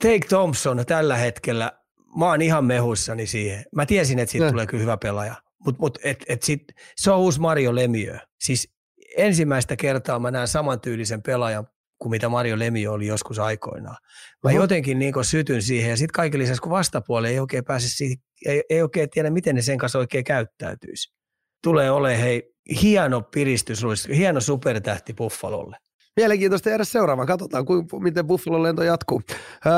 [0.02, 1.72] Take Thompson tällä hetkellä,
[2.18, 3.64] mä oon ihan mehuissani siihen.
[3.74, 6.62] Mä tiesin, että siitä tulee kyllä hyvä pelaaja, mutta mut, et, et sit,
[6.96, 8.20] se on uusi Mario Lemieux.
[8.40, 8.74] Siis
[9.16, 11.66] ensimmäistä kertaa mä näen samantyylisen pelaajan
[11.98, 13.96] kuin mitä Mario Lemio oli joskus aikoinaan.
[14.44, 14.60] Mä uh-huh.
[14.60, 18.16] jotenkin niin sytyn siihen ja sitten kaiken lisäksi kun vastapuoli ei oikein pääse siihen,
[18.46, 21.14] ei, ei oikein tiedä miten ne sen kanssa oikein käyttäytyisi.
[21.62, 25.76] Tulee ole hei hieno piristys, hieno supertähti Buffalolle.
[26.16, 27.28] Mielenkiintoista jäädä seuraavaan.
[27.28, 27.64] Katsotaan,
[28.00, 29.22] miten Buffalo lento jatkuu.
[29.66, 29.72] Öö,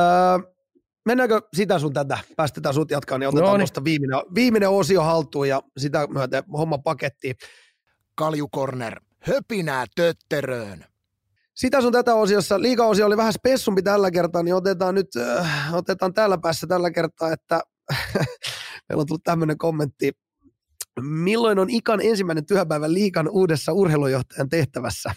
[1.04, 2.18] mennäänkö sitä sun tätä?
[2.36, 6.78] Päästetään sut jatkaa, niin otetaan no, tuosta viimeinen, viimeinen osio haltuun ja sitä myöten homma
[6.78, 7.36] pakettiin.
[8.14, 10.84] Kaljukorner höpinää tötteröön.
[11.54, 16.14] Sitä sun tätä osiossa, liikaosio oli vähän spessumpi tällä kertaa, niin otetaan nyt, äh, otetaan
[16.14, 17.60] täällä päässä tällä kertaa, että
[18.88, 20.12] meillä on tullut tämmöinen kommentti.
[21.00, 25.14] Milloin on Ikan ensimmäinen työpäivä liikan uudessa urheilujohtajan tehtävässä?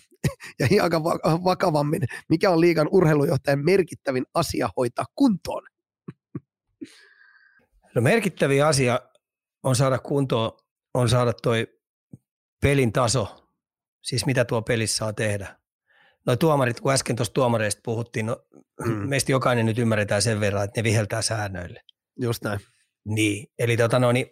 [0.60, 1.04] Ja aika
[1.44, 5.64] vakavammin, mikä on liikan urheilujohtajan merkittävin asia hoitaa kuntoon?
[7.96, 9.00] no merkittävin asia
[9.64, 10.52] on saada kuntoon,
[10.94, 11.68] on saada toi
[12.62, 13.42] pelin taso
[14.02, 15.56] Siis mitä tuo pelissä saa tehdä.
[16.26, 18.46] No tuomarit, kun äsken tuosta tuomareista puhuttiin, no
[18.86, 19.10] mm.
[19.10, 21.82] meistä jokainen nyt ymmärretään sen verran, että ne viheltää säännöille.
[22.20, 22.60] Just näin.
[23.06, 24.28] Niin, eli tota no, niin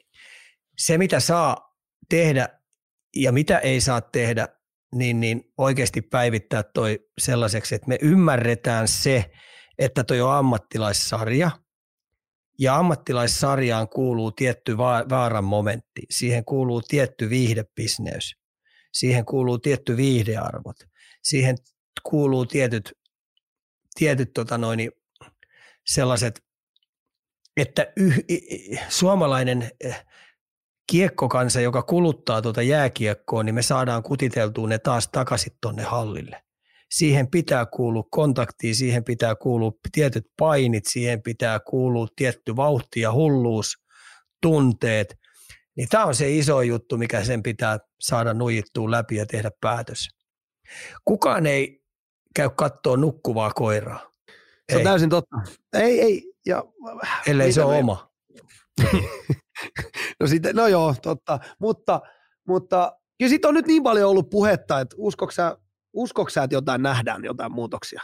[0.78, 1.78] se mitä saa
[2.10, 2.50] tehdä
[3.16, 4.48] ja mitä ei saa tehdä,
[4.96, 9.32] niin, niin oikeasti päivittää toi sellaiseksi, että me ymmärretään se,
[9.78, 11.52] että toi on ammattilaissarja.
[12.60, 14.78] Ja ammattilaissarjaan kuuluu tietty
[15.10, 18.36] vaaran momentti, siihen kuuluu tietty viihdebisneys.
[18.94, 20.76] Siihen kuuluu tietty viihdearvot,
[21.24, 21.56] siihen
[22.04, 22.92] kuuluu tietyt,
[23.96, 24.92] tietyt tota noin,
[25.86, 26.44] sellaiset,
[27.58, 28.20] että yh,
[28.90, 30.06] suomalainen eh,
[30.90, 36.44] kiekkokansa, joka kuluttaa tuota jääkiekkoa, niin me saadaan kutiteltua ne taas takaisin tuonne hallille.
[36.92, 43.14] Siihen pitää kuulua kontakti, siihen pitää kuulua tietyt painit, siihen pitää kuulua tietty vauhti ja
[43.14, 43.78] hulluus,
[44.42, 45.16] tunteet–
[45.80, 50.08] niin tämä on se iso juttu, mikä sen pitää saada nujittua läpi ja tehdä päätös.
[51.06, 51.84] Kukaan ei
[52.36, 54.12] käy katsoa nukkuvaa koiraa.
[54.70, 54.84] Se on ei.
[54.84, 55.36] täysin totta.
[55.74, 56.34] Ei, ei.
[56.46, 56.64] Ja,
[57.28, 58.12] Ellei se ole oma.
[60.20, 61.40] no, sitten, no joo, totta.
[61.60, 62.02] Mutta,
[62.48, 65.58] mutta kyllä siitä on nyt niin paljon ollut puhetta, että uskoksä,
[65.94, 68.02] uskoksä että jotain nähdään, jotain muutoksia?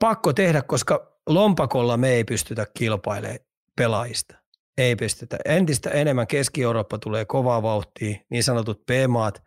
[0.00, 3.38] Pakko tehdä, koska lompakolla me ei pystytä kilpailemaan
[3.76, 4.34] pelaajista.
[4.78, 5.38] Ei pystytä.
[5.44, 9.42] Entistä enemmän Keski-Eurooppa tulee kovaa vauhtia, niin sanotut P-maat,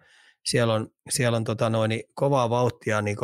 [0.45, 3.17] siellä on, siellä on tota noin, niin kovaa vauhtia, niin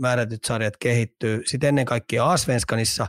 [0.00, 1.42] määrätyt sarjat kehittyy.
[1.46, 3.06] Sitten ennen kaikkea Asvenskanissa,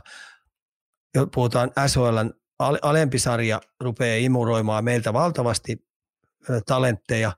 [1.34, 5.76] puhutaan SHLn alempi sarja, rupeaa imuroimaan meiltä valtavasti
[6.66, 7.32] talentteja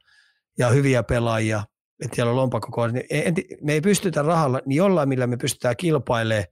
[0.59, 1.65] ja hyviä pelaajia,
[2.05, 6.47] että siellä on lompakko niin me ei pystytä rahalla, niin jollain millä me pystytään kilpailemaan,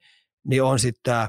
[0.44, 1.28] niin on sitten tämä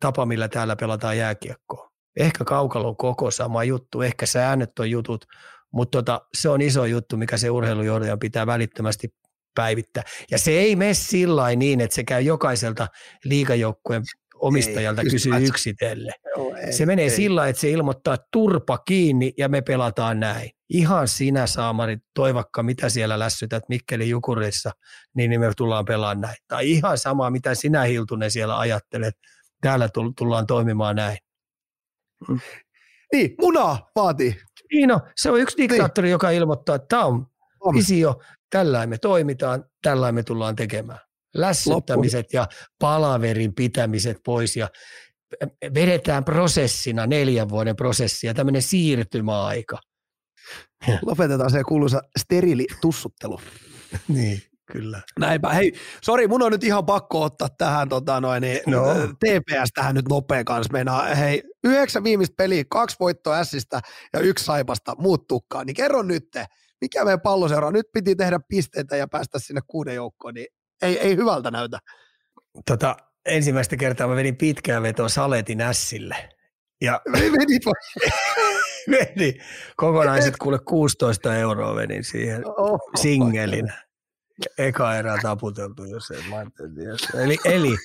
[0.00, 1.90] tapa, millä täällä pelataan jääkiekkoa.
[2.16, 5.24] Ehkä kaukalon koko sama juttu, ehkä säännöt on jutut,
[5.72, 9.08] mutta tota, se on iso juttu, mikä se urheilujohtajan pitää välittömästi
[9.54, 10.02] päivittää.
[10.30, 12.88] Ja se ei mene sillä niin, että se käy jokaiselta
[13.24, 14.02] liikajoukkueen
[14.38, 16.12] omistajalta ei, kysyy just- yksitelle.
[16.36, 17.10] Joo, ei, Se menee ei.
[17.10, 20.50] sillä, että se ilmoittaa turpa kiinni ja me pelataan näin.
[20.68, 24.70] Ihan sinä Saamari, toivakka mitä siellä lässytät Mikkelin Jukurissa,
[25.14, 26.36] niin, niin me tullaan pelaamaan näin.
[26.48, 29.14] Tai ihan sama, mitä sinä Hiltunen siellä ajattelet,
[29.60, 31.18] täällä tull- tullaan toimimaan näin.
[33.12, 34.36] Niin, munaa vaatii.
[34.72, 37.26] Niin no, se on yksi diktaattori, joka ilmoittaa, että tämä on
[37.60, 37.74] On.
[37.74, 40.98] visio, tällä me toimitaan, tällä me tullaan tekemään.
[41.36, 42.46] Lässyttämiset ja
[42.80, 44.68] palaverin pitämiset pois ja
[45.74, 49.78] vedetään prosessina neljän vuoden prosessia, tämmöinen siirtymäaika.
[51.02, 53.40] Lopetetaan se kuuluisa steriilitussuttelu.
[54.08, 54.42] Niin,
[54.72, 55.02] kyllä.
[55.18, 55.48] Näinpä.
[55.48, 55.72] Hei,
[56.02, 58.94] sori, mun on nyt ihan pakko ottaa tähän tota noin, niin, No.
[58.94, 60.72] TPS tähän nyt nopea kanssa.
[60.72, 63.80] Meinaa, hei, yhdeksän viimeistä peliä, kaksi voittoa Sistä
[64.12, 65.64] ja yksi Saipasta, muut tukkaa.
[65.64, 66.28] Niin kerro nyt,
[66.80, 67.70] mikä meidän palloseura?
[67.70, 70.46] Nyt piti tehdä pisteitä ja päästä sinne kuuden joukkoon, niin
[70.82, 71.78] ei, ei hyvältä näytä.
[72.66, 72.96] Tota,
[73.26, 76.28] ensimmäistä kertaa mä vedin pitkään vetoa Saletin ässille.
[76.80, 77.58] Ja Meni
[78.92, 79.42] vedin
[79.76, 83.72] kokonaiset kuule 16 euroa vedin siihen oh, singelin.
[84.58, 86.46] Eka erää taputeltu, jos ei mä.
[87.22, 87.76] Eli, eli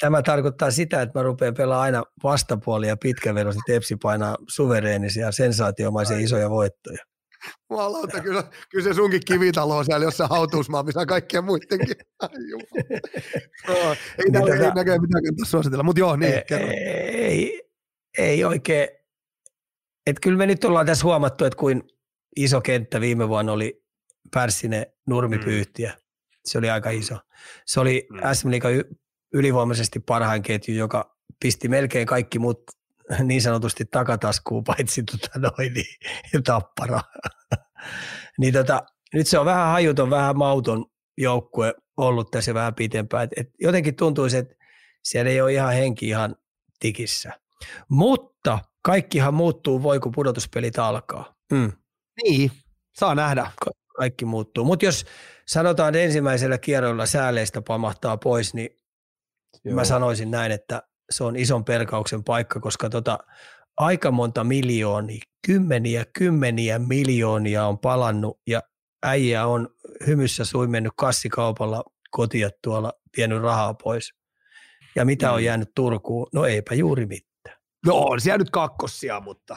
[0.00, 3.60] tämä tarkoittaa sitä, että mä rupean pelaamaan aina vastapuolia pitkävedosti.
[3.66, 7.04] Tepsi painaa suvereenisia, sensaatiomaisia isoja voittoja.
[7.70, 11.96] Jumalauta, kyllä, kyllä se sunkin kivitalo on siellä jossain hautuusmaa, missä on kaikkien muidenkin.
[12.18, 12.28] Ai
[13.68, 16.68] ei ei tota- näköjään mitään kannata suositella, mutta joo, niin, ei, kerro.
[16.70, 17.62] ei,
[18.18, 18.88] ei oikein.
[20.06, 21.82] Et kyllä me nyt ollaan tässä huomattu, että kuin
[22.36, 23.82] iso kenttä viime vuonna oli
[24.34, 25.96] Pärssinen nurmipyyhtiä.
[26.44, 27.16] Se oli aika iso.
[27.66, 28.20] Se oli Mm.
[28.34, 28.90] SM Liigan y-
[29.34, 32.62] ylivoimaisesti parhain ketju, joka pisti melkein kaikki muut
[33.24, 37.00] niin sanotusti takataskuun, paitsi tota noin, niin, tappara.
[38.40, 38.82] niin tota,
[39.14, 40.86] nyt se on vähän hajuton, vähän mauton
[41.18, 43.24] joukkue ollut tässä vähän pitempään.
[43.24, 44.54] Et, et jotenkin tuntuisi, että
[45.02, 46.36] siellä ei ole ihan henki ihan
[46.80, 47.32] tikissä.
[47.88, 51.34] Mutta kaikkihan muuttuu, voi kun pudotuspelit alkaa.
[51.52, 51.72] Mm.
[52.22, 52.50] Niin,
[52.92, 53.50] saa nähdä.
[53.96, 54.64] Kaikki muuttuu.
[54.64, 55.06] Mutta jos
[55.46, 58.70] sanotaan, että ensimmäisellä kierrolla sääleistä pamahtaa pois, niin
[59.64, 59.74] Joo.
[59.74, 63.18] mä sanoisin näin, että se on ison perkauksen paikka, koska tota,
[63.76, 68.62] aika monta miljoonia, kymmeniä, kymmeniä miljoonia on palannut ja
[69.02, 69.68] äijä on
[70.06, 74.12] hymyssä suin mennyt kassikaupalla kotia tuolla vienyt rahaa pois.
[74.96, 75.44] Ja mitä on Mm.
[75.44, 76.26] jäänyt Turkuun?
[76.32, 77.58] No eipä juuri mitään.
[77.86, 79.56] No on siellä nyt kakkosia, mutta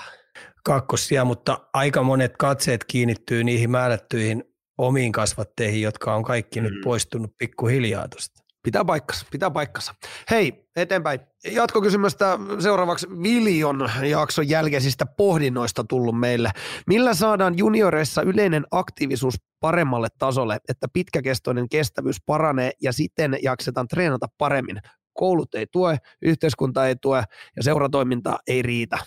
[0.63, 4.43] Kakkosia, mutta aika monet katseet kiinnittyy niihin määrättyihin
[4.77, 6.63] omiin kasvatteihin, jotka on kaikki mm.
[6.63, 8.42] nyt poistunut pikkuhiljaa tuosta.
[8.63, 9.95] Pitää paikkansa, pitää paikkansa.
[10.31, 11.19] Hei, eteenpäin.
[11.51, 16.51] Jatkokysymystä seuraavaksi Viljon jakson jälkeisistä pohdinnoista tullut meille.
[16.87, 24.27] Millä saadaan junioreissa yleinen aktiivisuus paremmalle tasolle, että pitkäkestoinen kestävyys paranee ja siten jaksetaan treenata
[24.37, 24.81] paremmin?
[25.13, 27.23] Koulut ei tue, yhteiskunta ei tue
[27.55, 28.97] ja seuratoiminta ei riitä.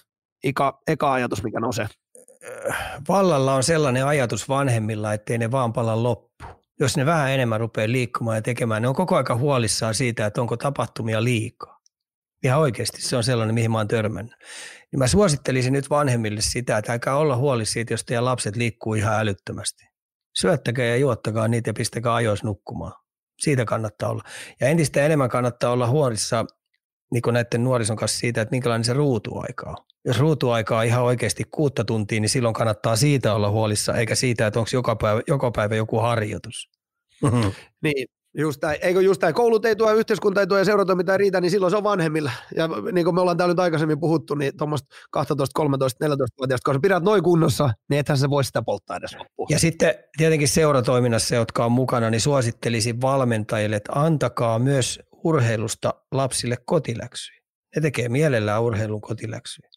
[0.45, 1.87] Ika, eka ajatus, mikä nousee.
[3.09, 6.66] Vallalla on sellainen ajatus vanhemmilla, ettei ne vaan pala loppuun.
[6.81, 10.41] Jos ne vähän enemmän rupeaa liikkumaan ja tekemään, ne on koko aika huolissaan siitä, että
[10.41, 11.81] onko tapahtumia liikaa.
[12.43, 14.35] Ihan oikeasti se on sellainen, mihin mä oon törmännyt.
[14.93, 18.95] Niin mä suosittelisin nyt vanhemmille sitä, että älkää olla huoli siitä, jos teidän lapset liikkuu
[18.95, 19.85] ihan älyttömästi.
[20.35, 22.93] Syöttäkää ja juottakaa niitä ja pistäkää ajoissa nukkumaan.
[23.41, 24.23] Siitä kannattaa olla.
[24.61, 26.49] Ja entistä enemmän kannattaa olla huolissaan
[27.13, 29.77] niin näiden nuorison kanssa siitä, että minkälainen se ruutuaika on.
[30.05, 34.47] Jos ruutuaika on ihan oikeasti kuutta tuntia, niin silloin kannattaa siitä olla huolissa, eikä siitä,
[34.47, 36.71] että onko joka päivä, joka päivä joku harjoitus.
[37.83, 38.07] Niin,
[38.39, 38.79] just näin.
[38.83, 41.71] Eikö just näin, koulut ei tue, yhteiskunta ei tue ja seuratoiminta ei riitä, niin silloin
[41.71, 42.31] se on vanhemmilla.
[42.57, 46.75] Ja niin kuin me ollaan täällä nyt aikaisemmin puhuttu, niin tuommoista 12, 13, 14-vuotiaista, kun
[46.75, 49.49] sä pidät noin kunnossa, niin ethän se voi sitä polttaa edes loppuun.
[49.51, 56.57] Ja sitten tietenkin seuratoiminnassa, jotka on mukana, niin suosittelisin valmentajille, että antakaa myös urheilusta lapsille
[56.67, 57.41] kotiläksyjä.
[57.77, 59.69] Ne tekee mielellään urheilun kotiläksyjä.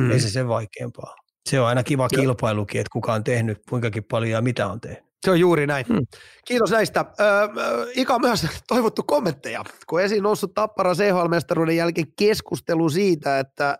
[0.00, 0.10] Mm.
[0.10, 1.16] Ei se sen vaikeampaa.
[1.50, 5.12] Se on aina kiva kilpailukin, että kuka on tehnyt kuinkakin paljon ja mitä on tehnyt.
[5.24, 5.86] Se on juuri näin.
[5.88, 6.06] Hmm.
[6.46, 7.04] Kiitos näistä.
[7.20, 13.78] Öö, Ika myös toivottu kommentteja, kun esiin noussut Tappara CHL-mestaruuden jälkeen keskustelu siitä, että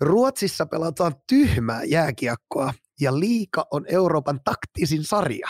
[0.00, 5.48] Ruotsissa pelataan tyhmää jääkiekkoa ja liika on Euroopan taktisin sarja.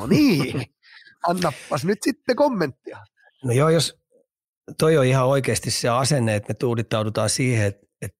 [0.00, 0.62] No niin,
[1.28, 2.98] annapas nyt sitten kommenttia.
[3.44, 3.98] No joo, jos
[4.78, 8.18] toi on ihan oikeasti se asenne, että me tuudittaudutaan siihen, että, että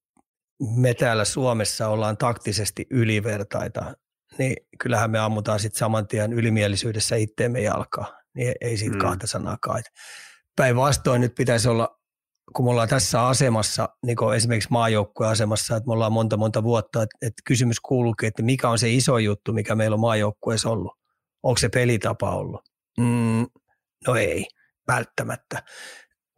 [0.77, 3.95] me täällä Suomessa ollaan taktisesti ylivertaita,
[4.39, 8.21] niin kyllähän me ammutaan sitten saman tien ylimielisyydessä itteemme jalkaa.
[8.35, 9.01] Niin ei siitä Mm.
[9.01, 9.79] kahta sanakaan.
[9.79, 9.87] Et
[10.57, 12.01] Päinvastoin nyt pitäisi olla,
[12.57, 16.63] kun me ollaan tässä asemassa, niin kuin esimerkiksi maajoukkueen asemassa, että me ollaan monta monta
[16.63, 20.71] vuotta, että, että kysymys kuuluukin, että mikä on se iso juttu, mikä meillä on maajoukkueessa
[20.71, 20.93] ollut.
[21.43, 22.61] Onko se pelitapa ollut?
[22.99, 23.47] Mm,
[24.07, 24.47] no ei,
[24.89, 25.63] välttämättä.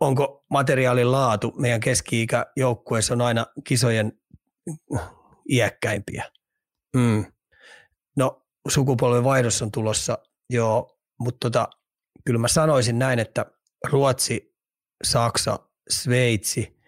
[0.01, 4.12] Onko materiaalin laatu meidän keski-ikä joukkueessa on aina kisojen
[5.51, 6.25] iäkkäimpiä.
[6.97, 7.25] Mm.
[8.16, 10.19] No sukupolven vaihdos on tulossa,
[10.51, 11.69] joo, mutta tota,
[12.25, 13.47] kyllä mä sanoisin näin, että
[13.91, 14.55] Ruotsi,
[15.05, 15.59] Saksa,
[15.91, 16.79] Sveitsi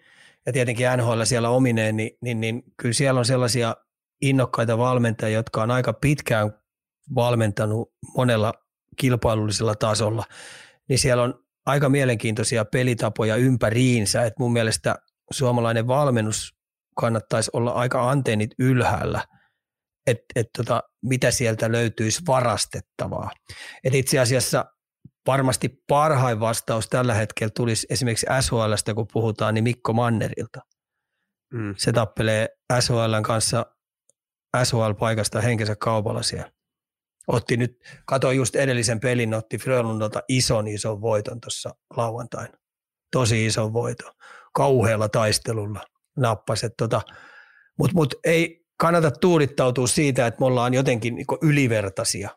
[0.45, 3.75] ja tietenkin NHL siellä omineen, niin, niin, niin kyllä siellä on sellaisia
[4.21, 6.53] innokkaita valmentajia, jotka on aika pitkään
[7.15, 8.53] valmentanut monella
[8.97, 10.23] kilpailullisella tasolla,
[10.89, 14.95] niin siellä on aika mielenkiintoisia pelitapoja ympäriinsä, että mun mielestä
[15.31, 16.55] suomalainen valmennus
[16.95, 19.25] kannattaisi olla aika antennit ylhäällä,
[20.07, 23.31] että et tota, mitä sieltä löytyisi varastettavaa.
[23.83, 24.65] Et itse asiassa
[25.27, 30.59] varmasti parhain vastaus tällä hetkellä tulisi esimerkiksi SHLstä, kun puhutaan, niin Mikko Mannerilta.
[31.53, 31.75] Mm.
[31.77, 33.65] Se tappelee SHLn kanssa
[34.63, 36.51] SHL-paikasta henkensä kaupalla siellä.
[37.27, 42.57] Otti nyt, katsoin just edellisen pelin, otti Frölundalta ison ison voiton tuossa lauantaina.
[43.11, 44.11] Tosi ison voiton.
[44.53, 45.85] Kauhealla taistelulla
[46.17, 46.67] nappasi.
[46.77, 47.01] Tota,
[47.77, 52.29] Mutta mut ei kannata tuudittautua siitä, että me ollaan jotenkin niinku ylivertaisia.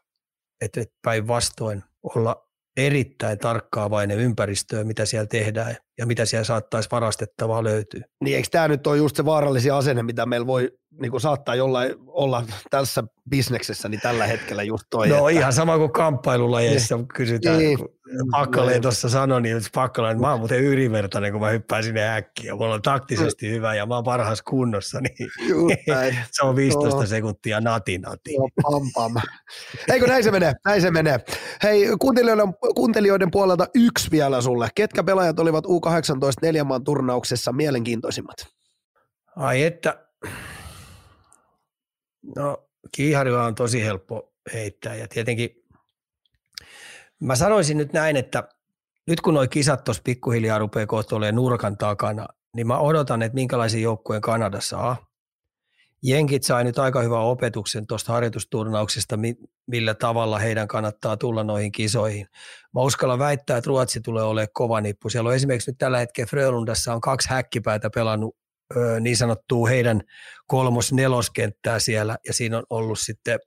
[0.61, 7.65] Että et päinvastoin olla erittäin tarkkaavainen ympäristöä, mitä siellä tehdään ja mitä siellä saattaisi varastettavaa
[7.65, 8.01] löytyä.
[8.25, 11.55] Niin eikö tämä nyt ole just se vaarallisia asenne, mitä meillä voi niin kuin saattaa
[11.55, 15.09] jollain olla tässä bisneksessä, niin tällä hetkellä just toi.
[15.09, 15.41] No että...
[15.41, 17.09] ihan sama kuin kamppailulajeissa niin.
[17.09, 17.79] kysytään, niin.
[17.79, 17.95] kun
[18.31, 22.55] Pakkaleen tuossa sanoi, niin Pakkaleen, että mä oon muuten ylivertainen, kun mä hyppään sinne äkkiä.
[22.55, 25.29] Mulla on taktisesti hyvä ja mä oon parhaassa kunnossa, niin
[26.33, 27.07] se on 15 no.
[27.07, 28.39] sekuntia nati nati.
[28.39, 29.23] No, pam, pam.
[29.93, 30.55] Eikö näin se menee?
[30.65, 31.21] Näin se menee.
[31.62, 34.69] Hei, kuuntelijoiden, kuuntelijoiden puolelta yksi vielä sulle.
[34.75, 38.36] Ketkä pelaajat olivat U18 neljän maan turnauksessa mielenkiintoisimmat?
[39.36, 40.06] Ai että,
[42.36, 45.51] no kiiharilla on tosi helppo heittää ja tietenkin
[47.20, 48.48] mä sanoisin nyt näin, että
[49.06, 53.35] nyt kun nuo kisat tuossa pikkuhiljaa rupeaa kohta olemaan nurkan takana, niin mä odotan, että
[53.35, 54.97] minkälaisen joukkueen Kanada saa.
[56.05, 59.18] Jenkit sai nyt aika hyvän opetuksen tuosta harjoitusturnauksesta,
[59.66, 62.26] millä tavalla heidän kannattaa tulla noihin kisoihin.
[62.74, 65.10] Mä uskallan väittää, että Ruotsi tulee olemaan kova nippu.
[65.10, 68.36] Siellä on esimerkiksi nyt tällä hetkellä Frölundassa on kaksi häkkipäätä pelannut
[69.01, 70.01] niin sanottua heidän
[70.47, 73.39] kolmos-neloskenttää siellä, ja siinä on ollut sitten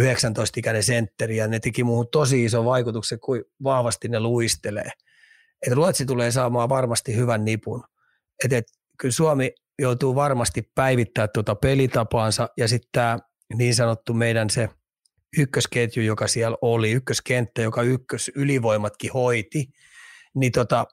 [0.00, 4.90] 19-ikäinen sentteri, ja ne teki muuhun tosi iso vaikutuksen, kuin vahvasti ne luistelee.
[5.66, 7.84] Et Ruotsi tulee saamaan varmasti hyvän nipun.
[8.44, 8.64] Et, et,
[8.98, 13.18] kyllä Suomi joutuu varmasti päivittämään tuota pelitapaansa, ja sitten tämä
[13.54, 14.68] niin sanottu meidän se
[15.38, 19.68] ykkösketju, joka siellä oli, ykköskenttä, joka ykkös ylivoimatkin hoiti,
[20.34, 20.86] niin tota,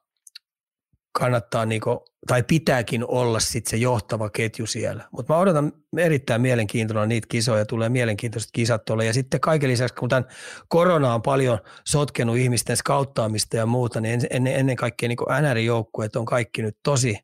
[1.11, 5.07] kannattaa niinku, tai pitääkin olla sit se johtava ketju siellä.
[5.11, 9.05] Mutta mä odotan erittäin mielenkiintoista niitä kisoja, tulee mielenkiintoiset kisat tuolle.
[9.05, 10.25] Ja sitten kaiken lisäksi, kun tämän
[10.67, 16.25] korona on paljon sotkenut ihmisten skauttaamista ja muuta, niin ennen, ennen kaikkea niin NR-joukkueet on
[16.25, 17.19] kaikki nyt tosi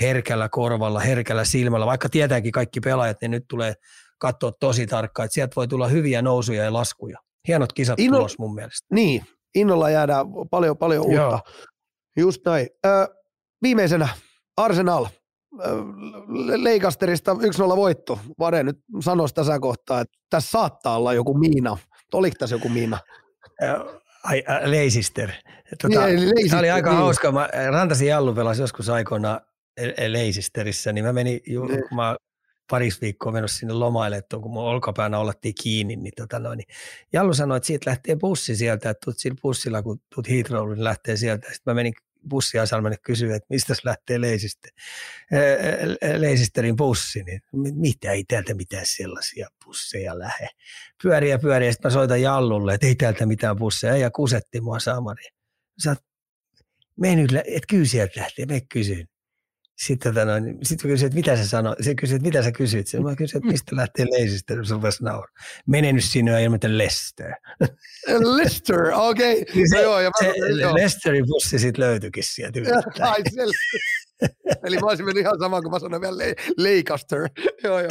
[0.00, 1.86] herkällä korvalla, herkällä silmällä.
[1.86, 3.74] Vaikka tietääkin kaikki pelaajat, niin nyt tulee
[4.18, 7.18] katsoa tosi tarkkaan, että sieltä voi tulla hyviä nousuja ja laskuja.
[7.48, 8.86] Hienot kisat Inno, tulos mun mielestä.
[8.92, 11.20] Niin, innolla jäädään paljon, paljon uutta.
[11.20, 11.40] Joo.
[12.16, 12.68] Just näin.
[12.86, 13.08] Ö,
[13.62, 14.08] Viimeisenä
[14.56, 15.06] Arsenal.
[16.56, 17.36] Leikasterista 1-0
[17.76, 18.18] voitto.
[18.38, 21.76] Vade nyt sanoisi tässä kohtaa, että tässä saattaa olla joku miina.
[22.12, 22.98] Oliko tässä joku miina?
[24.24, 25.30] Ai, äh, Leisister.
[25.82, 26.50] Tota, niin, Leisister.
[26.50, 26.98] Tämä oli aika niin.
[26.98, 27.32] hauska.
[27.32, 29.40] Mä, Rantasi Jallu pelasi joskus aikoina
[30.08, 31.88] Leisisterissä, niin mä menin, ju, niin.
[31.88, 32.16] kun mä
[32.70, 36.68] parissa viikkoa menossa sinne lomaille, että kun mun olkapäänä ollattiin kiinni, niin, tota noin, niin
[37.12, 40.84] Jallu sanoi, että siitä lähtee bussi sieltä, että tuut sillä bussilla, kun tuut Heathrowlle, niin
[40.84, 41.46] lähtee sieltä.
[41.46, 41.94] Sitten mä menin
[42.28, 44.68] bussiasalmelle kysyä, että mistä lähtee leisiste,
[46.16, 50.48] Leisisterin bussi, niin mitä ei täältä mitään sellaisia busseja lähde.
[51.02, 55.24] Pyöriä pyöriä, sitten mä soitan Jallulle, että ei täältä mitään busseja, ja kusetti mua samari.
[55.84, 55.96] Sä
[57.00, 59.08] me nyt, et kyllä sieltä lähtee, me kysyn.
[59.76, 61.78] Sitten tota noin, sit mä kysyin, että mitä sä sanoit.
[61.80, 62.86] Se kysyi, että mitä sä kysyit.
[63.02, 64.54] Mä kysyin, että mistä lähtee leisistä.
[64.62, 65.32] Se rupesi naura.
[65.66, 67.32] Mene nyt sinne ja ilmeisesti Lester.
[68.36, 69.42] Lester, okei.
[69.42, 69.54] Okay.
[69.54, 70.32] Niin se, no, joo, se,
[70.74, 72.60] Lesterin bussi sitten löytyikin sieltä.
[73.00, 73.22] Ai,
[74.64, 77.20] Eli mä olisin mennyt ihan sama, kun mä sanoin vielä Le- Leikaster.
[77.64, 77.88] joo, joo.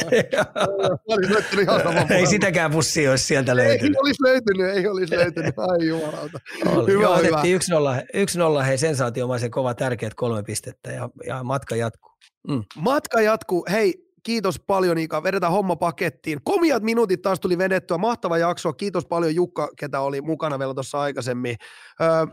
[1.08, 2.12] olisin ihan.
[2.12, 3.94] Ei sitäkään bussia olisi sieltä löytynyt.
[3.96, 5.58] Ei olisi löytynyt, ei olisi löytynyt.
[5.58, 6.38] Ai jumalauta.
[6.66, 6.92] Oli.
[6.92, 7.42] Hyvä, joo, hyvä.
[7.42, 12.12] 1-0, 1-0, hei sensaatiomaisen kova tärkeät kolme pistettä ja, ja matka jatkuu.
[12.48, 12.64] Mm.
[12.76, 13.66] Matka jatkuu.
[13.70, 16.38] Hei, kiitos paljon Ika, vedetään homma pakettiin.
[16.44, 18.72] Komiat minuutit taas tuli vedettyä, mahtava jakso.
[18.72, 21.56] Kiitos paljon Jukka, ketä oli mukana vielä tuossa aikaisemmin.
[22.00, 22.26] Öö,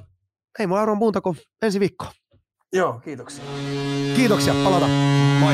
[0.59, 2.05] ei mulla arvoa muuta kuin ensi viikko.
[2.73, 3.43] Joo, kiitoksia.
[4.15, 4.87] Kiitoksia, palata.
[5.39, 5.53] Moi.